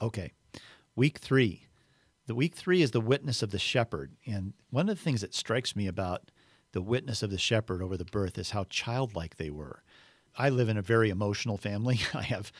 Okay, 0.00 0.32
week 0.94 1.18
three. 1.18 1.66
The 2.26 2.34
week 2.34 2.54
three 2.54 2.82
is 2.82 2.92
the 2.92 3.00
witness 3.00 3.42
of 3.42 3.50
the 3.50 3.58
shepherd. 3.58 4.12
And 4.26 4.54
one 4.70 4.88
of 4.88 4.96
the 4.96 5.02
things 5.02 5.22
that 5.22 5.34
strikes 5.34 5.74
me 5.74 5.86
about 5.86 6.30
the 6.72 6.82
witness 6.82 7.22
of 7.22 7.30
the 7.30 7.38
shepherd 7.38 7.82
over 7.82 7.96
the 7.96 8.04
birth 8.04 8.38
is 8.38 8.50
how 8.50 8.64
childlike 8.64 9.36
they 9.36 9.50
were. 9.50 9.82
I 10.36 10.48
live 10.48 10.68
in 10.68 10.78
a 10.78 10.82
very 10.82 11.10
emotional 11.10 11.56
family. 11.56 12.00
I 12.14 12.22
have 12.22 12.52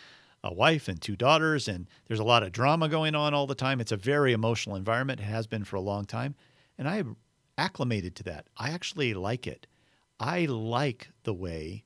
a 0.44 0.52
wife 0.52 0.88
and 0.88 1.00
two 1.00 1.16
daughters, 1.16 1.68
and 1.68 1.86
there's 2.06 2.20
a 2.20 2.24
lot 2.24 2.42
of 2.42 2.52
drama 2.52 2.88
going 2.88 3.14
on 3.14 3.32
all 3.32 3.46
the 3.46 3.54
time. 3.54 3.80
It's 3.80 3.92
a 3.92 3.96
very 3.96 4.32
emotional 4.32 4.76
environment. 4.76 5.20
It 5.20 5.24
has 5.24 5.46
been 5.46 5.64
for 5.64 5.76
a 5.76 5.80
long 5.80 6.04
time. 6.04 6.34
And 6.76 6.88
I 6.88 7.02
acclimated 7.59 8.14
to 8.16 8.22
that. 8.24 8.46
I 8.57 8.70
actually 8.70 9.14
like 9.14 9.46
it. 9.46 9.66
I 10.18 10.46
like 10.46 11.11
the 11.24 11.34
way 11.34 11.84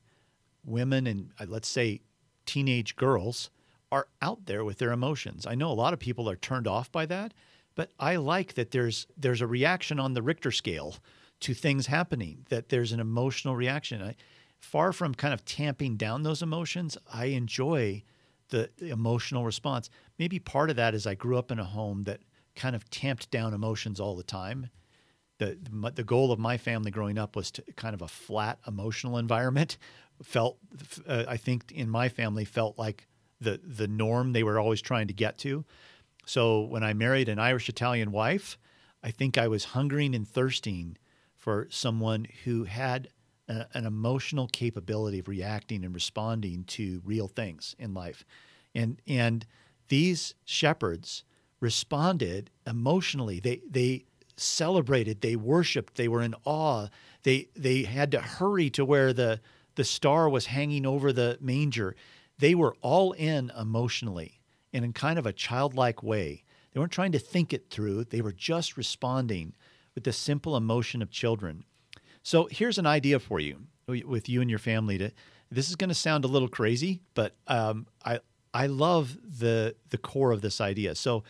women 0.63 1.07
and 1.07 1.31
uh, 1.39 1.45
let's 1.47 1.67
say 1.67 2.01
teenage 2.45 2.95
girls 2.95 3.49
are 3.91 4.07
out 4.21 4.45
there 4.45 4.63
with 4.63 4.77
their 4.77 4.91
emotions. 4.91 5.45
I 5.47 5.55
know 5.55 5.71
a 5.71 5.73
lot 5.73 5.93
of 5.93 5.99
people 5.99 6.29
are 6.29 6.35
turned 6.35 6.67
off 6.67 6.91
by 6.91 7.05
that, 7.05 7.33
but 7.75 7.91
I 7.99 8.17
like 8.17 8.55
that 8.55 8.71
there's 8.71 9.07
there's 9.17 9.41
a 9.41 9.47
reaction 9.47 9.99
on 9.99 10.13
the 10.13 10.21
Richter 10.21 10.51
scale 10.51 10.95
to 11.39 11.53
things 11.53 11.87
happening, 11.87 12.45
that 12.49 12.69
there's 12.69 12.91
an 12.91 12.99
emotional 12.99 13.55
reaction. 13.55 14.01
I, 14.01 14.15
far 14.59 14.91
from 14.91 15.13
kind 15.13 15.33
of 15.33 15.45
tamping 15.45 15.95
down 15.95 16.23
those 16.23 16.41
emotions, 16.41 16.97
I 17.13 17.25
enjoy 17.25 18.03
the 18.49 18.69
emotional 18.79 19.45
response. 19.45 19.89
Maybe 20.17 20.39
part 20.39 20.69
of 20.69 20.75
that 20.77 20.95
is 20.95 21.05
I 21.05 21.15
grew 21.15 21.37
up 21.37 21.51
in 21.51 21.59
a 21.59 21.63
home 21.63 22.03
that 22.03 22.21
kind 22.55 22.75
of 22.75 22.89
tamped 22.89 23.29
down 23.29 23.53
emotions 23.53 23.99
all 23.99 24.15
the 24.15 24.23
time. 24.23 24.69
The, 25.39 25.57
the, 25.93 26.03
goal 26.03 26.31
of 26.31 26.39
my 26.39 26.57
family 26.57 26.89
growing 26.89 27.17
up 27.19 27.35
was 27.35 27.51
to 27.51 27.63
kind 27.75 27.93
of 27.93 28.01
a 28.01 28.07
flat 28.07 28.57
emotional 28.67 29.17
environment. 29.17 29.77
Felt, 30.23 30.57
uh, 31.07 31.25
I 31.27 31.37
think, 31.37 31.71
in 31.71 31.89
my 31.89 32.09
family, 32.09 32.43
felt 32.43 32.79
like 32.79 33.07
the 33.39 33.59
the 33.63 33.87
norm 33.87 34.33
they 34.33 34.41
were 34.43 34.59
always 34.59 34.81
trying 34.81 35.07
to 35.07 35.13
get 35.13 35.37
to. 35.39 35.63
So 36.25 36.61
when 36.61 36.83
I 36.83 36.93
married 36.93 37.29
an 37.29 37.39
Irish 37.39 37.69
Italian 37.69 38.11
wife, 38.11 38.57
I 39.03 39.11
think 39.11 39.37
I 39.37 39.47
was 39.47 39.63
hungering 39.63 40.15
and 40.15 40.27
thirsting 40.27 40.97
for 41.35 41.67
someone 41.69 42.27
who 42.43 42.63
had 42.65 43.09
a, 43.47 43.65
an 43.73 43.85
emotional 43.85 44.47
capability 44.47 45.19
of 45.19 45.27
reacting 45.27 45.85
and 45.85 45.93
responding 45.93 46.63
to 46.65 47.01
real 47.05 47.27
things 47.27 47.75
in 47.79 47.93
life. 47.93 48.25
And 48.75 49.01
and 49.07 49.45
these 49.87 50.33
shepherds 50.45 51.23
responded 51.59 52.49
emotionally. 52.65 53.39
They 53.39 53.61
they 53.69 54.05
celebrated, 54.37 55.21
they 55.21 55.35
worshiped, 55.35 55.95
they 55.95 56.07
were 56.07 56.21
in 56.21 56.35
awe. 56.45 56.87
They 57.23 57.49
they 57.55 57.83
had 57.83 58.11
to 58.11 58.21
hurry 58.21 58.69
to 58.71 58.85
where 58.85 59.13
the 59.13 59.41
the 59.75 59.83
star 59.83 60.29
was 60.29 60.47
hanging 60.47 60.85
over 60.85 61.11
the 61.11 61.37
manger. 61.41 61.95
They 62.39 62.55
were 62.55 62.75
all 62.81 63.11
in 63.13 63.51
emotionally 63.57 64.39
and 64.73 64.85
in 64.85 64.93
kind 64.93 65.17
of 65.19 65.25
a 65.25 65.33
childlike 65.33 66.03
way. 66.03 66.43
They 66.71 66.79
weren't 66.79 66.91
trying 66.91 67.11
to 67.13 67.19
think 67.19 67.53
it 67.53 67.69
through. 67.69 68.05
They 68.05 68.21
were 68.21 68.31
just 68.31 68.77
responding 68.77 69.55
with 69.95 70.03
the 70.03 70.13
simple 70.13 70.55
emotion 70.55 71.01
of 71.01 71.09
children. 71.09 71.63
So 72.21 72.47
here's 72.51 72.77
an 72.77 72.85
idea 72.85 73.19
for 73.19 73.39
you 73.39 73.63
with 73.87 74.29
you 74.29 74.41
and 74.41 74.49
your 74.49 74.59
family. 74.59 74.97
To 74.97 75.11
this 75.49 75.69
is 75.69 75.75
going 75.75 75.89
to 75.89 75.95
sound 75.95 76.25
a 76.25 76.27
little 76.27 76.49
crazy, 76.49 77.01
but 77.13 77.35
um, 77.47 77.87
I 78.05 78.19
I 78.53 78.67
love 78.67 79.17
the 79.39 79.75
the 79.89 79.97
core 79.97 80.31
of 80.31 80.41
this 80.41 80.59
idea. 80.59 80.95
So 80.95 81.23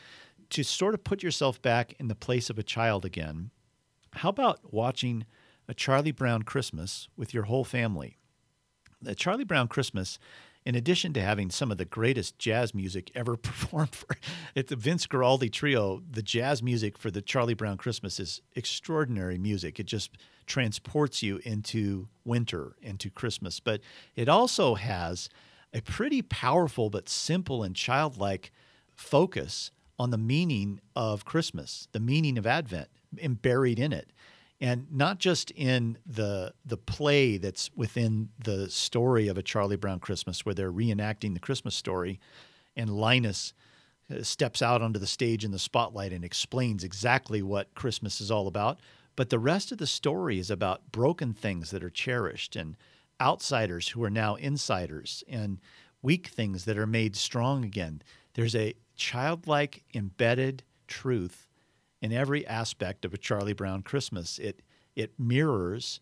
to 0.50 0.64
sort 0.64 0.94
of 0.94 1.04
put 1.04 1.24
yourself 1.24 1.62
back 1.62 1.94
in 2.00 2.08
the 2.08 2.16
place 2.16 2.50
of 2.50 2.58
a 2.58 2.64
child 2.64 3.06
again, 3.06 3.52
how 4.14 4.30
about 4.30 4.74
watching 4.74 5.26
a 5.68 5.74
Charlie 5.74 6.12
Brown 6.12 6.44
Christmas 6.44 7.08
with 7.18 7.34
your 7.34 7.44
whole 7.44 7.64
family? 7.64 8.18
The 9.02 9.16
Charlie 9.16 9.44
Brown 9.44 9.68
Christmas 9.68 10.18
in 10.68 10.76
addition 10.76 11.14
to 11.14 11.22
having 11.22 11.50
some 11.50 11.72
of 11.72 11.78
the 11.78 11.86
greatest 11.86 12.38
jazz 12.40 12.76
music 12.76 13.10
ever 13.16 13.38
performed 13.38 13.96
for 13.96 14.18
at 14.54 14.68
the 14.68 14.76
Vince 14.76 15.08
Guaraldi 15.08 15.50
Trio, 15.50 16.04
the 16.12 16.22
jazz 16.22 16.62
music 16.62 16.98
for 16.98 17.10
the 17.10 17.22
Charlie 17.22 17.54
Brown 17.54 17.78
Christmas 17.78 18.20
is 18.20 18.42
extraordinary 18.54 19.38
music. 19.38 19.80
It 19.80 19.86
just 19.86 20.18
transports 20.46 21.24
you 21.24 21.40
into 21.46 22.10
winter, 22.26 22.76
into 22.82 23.10
Christmas. 23.10 23.62
But 23.62 23.80
it 24.18 24.28
also 24.28 24.76
has 24.76 25.30
a 25.74 25.80
pretty 25.80 26.22
powerful 26.22 26.90
but 26.90 27.08
simple 27.08 27.64
and 27.64 27.74
childlike 27.74 28.52
focus 28.94 29.72
on 30.00 30.12
the 30.12 30.18
meaning 30.18 30.80
of 30.96 31.26
Christmas, 31.26 31.88
the 31.92 32.00
meaning 32.00 32.38
of 32.38 32.46
Advent, 32.46 32.90
and 33.22 33.42
buried 33.42 33.80
in 33.80 33.92
it. 33.94 34.12
And 34.60 34.88
not 34.92 35.20
just 35.20 35.52
in 35.52 35.98
the 36.06 36.54
the 36.66 36.78
play 36.78 37.38
that's 37.38 37.70
within 37.76 38.30
the 38.40 38.70
story 38.70 39.28
of 39.28 39.38
a 39.38 39.44
Charlie 39.44 39.76
Brown 39.76 40.00
Christmas, 40.00 40.46
where 40.46 40.56
they're 40.56 40.72
reenacting 40.72 41.34
the 41.34 41.40
Christmas 41.40 41.76
story, 41.76 42.20
and 42.76 42.90
Linus 42.90 43.54
uh, 44.12 44.24
steps 44.24 44.62
out 44.62 44.82
onto 44.82 45.00
the 45.00 45.08
stage 45.08 45.44
in 45.46 45.52
the 45.52 45.60
spotlight 45.60 46.12
and 46.12 46.24
explains 46.24 46.84
exactly 46.84 47.42
what 47.42 47.76
Christmas 47.76 48.20
is 48.20 48.32
all 48.32 48.48
about. 48.48 48.80
But 49.16 49.30
the 49.30 49.40
rest 49.40 49.72
of 49.72 49.80
the 49.80 49.88
story 49.88 50.40
is 50.40 50.50
about 50.50 50.92
broken 50.92 51.34
things 51.34 51.72
that 51.72 51.84
are 51.84 51.90
cherished 51.90 52.56
and 52.56 52.78
outsiders 53.20 53.90
who 53.90 54.04
are 54.04 54.10
now 54.10 54.36
insiders 54.36 55.24
and 55.28 55.60
weak 56.02 56.28
things 56.28 56.66
that 56.66 56.78
are 56.78 56.88
made 56.88 57.16
strong 57.16 57.66
again. 57.66 58.02
There's 58.38 58.56
a 58.56 58.76
childlike 58.96 59.84
embedded 59.96 60.64
truth 60.88 61.48
in 62.04 62.14
every 62.14 62.46
aspect 62.46 63.04
of 63.04 63.12
a 63.12 63.18
Charlie 63.18 63.54
Brown 63.54 63.82
Christmas. 63.82 64.38
It 64.38 64.62
it 64.96 65.20
mirrors 65.20 66.00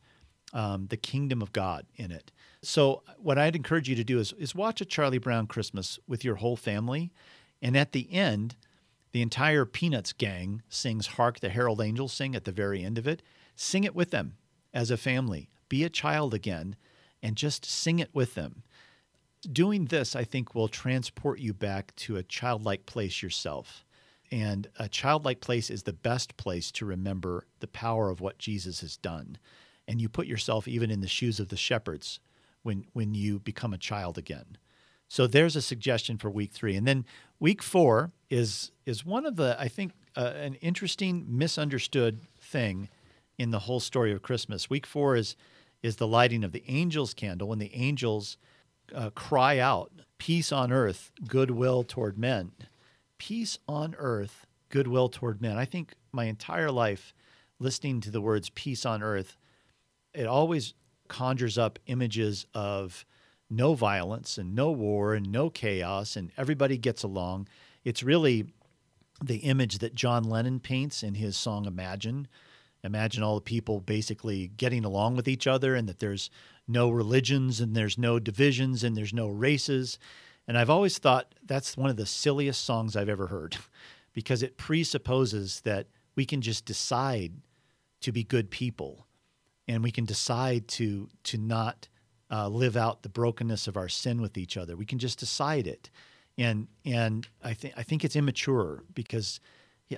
um, 0.51 0.87
the 0.87 0.97
kingdom 0.97 1.41
of 1.41 1.53
God 1.53 1.85
in 1.95 2.11
it. 2.11 2.33
So 2.61 3.03
what 3.17 3.37
I'd 3.37 3.55
encourage 3.55 3.87
you 3.87 3.95
to 3.95 4.03
do 4.03 4.19
is 4.19 4.33
is 4.33 4.53
watch 4.53 4.81
a 4.81 4.85
Charlie 4.85 5.17
Brown 5.17 5.47
Christmas 5.47 5.97
with 6.09 6.25
your 6.25 6.35
whole 6.35 6.57
family, 6.57 7.09
and 7.61 7.77
at 7.77 7.93
the 7.93 8.11
end, 8.11 8.57
the 9.13 9.21
entire 9.21 9.63
Peanuts 9.63 10.11
gang 10.11 10.61
sings 10.67 11.07
"Hark 11.07 11.39
the 11.39 11.47
Herald 11.47 11.79
Angels 11.79 12.11
Sing" 12.11 12.35
at 12.35 12.43
the 12.43 12.51
very 12.51 12.83
end 12.83 12.97
of 12.97 13.07
it. 13.07 13.21
Sing 13.55 13.85
it 13.85 13.95
with 13.95 14.11
them 14.11 14.35
as 14.73 14.91
a 14.91 14.97
family. 14.97 15.49
Be 15.69 15.85
a 15.85 15.89
child 15.89 16.33
again, 16.33 16.75
and 17.23 17.37
just 17.37 17.63
sing 17.63 17.99
it 17.99 18.13
with 18.13 18.35
them 18.35 18.63
doing 19.45 19.85
this, 19.85 20.15
I 20.15 20.23
think, 20.23 20.53
will 20.53 20.67
transport 20.67 21.39
you 21.39 21.53
back 21.53 21.95
to 21.97 22.17
a 22.17 22.23
childlike 22.23 22.85
place 22.85 23.21
yourself. 23.21 23.85
And 24.31 24.67
a 24.77 24.89
childlike 24.89 25.39
place 25.39 25.69
is 25.69 25.83
the 25.83 25.93
best 25.93 26.35
place 26.37 26.71
to 26.73 26.85
remember 26.85 27.45
the 27.59 27.67
power 27.67 28.09
of 28.09 28.21
what 28.21 28.39
Jesus 28.39 28.81
has 28.81 28.97
done. 28.97 29.37
And 29.87 30.01
you 30.01 30.09
put 30.09 30.27
yourself 30.27 30.67
even 30.67 30.89
in 30.89 31.01
the 31.01 31.07
shoes 31.07 31.39
of 31.39 31.49
the 31.49 31.57
shepherds 31.57 32.19
when, 32.63 32.85
when 32.93 33.13
you 33.13 33.39
become 33.39 33.73
a 33.73 33.77
child 33.77 34.17
again. 34.17 34.57
So 35.07 35.27
there's 35.27 35.55
a 35.55 35.61
suggestion 35.61 36.17
for 36.17 36.29
week 36.29 36.51
three. 36.51 36.75
And 36.75 36.87
then 36.87 37.05
week 37.39 37.61
four 37.61 38.11
is, 38.29 38.71
is 38.85 39.05
one 39.05 39.25
of 39.25 39.35
the, 39.35 39.55
I 39.59 39.67
think, 39.67 39.91
uh, 40.15 40.33
an 40.35 40.55
interesting, 40.55 41.25
misunderstood 41.27 42.21
thing 42.39 42.89
in 43.37 43.51
the 43.51 43.59
whole 43.59 43.79
story 43.79 44.11
of 44.11 44.23
Christmas. 44.23 44.69
Week 44.69 44.87
four 44.87 45.15
is, 45.15 45.35
is 45.83 45.97
the 45.97 46.07
lighting 46.07 46.43
of 46.43 46.51
the 46.51 46.63
angel's 46.67 47.13
candle 47.13 47.49
when 47.49 47.59
the 47.59 47.73
angels 47.75 48.37
uh, 48.93 49.09
cry 49.11 49.59
out, 49.59 49.91
Peace 50.17 50.51
on 50.51 50.71
earth, 50.71 51.11
goodwill 51.27 51.83
toward 51.83 52.17
men. 52.17 52.51
Peace 53.17 53.59
on 53.67 53.95
earth, 53.97 54.45
goodwill 54.69 55.09
toward 55.09 55.41
men. 55.41 55.57
I 55.57 55.65
think 55.65 55.93
my 56.11 56.25
entire 56.25 56.71
life 56.71 57.13
listening 57.59 58.01
to 58.01 58.11
the 58.11 58.21
words 58.21 58.49
peace 58.49 58.85
on 58.85 59.03
earth, 59.03 59.37
it 60.13 60.25
always 60.25 60.73
conjures 61.07 61.57
up 61.57 61.79
images 61.87 62.45
of 62.53 63.05
no 63.49 63.73
violence 63.73 64.37
and 64.37 64.55
no 64.55 64.71
war 64.71 65.13
and 65.13 65.31
no 65.31 65.49
chaos 65.49 66.15
and 66.15 66.31
everybody 66.37 66.77
gets 66.77 67.03
along. 67.03 67.47
It's 67.83 68.01
really 68.01 68.47
the 69.23 69.37
image 69.37 69.77
that 69.79 69.95
John 69.95 70.23
Lennon 70.23 70.59
paints 70.59 71.03
in 71.03 71.15
his 71.15 71.37
song 71.37 71.65
Imagine. 71.65 72.27
Imagine 72.83 73.23
all 73.23 73.35
the 73.35 73.41
people 73.41 73.79
basically 73.79 74.47
getting 74.57 74.85
along 74.85 75.15
with 75.15 75.27
each 75.27 75.47
other 75.47 75.75
and 75.75 75.87
that 75.87 75.99
there's 75.99 76.29
no 76.67 76.89
religions 76.89 77.61
and 77.61 77.75
there's 77.75 77.97
no 77.97 78.19
divisions 78.19 78.83
and 78.83 78.95
there's 78.95 79.13
no 79.13 79.27
races. 79.27 79.99
And 80.47 80.57
I've 80.57 80.69
always 80.69 80.97
thought 80.97 81.33
that's 81.45 81.77
one 81.77 81.89
of 81.89 81.97
the 81.97 82.05
silliest 82.05 82.63
songs 82.63 82.95
I've 82.95 83.09
ever 83.09 83.27
heard 83.27 83.57
because 84.13 84.43
it 84.43 84.57
presupposes 84.57 85.61
that 85.61 85.87
we 86.15 86.25
can 86.25 86.41
just 86.41 86.65
decide 86.65 87.33
to 88.01 88.11
be 88.11 88.23
good 88.23 88.49
people 88.49 89.05
and 89.67 89.83
we 89.83 89.91
can 89.91 90.05
decide 90.05 90.67
to 90.67 91.09
to 91.23 91.37
not 91.37 91.87
uh, 92.31 92.47
live 92.47 92.75
out 92.75 93.03
the 93.03 93.09
brokenness 93.09 93.67
of 93.67 93.77
our 93.77 93.89
sin 93.89 94.21
with 94.21 94.37
each 94.37 94.57
other. 94.57 94.75
We 94.75 94.85
can 94.85 94.99
just 94.99 95.19
decide 95.19 95.67
it, 95.67 95.89
and 96.37 96.67
and 96.83 97.27
I 97.43 97.53
think 97.53 97.73
I 97.77 97.83
think 97.83 98.03
it's 98.03 98.15
immature 98.15 98.83
because 98.93 99.39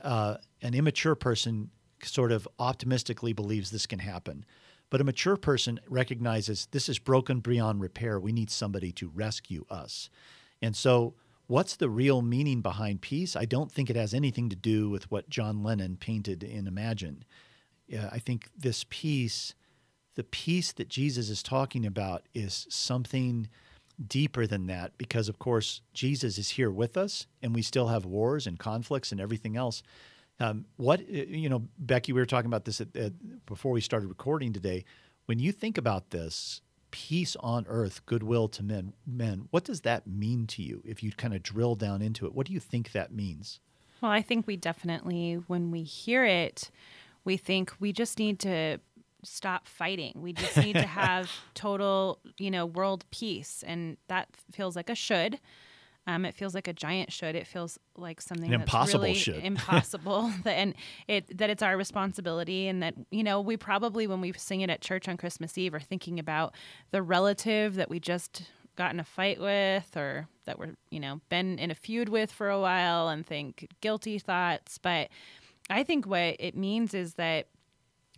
uh, 0.04 0.38
an 0.62 0.74
immature 0.74 1.16
person 1.16 1.70
sort 2.04 2.32
of 2.32 2.48
optimistically 2.60 3.34
believes 3.34 3.72
this 3.72 3.86
can 3.86 4.00
happen. 4.00 4.46
But 4.90 5.02
a 5.02 5.04
mature 5.04 5.36
person 5.36 5.80
recognizes 5.88 6.68
this 6.72 6.88
is 6.88 7.00
broken 7.00 7.40
beyond 7.40 7.82
repair. 7.82 8.20
We 8.20 8.32
need 8.32 8.50
somebody 8.50 8.92
to 8.94 9.10
rescue 9.10 9.66
us. 9.70 10.10
And 10.62 10.76
so, 10.76 11.14
what's 11.48 11.76
the 11.76 11.90
real 11.90 12.22
meaning 12.22 12.62
behind 12.62 13.02
peace? 13.02 13.36
I 13.36 13.46
don't 13.46 13.72
think 13.72 13.90
it 13.90 13.96
has 13.96 14.14
anything 14.14 14.50
to 14.50 14.56
do 14.56 14.90
with 14.90 15.10
what 15.12 15.30
John 15.30 15.64
Lennon 15.64 15.98
painted 15.98 16.44
in 16.44 16.68
Imagine. 16.68 17.26
Yeah, 17.88 18.10
I 18.12 18.20
think 18.20 18.50
this 18.58 18.86
peace, 18.90 19.54
the 20.16 20.24
peace 20.24 20.72
that 20.74 20.90
Jesus 20.90 21.30
is 21.30 21.44
talking 21.44 21.86
about, 21.86 22.24
is 22.34 22.66
something 22.70 23.50
deeper 24.06 24.46
than 24.46 24.68
that 24.68 24.98
because, 24.98 25.28
of 25.30 25.40
course, 25.40 25.82
Jesus 25.94 26.38
is 26.38 26.52
here 26.52 26.70
with 26.70 26.98
us 26.98 27.28
and 27.42 27.56
we 27.56 27.62
still 27.62 27.88
have 27.88 28.06
wars 28.06 28.46
and 28.46 28.60
conflicts 28.60 29.12
and 29.12 29.20
everything 29.20 29.58
else. 29.58 29.82
Um, 30.40 30.66
what 30.76 31.02
uh, 31.02 31.04
you 31.12 31.50
know, 31.50 31.68
Becky, 31.78 32.14
we 32.14 32.22
were 32.22 32.26
talking 32.26 32.48
about 32.48 32.66
this 32.66 32.82
at, 32.82 32.96
at, 32.96 33.14
before 33.46 33.72
we 33.72 33.82
started 33.82 34.08
recording 34.08 34.54
today. 34.54 34.86
When 35.26 35.40
you 35.40 35.52
think 35.52 35.78
about 35.78 36.12
this, 36.12 36.62
peace 36.92 37.36
on 37.40 37.66
earth, 37.68 38.06
goodwill 38.06 38.48
to 38.50 38.64
men, 38.64 38.94
men, 39.06 39.48
what 39.52 39.64
does 39.64 39.82
that 39.82 40.08
mean 40.08 40.48
to 40.48 40.62
you? 40.62 40.82
If 40.86 41.04
you 41.04 41.12
kind 41.12 41.34
of 41.34 41.44
drill 41.44 41.76
down 41.76 42.02
into 42.02 42.26
it, 42.26 42.34
what 42.34 42.48
do 42.48 42.54
you 42.54 42.60
think 42.60 42.92
that 42.92 43.12
means? 43.12 43.60
Well, 44.02 44.12
I 44.12 44.22
think 44.22 44.48
we 44.48 44.56
definitely, 44.56 45.36
when 45.48 45.72
we 45.72 45.84
hear 45.84 46.24
it, 46.24 46.70
we 47.26 47.36
think 47.36 47.74
we 47.80 47.92
just 47.92 48.20
need 48.20 48.40
to 48.40 48.80
stop 49.24 49.68
fighting. 49.68 50.14
We 50.16 50.34
just 50.34 50.58
need 50.58 50.74
to 50.74 50.88
have 50.88 51.32
total, 51.56 52.20
you 52.38 52.52
know, 52.52 52.66
world 52.66 53.06
peace, 53.12 53.64
and 53.66 53.98
that 54.08 54.30
feels 54.52 54.76
like 54.76 54.90
a 54.90 54.96
should. 54.96 55.40
Um, 56.08 56.24
it 56.24 56.36
feels 56.36 56.56
like 56.56 56.70
a 56.70 56.74
giant 56.74 57.12
should. 57.12 57.36
It 57.36 57.46
feels 57.46 57.78
like 57.98 58.22
something 58.22 58.46
An 58.46 58.62
that's 58.62 58.70
impossible 58.70 59.04
really 59.04 59.14
should. 59.14 59.36
impossible. 59.44 60.32
that, 60.46 60.54
and 60.54 60.74
it 61.08 61.38
that 61.38 61.50
it's 61.50 61.62
our 61.62 61.76
responsibility, 61.76 62.70
and 62.70 62.82
that 62.82 62.96
you 63.12 63.24
know 63.24 63.42
we 63.42 63.58
probably 63.58 64.08
when 64.08 64.22
we 64.22 64.32
sing 64.32 64.62
it 64.62 64.70
at 64.70 64.82
church 64.82 65.10
on 65.10 65.18
Christmas 65.18 65.58
Eve 65.58 65.74
are 65.74 65.82
thinking 65.82 66.18
about 66.18 66.56
the 66.92 67.02
relative 67.04 67.76
that 67.76 67.90
we 67.90 68.00
just 68.00 68.44
got 68.78 68.94
in 68.94 69.02
a 69.02 69.04
fight 69.04 69.42
with, 69.42 69.98
or 69.98 70.30
that 70.46 70.58
we're 70.58 70.76
you 70.90 71.02
know 71.02 71.20
been 71.28 71.60
in 71.60 71.72
a 71.72 71.76
feud 71.76 72.08
with 72.08 72.32
for 72.32 72.50
a 72.50 72.60
while, 72.60 73.10
and 73.10 73.26
think 73.26 73.68
guilty 73.82 74.18
thoughts. 74.18 74.78
But 74.78 75.10
I 75.70 75.84
think 75.84 76.08
what 76.08 76.38
it 76.40 76.56
means 76.56 76.94
is 76.94 77.16
that 77.16 77.48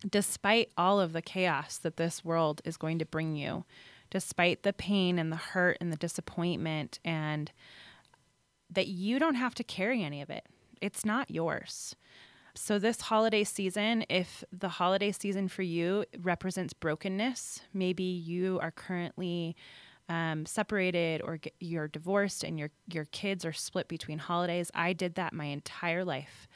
despite 0.08 0.70
all 0.78 1.00
of 1.00 1.14
the 1.14 1.22
chaos 1.22 1.78
that 1.80 1.98
this 1.98 2.24
world 2.24 2.62
is 2.64 2.78
going 2.78 3.00
to 3.00 3.06
bring 3.06 3.36
you, 3.36 3.66
despite 4.10 4.64
the 4.64 4.74
pain 4.74 5.20
and 5.20 5.32
the 5.32 5.38
hurt 5.38 5.78
and 5.80 5.92
the 5.92 5.98
disappointment 5.98 7.00
and 7.06 7.52
that 8.70 8.88
you 8.88 9.20
don't 9.20 9.36
have 9.36 9.56
to 9.56 9.64
carry 9.64 10.04
any 10.04 10.22
of 10.22 10.30
it. 10.30 10.46
It's 10.82 11.06
not 11.06 11.32
yours. 11.32 11.96
So, 12.56 12.80
this 12.80 13.02
holiday 13.02 13.44
season, 13.44 14.06
if 14.10 14.44
the 14.52 14.70
holiday 14.70 15.12
season 15.12 15.48
for 15.48 15.62
you 15.62 16.06
represents 16.22 16.74
brokenness, 16.74 17.62
maybe 17.74 18.04
you 18.04 18.60
are 18.62 18.72
currently 18.72 19.56
um, 20.10 20.46
separated 20.46 21.22
or 21.22 21.40
you're 21.60 21.88
divorced 21.88 22.44
and 22.44 22.60
your, 22.60 22.72
your 22.92 23.06
kids 23.06 23.46
are 23.46 23.54
split 23.54 23.88
between 23.88 24.18
holidays. 24.18 24.72
I 24.74 24.94
did 24.94 25.16
that 25.16 25.34
my 25.34 25.46
entire 25.46 26.04
life. 26.04 26.48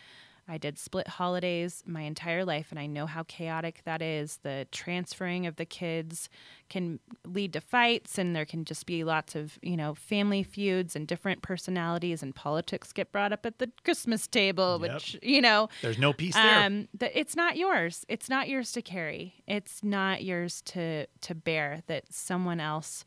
I 0.45 0.57
did 0.57 0.77
split 0.77 1.07
holidays 1.07 1.83
my 1.85 2.01
entire 2.01 2.43
life, 2.43 2.67
and 2.69 2.77
I 2.77 2.85
know 2.85 3.05
how 3.05 3.23
chaotic 3.23 3.81
that 3.85 4.01
is. 4.01 4.39
The 4.43 4.67
transferring 4.73 5.47
of 5.47 5.55
the 5.55 5.65
kids 5.65 6.27
can 6.69 6.99
lead 7.25 7.53
to 7.53 7.61
fights, 7.61 8.17
and 8.17 8.35
there 8.35 8.43
can 8.45 8.65
just 8.65 8.85
be 8.85 9.05
lots 9.05 9.35
of, 9.35 9.57
you 9.61 9.77
know, 9.77 9.95
family 9.95 10.43
feuds 10.43 10.97
and 10.97 11.07
different 11.07 11.41
personalities, 11.43 12.21
and 12.21 12.35
politics 12.35 12.91
get 12.91 13.11
brought 13.13 13.31
up 13.31 13.45
at 13.45 13.59
the 13.59 13.71
Christmas 13.85 14.27
table, 14.27 14.79
Yep. 14.81 14.93
which, 14.93 15.17
you 15.23 15.41
know, 15.41 15.69
There's 15.81 15.97
no 15.97 16.11
peace 16.11 16.35
there. 16.35 16.65
um, 16.65 16.89
that 16.95 17.17
it's 17.17 17.37
not 17.37 17.55
yours. 17.55 18.05
It's 18.09 18.27
not 18.27 18.49
yours 18.49 18.73
to 18.73 18.81
carry. 18.81 19.35
It's 19.47 19.81
not 19.83 20.23
yours 20.25 20.61
to 20.63 21.05
to 21.21 21.33
bear. 21.35 21.83
That 21.87 22.11
someone 22.13 22.59
else 22.59 23.05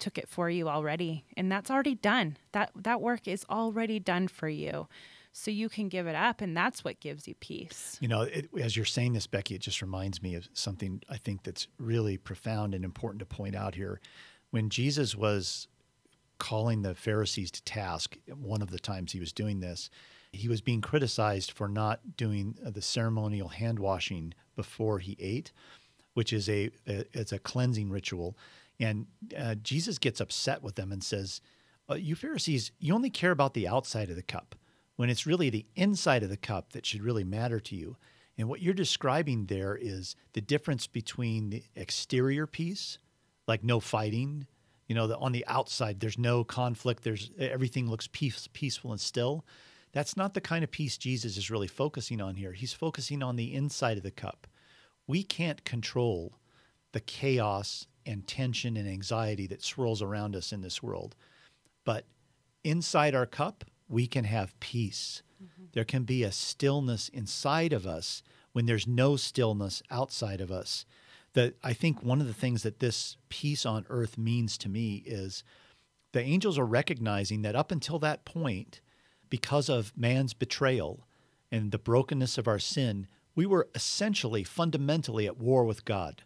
took 0.00 0.18
it 0.18 0.28
for 0.28 0.50
you 0.50 0.68
already, 0.68 1.24
and 1.36 1.52
that's 1.52 1.70
already 1.70 1.94
done. 1.94 2.36
That 2.50 2.72
that 2.74 3.00
work 3.00 3.28
is 3.28 3.46
already 3.48 4.00
done 4.00 4.26
for 4.26 4.48
you, 4.48 4.88
so 5.36 5.50
you 5.50 5.68
can 5.68 5.88
give 5.88 6.06
it 6.06 6.14
up, 6.14 6.40
and 6.40 6.56
that's 6.56 6.84
what 6.84 7.00
gives 7.00 7.26
you 7.26 7.34
peace. 7.34 7.98
You 8.00 8.06
know, 8.06 8.22
it, 8.22 8.48
as 8.60 8.76
you're 8.76 8.84
saying 8.84 9.14
this, 9.14 9.26
Becky, 9.26 9.56
it 9.56 9.60
just 9.60 9.82
reminds 9.82 10.22
me 10.22 10.36
of 10.36 10.48
something 10.52 11.02
I 11.10 11.16
think 11.16 11.42
that's 11.42 11.66
really 11.76 12.16
profound 12.16 12.72
and 12.72 12.84
important 12.84 13.18
to 13.18 13.26
point 13.26 13.56
out 13.56 13.74
here. 13.74 14.00
When 14.52 14.70
Jesus 14.70 15.16
was 15.16 15.66
calling 16.38 16.82
the 16.82 16.94
Pharisees 16.94 17.50
to 17.50 17.64
task, 17.64 18.16
one 18.28 18.62
of 18.62 18.70
the 18.70 18.78
times 18.78 19.10
he 19.10 19.18
was 19.18 19.32
doing 19.32 19.58
this, 19.58 19.90
he 20.32 20.46
was 20.46 20.60
being 20.60 20.80
criticized 20.80 21.50
for 21.50 21.66
not 21.66 22.16
doing 22.16 22.56
the 22.62 22.80
ceremonial 22.80 23.48
hand 23.48 23.80
washing 23.80 24.34
before 24.54 25.00
he 25.00 25.16
ate, 25.18 25.50
which 26.12 26.32
is 26.32 26.48
a, 26.48 26.70
a 26.86 27.06
it's 27.12 27.32
a 27.32 27.40
cleansing 27.40 27.90
ritual. 27.90 28.38
And 28.78 29.06
uh, 29.36 29.56
Jesus 29.56 29.98
gets 29.98 30.20
upset 30.20 30.62
with 30.62 30.76
them 30.76 30.92
and 30.92 31.02
says, 31.02 31.40
uh, 31.90 31.94
"You 31.94 32.14
Pharisees, 32.14 32.70
you 32.78 32.94
only 32.94 33.10
care 33.10 33.32
about 33.32 33.54
the 33.54 33.66
outside 33.66 34.10
of 34.10 34.16
the 34.16 34.22
cup." 34.22 34.54
When 34.96 35.10
it's 35.10 35.26
really 35.26 35.50
the 35.50 35.66
inside 35.74 36.22
of 36.22 36.30
the 36.30 36.36
cup 36.36 36.72
that 36.72 36.86
should 36.86 37.02
really 37.02 37.24
matter 37.24 37.60
to 37.60 37.76
you. 37.76 37.96
And 38.36 38.48
what 38.48 38.62
you're 38.62 38.74
describing 38.74 39.46
there 39.46 39.76
is 39.80 40.16
the 40.32 40.40
difference 40.40 40.86
between 40.86 41.50
the 41.50 41.62
exterior 41.76 42.46
piece, 42.46 42.98
like 43.46 43.62
no 43.62 43.80
fighting, 43.80 44.46
you 44.86 44.94
know, 44.94 45.06
the, 45.06 45.16
on 45.18 45.32
the 45.32 45.46
outside 45.46 46.00
there's 46.00 46.18
no 46.18 46.44
conflict, 46.44 47.04
there's 47.04 47.30
everything 47.38 47.88
looks 47.88 48.08
peace, 48.10 48.48
peaceful 48.52 48.92
and 48.92 49.00
still. 49.00 49.44
That's 49.92 50.16
not 50.16 50.34
the 50.34 50.40
kind 50.40 50.64
of 50.64 50.70
peace 50.70 50.98
Jesus 50.98 51.36
is 51.36 51.50
really 51.50 51.68
focusing 51.68 52.20
on 52.20 52.34
here. 52.34 52.52
He's 52.52 52.72
focusing 52.72 53.22
on 53.22 53.36
the 53.36 53.54
inside 53.54 53.96
of 53.96 54.02
the 54.02 54.10
cup. 54.10 54.46
We 55.06 55.22
can't 55.22 55.64
control 55.64 56.38
the 56.92 57.00
chaos 57.00 57.86
and 58.04 58.26
tension 58.26 58.76
and 58.76 58.88
anxiety 58.88 59.46
that 59.46 59.62
swirls 59.62 60.02
around 60.02 60.34
us 60.34 60.52
in 60.52 60.60
this 60.62 60.82
world. 60.82 61.14
But 61.84 62.06
inside 62.64 63.14
our 63.14 63.26
cup, 63.26 63.64
we 63.88 64.06
can 64.06 64.24
have 64.24 64.58
peace. 64.60 65.22
Mm-hmm. 65.42 65.64
There 65.72 65.84
can 65.84 66.04
be 66.04 66.22
a 66.22 66.32
stillness 66.32 67.08
inside 67.08 67.72
of 67.72 67.86
us 67.86 68.22
when 68.52 68.66
there's 68.66 68.86
no 68.86 69.16
stillness 69.16 69.82
outside 69.90 70.40
of 70.40 70.50
us. 70.50 70.86
That 71.34 71.54
I 71.62 71.72
think 71.72 72.02
one 72.02 72.20
of 72.20 72.26
the 72.26 72.32
things 72.34 72.62
that 72.62 72.78
this 72.78 73.16
peace 73.28 73.66
on 73.66 73.86
earth 73.90 74.16
means 74.16 74.56
to 74.58 74.68
me 74.68 75.02
is 75.04 75.42
the 76.12 76.22
angels 76.22 76.58
are 76.58 76.64
recognizing 76.64 77.42
that 77.42 77.56
up 77.56 77.72
until 77.72 77.98
that 77.98 78.24
point, 78.24 78.80
because 79.28 79.68
of 79.68 79.92
man's 79.96 80.32
betrayal 80.32 81.08
and 81.50 81.72
the 81.72 81.78
brokenness 81.78 82.38
of 82.38 82.46
our 82.46 82.60
sin, 82.60 83.08
we 83.34 83.46
were 83.46 83.68
essentially 83.74 84.44
fundamentally 84.44 85.26
at 85.26 85.38
war 85.38 85.64
with 85.64 85.84
God. 85.84 86.22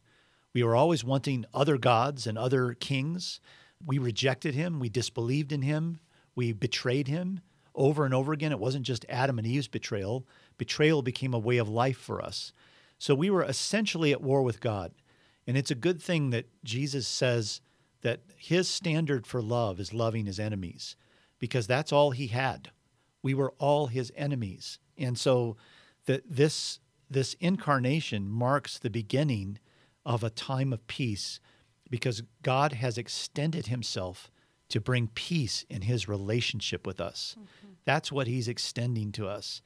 We 0.53 0.63
were 0.63 0.77
always 0.77 1.05
wanting 1.05 1.47
other 1.55 1.79
gods 1.79 2.27
and 2.27 2.37
other 2.37 2.75
kings. 2.75 3.41
We 3.85 3.97
rejected 3.97 4.55
him. 4.55 4.79
We 4.79 4.91
disbelieved 4.91 5.53
in 5.53 5.63
him. 5.63 6.01
We 6.35 6.53
betrayed 6.53 7.09
him 7.09 7.41
over 7.79 8.05
and 8.05 8.13
over 8.13 8.33
again. 8.33 8.53
It 8.53 8.59
wasn't 8.59 8.85
just 8.85 9.07
Adam 9.09 9.39
and 9.39 9.47
Eve's 9.47 9.69
betrayal, 9.69 10.27
betrayal 10.59 11.01
became 11.01 11.33
a 11.33 11.39
way 11.39 11.57
of 11.57 11.69
life 11.69 11.97
for 11.97 12.21
us. 12.21 12.53
So 12.99 13.15
we 13.15 13.31
were 13.31 13.45
essentially 13.45 14.13
at 14.13 14.21
war 14.21 14.43
with 14.43 14.61
God. 14.61 14.93
And 15.47 15.57
it's 15.57 15.71
a 15.71 15.77
good 15.77 16.03
thing 16.03 16.31
that 16.31 16.47
Jesus 16.65 17.07
says 17.09 17.63
that 18.03 18.21
his 18.37 18.69
standard 18.69 19.27
for 19.27 19.41
love 19.41 19.81
is 19.81 19.95
loving 19.95 20.27
his 20.27 20.39
enemies 20.39 20.97
because 21.39 21.67
that's 21.67 21.93
all 21.93 22.11
he 22.11 22.27
had. 22.27 22.71
We 23.23 23.35
were 23.35 23.55
all 23.59 23.87
his 23.87 24.13
enemies. 24.17 24.79
And 24.99 25.17
so 25.17 25.57
that 26.07 26.23
this 26.29 26.81
this 27.11 27.35
incarnation 27.41 28.29
marks 28.29 28.79
the 28.79 28.91
beginning 28.91 29.59
of 30.05 30.23
a 30.23 30.29
time 30.29 30.75
of 30.75 30.87
peace 30.89 31.41
because 31.89 32.23
God 32.43 32.73
has 32.75 32.99
extended 32.99 33.69
himself 33.69 34.31
to 34.69 34.81
bring 34.81 35.09
peace 35.09 35.65
in 35.71 35.83
his 35.83 36.09
relationship 36.09 36.87
with 36.87 37.01
us. 37.01 37.37
Mm-hmm. 37.39 37.73
That's 37.85 38.13
what 38.13 38.27
he's 38.27 38.49
extending 38.49 39.13
to 39.13 39.27
us 39.29 39.63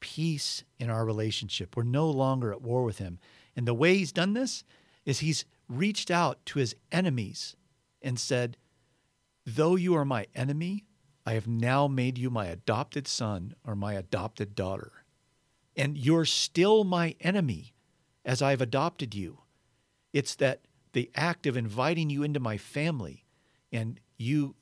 peace 0.00 0.62
in 0.78 0.90
our 0.90 1.04
relationship. 1.04 1.76
We're 1.76 1.82
no 1.82 2.08
longer 2.10 2.52
at 2.52 2.62
war 2.62 2.84
with 2.84 2.98
him. 2.98 3.18
And 3.54 3.66
the 3.66 3.74
way 3.74 3.96
he's 3.96 4.12
done 4.12 4.34
this 4.34 4.64
is 5.04 5.20
he's 5.20 5.44
reached 5.68 6.10
out 6.10 6.44
to 6.46 6.58
his 6.58 6.76
enemies 6.92 7.56
and 8.02 8.18
said, 8.18 8.56
Though 9.44 9.76
you 9.76 9.94
are 9.94 10.04
my 10.04 10.26
enemy, 10.34 10.84
I 11.24 11.32
have 11.32 11.48
now 11.48 11.88
made 11.88 12.18
you 12.18 12.30
my 12.30 12.46
adopted 12.46 13.08
son 13.08 13.54
or 13.64 13.74
my 13.74 13.94
adopted 13.94 14.54
daughter. 14.54 14.92
And 15.76 15.96
you're 15.96 16.24
still 16.24 16.84
my 16.84 17.14
enemy 17.20 17.74
as 18.24 18.42
I've 18.42 18.60
adopted 18.60 19.14
you. 19.14 19.40
It's 20.12 20.34
that 20.36 20.62
the 20.92 21.10
act 21.14 21.46
of 21.46 21.56
inviting 21.56 22.10
you 22.10 22.22
into 22.22 22.40
my 22.40 22.56
family 22.56 23.25
and 23.76 24.00
you 24.16 24.54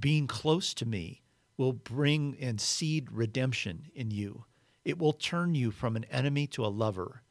being 0.00 0.26
close 0.26 0.74
to 0.74 0.86
me 0.86 1.22
will 1.56 1.72
bring 1.72 2.36
and 2.40 2.60
seed 2.60 3.10
redemption 3.10 3.86
in 3.94 4.10
you. 4.10 4.44
It 4.84 4.98
will 4.98 5.12
turn 5.12 5.54
you 5.54 5.70
from 5.70 5.96
an 5.96 6.04
enemy 6.04 6.46
to 6.48 6.64
a 6.64 6.68
lover. 6.68 7.22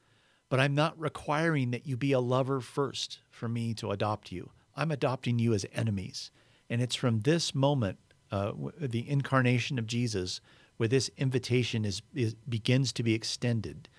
But 0.49 0.59
I'm 0.59 0.75
not 0.75 0.99
requiring 0.99 1.71
that 1.71 1.85
you 1.85 1.97
be 1.97 2.13
a 2.13 2.19
lover 2.19 2.61
first 2.61 3.19
for 3.29 3.47
me 3.47 3.73
to 3.75 3.91
adopt 3.91 4.31
you. 4.31 4.51
I'm 4.75 4.91
adopting 4.91 5.39
you 5.39 5.53
as 5.53 5.65
enemies. 5.73 6.31
And 6.69 6.81
it's 6.81 6.95
from 6.95 7.21
this 7.21 7.53
moment, 7.53 7.97
uh, 8.31 8.53
the 8.79 9.09
incarnation 9.09 9.77
of 9.79 9.87
Jesus, 9.87 10.39
where 10.77 10.89
this 10.89 11.09
invitation 11.17 11.85
is, 11.85 12.01
is 12.13 12.35
begins 12.47 12.93
to 12.93 13.03
be 13.03 13.13
extended 13.13 13.89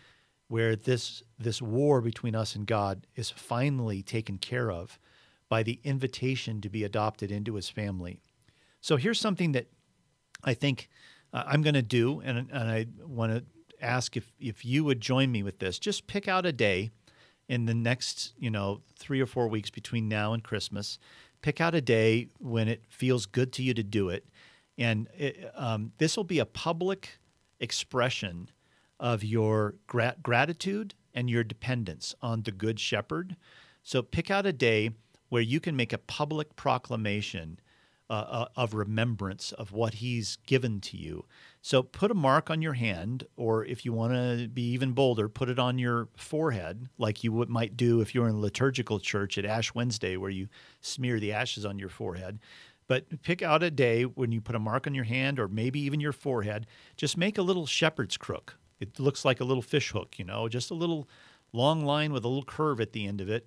where 0.49 0.75
this 0.75 1.23
this 1.39 1.63
war 1.63 2.01
between 2.01 2.35
us 2.35 2.55
and 2.55 2.67
God 2.67 3.07
is 3.15 3.31
finally 3.31 4.03
taken 4.03 4.39
care 4.39 4.71
of 4.71 4.99
by 5.49 5.63
the 5.63 5.81
invitation 5.85 6.61
to 6.61 6.69
be 6.69 6.85
adopted 6.85 7.31
into 7.31 7.55
his 7.55 7.69
family. 7.69 8.21
So 8.81 8.97
here's 8.97 9.21
something 9.21 9.53
that 9.53 9.67
I 10.45 10.55
think 10.55 10.89
uh, 11.33 11.45
I'm 11.47 11.63
going 11.63 11.75
to 11.75 11.83
do 11.83 12.21
and, 12.21 12.39
and 12.39 12.71
I 12.71 12.87
want 13.05 13.33
to 13.33 13.45
ask 13.81 14.17
if 14.17 14.33
if 14.41 14.65
you 14.65 14.85
would 14.85 15.01
join 15.01 15.31
me 15.31 15.43
with 15.43 15.59
this. 15.59 15.79
Just 15.79 16.07
pick 16.07 16.29
out 16.29 16.47
a 16.47 16.53
day 16.53 16.91
in 17.49 17.67
the 17.67 17.75
next, 17.75 18.35
you 18.39 18.51
know, 18.51 18.83
3 18.99 19.21
or 19.21 19.27
4 19.27 19.49
weeks 19.49 19.71
between 19.71 20.09
now 20.09 20.33
and 20.35 20.45
Christmas. 20.45 20.99
Pick 21.41 21.61
out 21.61 21.75
a 21.75 21.81
day 21.81 22.29
when 22.39 22.69
it 22.69 22.85
feels 22.89 23.25
good 23.27 23.53
to 23.55 23.63
you 23.63 23.73
to 23.75 23.83
do 23.83 24.11
it. 24.11 24.27
And 24.77 25.09
it, 25.17 25.51
um, 25.55 25.93
this 25.99 26.17
will 26.17 26.25
be 26.25 26.41
a 26.41 26.47
public 26.47 27.19
expression 27.59 28.51
of 29.01 29.25
your 29.25 29.77
gra- 29.87 30.17
gratitude 30.23 30.95
and 31.15 31.31
your 31.31 31.45
dependence 31.45 32.15
on 32.21 32.43
the 32.43 32.53
Good 32.53 32.79
Shepherd. 32.79 33.37
So 33.83 34.03
pick 34.03 34.31
out 34.31 34.47
a 34.47 34.53
day 34.53 34.91
where 35.29 35.43
you 35.43 35.61
can 35.61 35.77
make 35.77 35.93
a 35.93 35.99
public 35.99 36.57
proclamation 36.57 37.59
uh, 38.11 38.13
uh, 38.13 38.49
of 38.57 38.73
remembrance 38.73 39.53
of 39.53 39.73
what 39.73 39.95
He's 39.95 40.37
given 40.47 40.81
to 40.81 40.97
you. 40.97 41.27
So 41.61 41.83
put 41.83 42.11
a 42.11 42.15
mark 42.15 42.51
on 42.51 42.63
your 42.63 42.73
hand, 42.73 43.25
or 43.37 43.65
if 43.67 43.85
you 43.85 43.93
want 43.93 44.15
to 44.15 44.49
be 44.49 44.63
even 44.71 44.93
bolder, 44.93 45.29
put 45.29 45.51
it 45.51 45.59
on 45.59 45.79
your 45.79 46.09
forehead, 46.17 46.89
like 46.97 47.23
you 47.23 47.33
would, 47.33 47.51
might 47.51 47.77
do 47.77 48.01
if 48.01 48.15
you're 48.15 48.29
in 48.29 48.41
liturgical 48.41 48.99
church 48.99 49.37
at 49.37 49.45
Ash 49.45 49.75
Wednesday, 49.75 50.17
where 50.17 50.31
you 50.31 50.49
smear 50.81 51.21
the 51.21 51.33
ashes 51.33 51.67
on 51.67 51.79
your 51.79 51.91
forehead. 51.91 52.39
But 52.87 53.23
pick 53.23 53.43
out 53.43 53.63
a 53.63 53.71
day 53.71 54.05
when 54.05 54.33
you 54.33 54.41
put 54.41 54.57
a 54.57 54.59
mark 54.59 54.87
on 54.87 54.95
your 54.95 55.05
hand, 55.05 55.39
or 55.39 55.47
maybe 55.47 55.79
even 55.81 56.01
your 56.01 56.13
forehead. 56.13 56.67
Just 56.97 57.19
make 57.19 57.37
a 57.37 57.43
little 57.43 57.67
shepherd's 57.67 58.17
crook 58.17 58.57
it 58.81 58.99
looks 58.99 59.25
like 59.25 59.41
a 59.41 59.45
little 59.45 59.63
fish 59.63 59.91
hook, 59.91 60.19
you 60.19 60.25
know, 60.25 60.49
just 60.49 60.71
a 60.71 60.75
little 60.75 61.09
long 61.53 61.85
line 61.85 62.13
with 62.13 62.25
a 62.25 62.29
little 62.29 62.45
curve 62.45 62.81
at 62.81 62.93
the 62.93 63.07
end 63.07 63.21
of 63.21 63.29
it. 63.29 63.47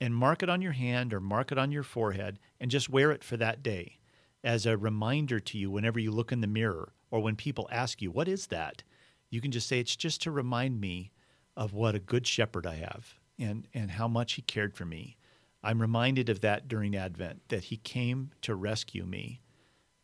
And 0.00 0.14
mark 0.14 0.42
it 0.42 0.48
on 0.48 0.62
your 0.62 0.72
hand 0.72 1.12
or 1.12 1.20
mark 1.20 1.52
it 1.52 1.58
on 1.58 1.70
your 1.70 1.82
forehead 1.82 2.38
and 2.58 2.70
just 2.70 2.88
wear 2.88 3.10
it 3.10 3.22
for 3.22 3.36
that 3.36 3.62
day 3.62 3.98
as 4.42 4.64
a 4.64 4.78
reminder 4.78 5.38
to 5.40 5.58
you 5.58 5.70
whenever 5.70 5.98
you 5.98 6.10
look 6.10 6.32
in 6.32 6.40
the 6.40 6.46
mirror 6.46 6.94
or 7.10 7.20
when 7.20 7.36
people 7.36 7.68
ask 7.70 8.00
you, 8.00 8.10
What 8.10 8.28
is 8.28 8.46
that? 8.46 8.82
You 9.28 9.40
can 9.40 9.50
just 9.50 9.68
say, 9.68 9.78
It's 9.78 9.96
just 9.96 10.22
to 10.22 10.30
remind 10.30 10.80
me 10.80 11.12
of 11.56 11.74
what 11.74 11.94
a 11.94 12.00
good 12.00 12.26
shepherd 12.26 12.66
I 12.66 12.76
have 12.76 13.18
and, 13.38 13.66
and 13.74 13.90
how 13.90 14.08
much 14.08 14.34
he 14.34 14.42
cared 14.42 14.74
for 14.74 14.86
me. 14.86 15.16
I'm 15.62 15.82
reminded 15.82 16.30
of 16.30 16.40
that 16.40 16.68
during 16.68 16.96
Advent, 16.96 17.42
that 17.48 17.64
he 17.64 17.76
came 17.76 18.30
to 18.40 18.54
rescue 18.54 19.04
me 19.04 19.42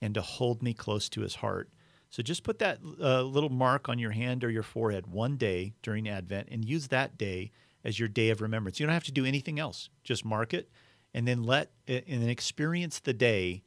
and 0.02 0.12
to 0.14 0.20
hold 0.20 0.62
me 0.62 0.74
close 0.74 1.08
to 1.08 1.22
his 1.22 1.36
heart 1.36 1.70
so 2.10 2.22
just 2.22 2.44
put 2.44 2.58
that 2.60 2.78
uh, 3.00 3.22
little 3.22 3.50
mark 3.50 3.88
on 3.88 3.98
your 3.98 4.12
hand 4.12 4.44
or 4.44 4.50
your 4.50 4.62
forehead 4.62 5.06
one 5.06 5.36
day 5.36 5.74
during 5.82 6.08
Advent 6.08 6.48
and 6.50 6.64
use 6.64 6.88
that 6.88 7.18
day 7.18 7.50
as 7.86 8.00
your 8.00 8.08
day 8.08 8.30
of 8.30 8.42
remembrance. 8.42 8.80
You 8.80 8.84
don't 8.84 8.92
have 8.92 9.04
to 9.04 9.12
do 9.12 9.24
anything 9.24 9.60
else. 9.60 9.88
Just 10.02 10.24
mark 10.24 10.52
it 10.52 10.68
and 11.14 11.26
then 11.26 11.44
let 11.44 11.70
and 11.86 12.02
then 12.06 12.28
experience 12.28 12.98
the 12.98 13.14
day 13.14 13.62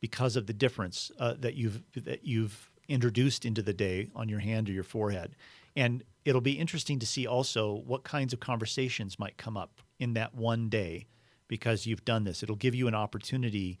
because 0.00 0.36
of 0.36 0.46
the 0.46 0.52
difference 0.52 1.10
uh, 1.18 1.34
that 1.40 1.54
you've 1.54 1.82
that 1.94 2.24
you've 2.24 2.70
introduced 2.88 3.44
into 3.44 3.62
the 3.62 3.72
day 3.72 4.10
on 4.14 4.28
your 4.28 4.38
hand 4.38 4.68
or 4.68 4.72
your 4.72 4.84
forehead. 4.84 5.34
And 5.74 6.04
it'll 6.24 6.40
be 6.40 6.52
interesting 6.52 7.00
to 7.00 7.06
see 7.06 7.26
also 7.26 7.82
what 7.84 8.04
kinds 8.04 8.32
of 8.32 8.38
conversations 8.38 9.18
might 9.18 9.36
come 9.36 9.56
up 9.56 9.80
in 9.98 10.14
that 10.14 10.34
one 10.34 10.68
day 10.68 11.08
because 11.48 11.84
you've 11.84 12.04
done 12.04 12.24
this. 12.24 12.42
It'll 12.42 12.54
give 12.54 12.76
you 12.76 12.86
an 12.86 12.94
opportunity 12.94 13.78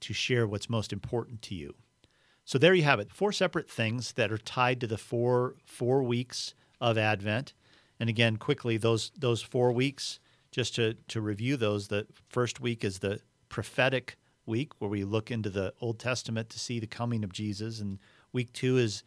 to 0.00 0.12
share 0.12 0.46
what's 0.46 0.68
most 0.68 0.92
important 0.92 1.40
to 1.42 1.54
you. 1.54 1.74
So 2.44 2.58
there 2.58 2.74
you 2.74 2.82
have 2.82 2.98
it. 2.98 3.12
Four 3.12 3.32
separate 3.32 3.70
things 3.70 4.12
that 4.14 4.32
are 4.32 4.38
tied 4.38 4.80
to 4.80 4.88
the 4.88 4.98
four 4.98 5.54
four 5.64 6.02
weeks 6.02 6.54
of 6.80 6.98
Advent. 6.98 7.54
And 7.98 8.08
again, 8.08 8.36
quickly, 8.36 8.76
those 8.76 9.10
those 9.18 9.42
four 9.42 9.72
weeks, 9.72 10.20
just 10.50 10.74
to, 10.76 10.94
to 11.08 11.20
review 11.20 11.56
those, 11.56 11.88
the 11.88 12.06
first 12.28 12.60
week 12.60 12.84
is 12.84 12.98
the 12.98 13.20
prophetic 13.48 14.16
week 14.44 14.72
where 14.78 14.90
we 14.90 15.04
look 15.04 15.30
into 15.30 15.50
the 15.50 15.74
Old 15.80 15.98
Testament 15.98 16.48
to 16.50 16.58
see 16.58 16.78
the 16.78 16.86
coming 16.86 17.24
of 17.24 17.32
Jesus. 17.32 17.80
And 17.80 17.98
week 18.32 18.52
two 18.52 18.78
is 18.78 19.02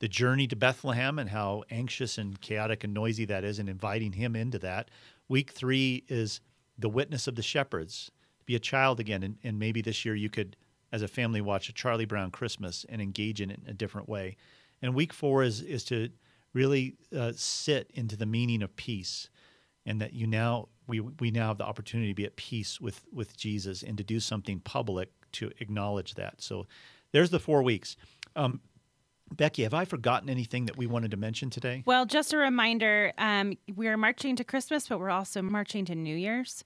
the 0.00 0.08
journey 0.08 0.46
to 0.48 0.56
Bethlehem 0.56 1.18
and 1.18 1.30
how 1.30 1.64
anxious 1.70 2.18
and 2.18 2.40
chaotic 2.40 2.84
and 2.84 2.92
noisy 2.92 3.24
that 3.24 3.44
is, 3.44 3.58
and 3.58 3.68
inviting 3.68 4.12
him 4.12 4.36
into 4.36 4.58
that. 4.58 4.90
Week 5.28 5.50
three 5.50 6.04
is 6.08 6.40
the 6.78 6.88
witness 6.88 7.26
of 7.26 7.36
the 7.36 7.42
shepherds, 7.42 8.10
to 8.40 8.44
be 8.44 8.56
a 8.56 8.60
child 8.60 9.00
again. 9.00 9.22
And, 9.22 9.38
and 9.44 9.58
maybe 9.58 9.80
this 9.80 10.04
year 10.04 10.14
you 10.14 10.28
could 10.28 10.56
as 10.92 11.02
a 11.02 11.08
family 11.08 11.40
watch 11.40 11.68
a 11.68 11.72
Charlie 11.72 12.04
Brown 12.04 12.30
Christmas 12.30 12.84
and 12.88 13.00
engage 13.00 13.40
in 13.40 13.50
it 13.50 13.60
in 13.64 13.70
a 13.70 13.74
different 13.74 14.08
way. 14.08 14.36
And 14.82 14.94
week 14.94 15.12
four 15.12 15.42
is 15.42 15.60
is 15.62 15.84
to 15.84 16.10
really 16.54 16.96
uh, 17.16 17.32
sit 17.36 17.90
into 17.94 18.16
the 18.16 18.26
meaning 18.26 18.62
of 18.62 18.74
peace, 18.76 19.28
and 19.84 20.00
that 20.00 20.14
you 20.14 20.26
now 20.26 20.68
we 20.86 21.00
we 21.00 21.30
now 21.30 21.48
have 21.48 21.58
the 21.58 21.64
opportunity 21.64 22.10
to 22.10 22.14
be 22.14 22.24
at 22.24 22.36
peace 22.36 22.80
with 22.80 23.02
with 23.12 23.36
Jesus 23.36 23.82
and 23.82 23.98
to 23.98 24.04
do 24.04 24.20
something 24.20 24.60
public 24.60 25.10
to 25.32 25.50
acknowledge 25.58 26.14
that. 26.14 26.40
So 26.40 26.66
there's 27.12 27.30
the 27.30 27.40
four 27.40 27.62
weeks. 27.62 27.96
Um, 28.36 28.60
Becky, 29.32 29.62
have 29.62 29.74
I 29.74 29.84
forgotten 29.84 30.28
anything 30.28 30.66
that 30.66 30.76
we 30.76 30.86
wanted 30.86 31.10
to 31.10 31.16
mention 31.16 31.50
today? 31.50 31.82
Well, 31.86 32.06
just 32.06 32.32
a 32.32 32.36
reminder 32.36 33.12
um, 33.18 33.56
we're 33.74 33.96
marching 33.96 34.36
to 34.36 34.44
Christmas, 34.44 34.88
but 34.88 35.00
we're 35.00 35.10
also 35.10 35.42
marching 35.42 35.84
to 35.86 35.94
New 35.94 36.16
Year's. 36.16 36.62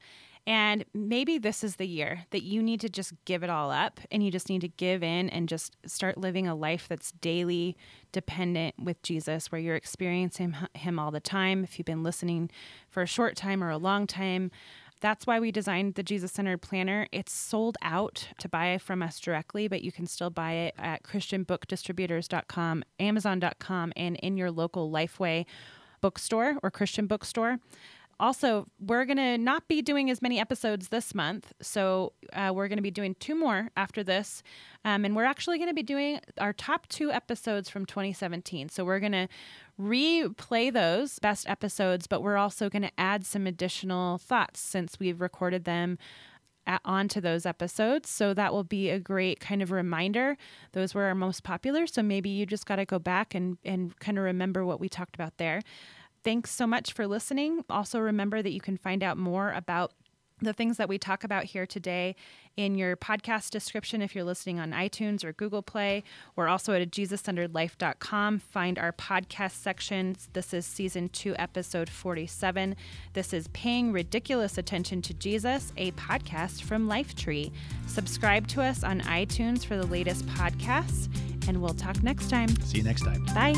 And 0.48 0.86
maybe 0.94 1.36
this 1.36 1.62
is 1.62 1.76
the 1.76 1.86
year 1.86 2.24
that 2.30 2.42
you 2.42 2.62
need 2.62 2.80
to 2.80 2.88
just 2.88 3.12
give 3.26 3.42
it 3.42 3.50
all 3.50 3.70
up 3.70 4.00
and 4.10 4.24
you 4.24 4.30
just 4.30 4.48
need 4.48 4.62
to 4.62 4.68
give 4.68 5.02
in 5.02 5.28
and 5.28 5.46
just 5.46 5.76
start 5.84 6.16
living 6.16 6.48
a 6.48 6.54
life 6.54 6.86
that's 6.88 7.12
daily 7.12 7.76
dependent 8.12 8.74
with 8.82 9.02
Jesus, 9.02 9.52
where 9.52 9.60
you're 9.60 9.76
experiencing 9.76 10.56
Him 10.72 10.98
all 10.98 11.10
the 11.10 11.20
time. 11.20 11.64
If 11.64 11.78
you've 11.78 11.84
been 11.84 12.02
listening 12.02 12.48
for 12.88 13.02
a 13.02 13.06
short 13.06 13.36
time 13.36 13.62
or 13.62 13.68
a 13.68 13.76
long 13.76 14.06
time, 14.06 14.50
that's 15.02 15.26
why 15.26 15.38
we 15.38 15.52
designed 15.52 15.96
the 15.96 16.02
Jesus 16.02 16.32
Centered 16.32 16.62
Planner. 16.62 17.08
It's 17.12 17.30
sold 17.30 17.76
out 17.82 18.28
to 18.38 18.48
buy 18.48 18.78
from 18.78 19.02
us 19.02 19.20
directly, 19.20 19.68
but 19.68 19.82
you 19.82 19.92
can 19.92 20.06
still 20.06 20.30
buy 20.30 20.52
it 20.52 20.74
at 20.78 21.02
ChristianBookDistributors.com, 21.02 22.84
Amazon.com, 22.98 23.92
and 23.96 24.16
in 24.16 24.38
your 24.38 24.50
local 24.50 24.90
Lifeway 24.90 25.44
bookstore 26.00 26.56
or 26.62 26.70
Christian 26.70 27.06
bookstore 27.06 27.58
also, 28.20 28.66
we're 28.80 29.04
going 29.04 29.18
to 29.18 29.38
not 29.38 29.68
be 29.68 29.82
doing 29.82 30.10
as 30.10 30.20
many 30.20 30.40
episodes 30.40 30.88
this 30.88 31.14
month. 31.14 31.52
So, 31.60 32.12
uh, 32.32 32.52
we're 32.54 32.68
going 32.68 32.78
to 32.78 32.82
be 32.82 32.90
doing 32.90 33.14
two 33.20 33.34
more 33.34 33.70
after 33.76 34.02
this. 34.02 34.42
Um, 34.84 35.04
and 35.04 35.14
we're 35.14 35.24
actually 35.24 35.58
going 35.58 35.70
to 35.70 35.74
be 35.74 35.82
doing 35.82 36.20
our 36.38 36.52
top 36.52 36.88
two 36.88 37.12
episodes 37.12 37.68
from 37.68 37.86
2017. 37.86 38.68
So, 38.68 38.84
we're 38.84 39.00
going 39.00 39.12
to 39.12 39.28
replay 39.80 40.72
those 40.72 41.18
best 41.18 41.48
episodes, 41.48 42.06
but 42.06 42.22
we're 42.22 42.36
also 42.36 42.68
going 42.68 42.82
to 42.82 42.92
add 42.98 43.24
some 43.24 43.46
additional 43.46 44.18
thoughts 44.18 44.60
since 44.60 44.98
we've 44.98 45.20
recorded 45.20 45.64
them 45.64 45.98
onto 46.84 47.20
those 47.20 47.46
episodes. 47.46 48.10
So 48.10 48.34
that 48.34 48.52
will 48.52 48.64
be 48.64 48.90
a 48.90 48.98
great 48.98 49.40
kind 49.40 49.62
of 49.62 49.70
reminder. 49.70 50.36
Those 50.72 50.94
were 50.94 51.04
our 51.04 51.14
most 51.14 51.42
popular. 51.42 51.86
So 51.86 52.02
maybe 52.02 52.28
you 52.28 52.46
just 52.46 52.66
got 52.66 52.76
to 52.76 52.84
go 52.84 52.98
back 52.98 53.34
and, 53.34 53.58
and 53.64 53.98
kind 54.00 54.18
of 54.18 54.24
remember 54.24 54.64
what 54.64 54.80
we 54.80 54.88
talked 54.88 55.14
about 55.14 55.38
there. 55.38 55.62
Thanks 56.28 56.50
so 56.50 56.66
much 56.66 56.92
for 56.92 57.06
listening. 57.06 57.64
Also, 57.70 57.98
remember 57.98 58.42
that 58.42 58.52
you 58.52 58.60
can 58.60 58.76
find 58.76 59.02
out 59.02 59.16
more 59.16 59.50
about 59.50 59.94
the 60.42 60.52
things 60.52 60.76
that 60.76 60.86
we 60.86 60.98
talk 60.98 61.24
about 61.24 61.44
here 61.44 61.64
today 61.64 62.16
in 62.54 62.74
your 62.74 62.98
podcast 62.98 63.48
description 63.48 64.02
if 64.02 64.14
you're 64.14 64.24
listening 64.24 64.60
on 64.60 64.72
iTunes 64.72 65.24
or 65.24 65.32
Google 65.32 65.62
Play. 65.62 66.04
We're 66.36 66.48
also 66.48 66.74
at 66.74 66.90
JesusCenteredLife.com. 66.90 68.40
Find 68.40 68.78
our 68.78 68.92
podcast 68.92 69.52
section. 69.52 70.16
This 70.34 70.52
is 70.52 70.66
season 70.66 71.08
two, 71.08 71.34
episode 71.38 71.88
47. 71.88 72.76
This 73.14 73.32
is 73.32 73.48
Paying 73.54 73.90
Ridiculous 73.90 74.58
Attention 74.58 75.00
to 75.00 75.14
Jesus, 75.14 75.72
a 75.78 75.92
podcast 75.92 76.60
from 76.60 76.90
Lifetree. 76.90 77.50
Subscribe 77.86 78.46
to 78.48 78.60
us 78.60 78.84
on 78.84 79.00
iTunes 79.00 79.64
for 79.64 79.78
the 79.78 79.86
latest 79.86 80.26
podcasts, 80.26 81.08
and 81.48 81.62
we'll 81.62 81.72
talk 81.72 82.02
next 82.02 82.28
time. 82.28 82.50
See 82.60 82.76
you 82.76 82.84
next 82.84 83.04
time. 83.06 83.24
Bye. 83.34 83.54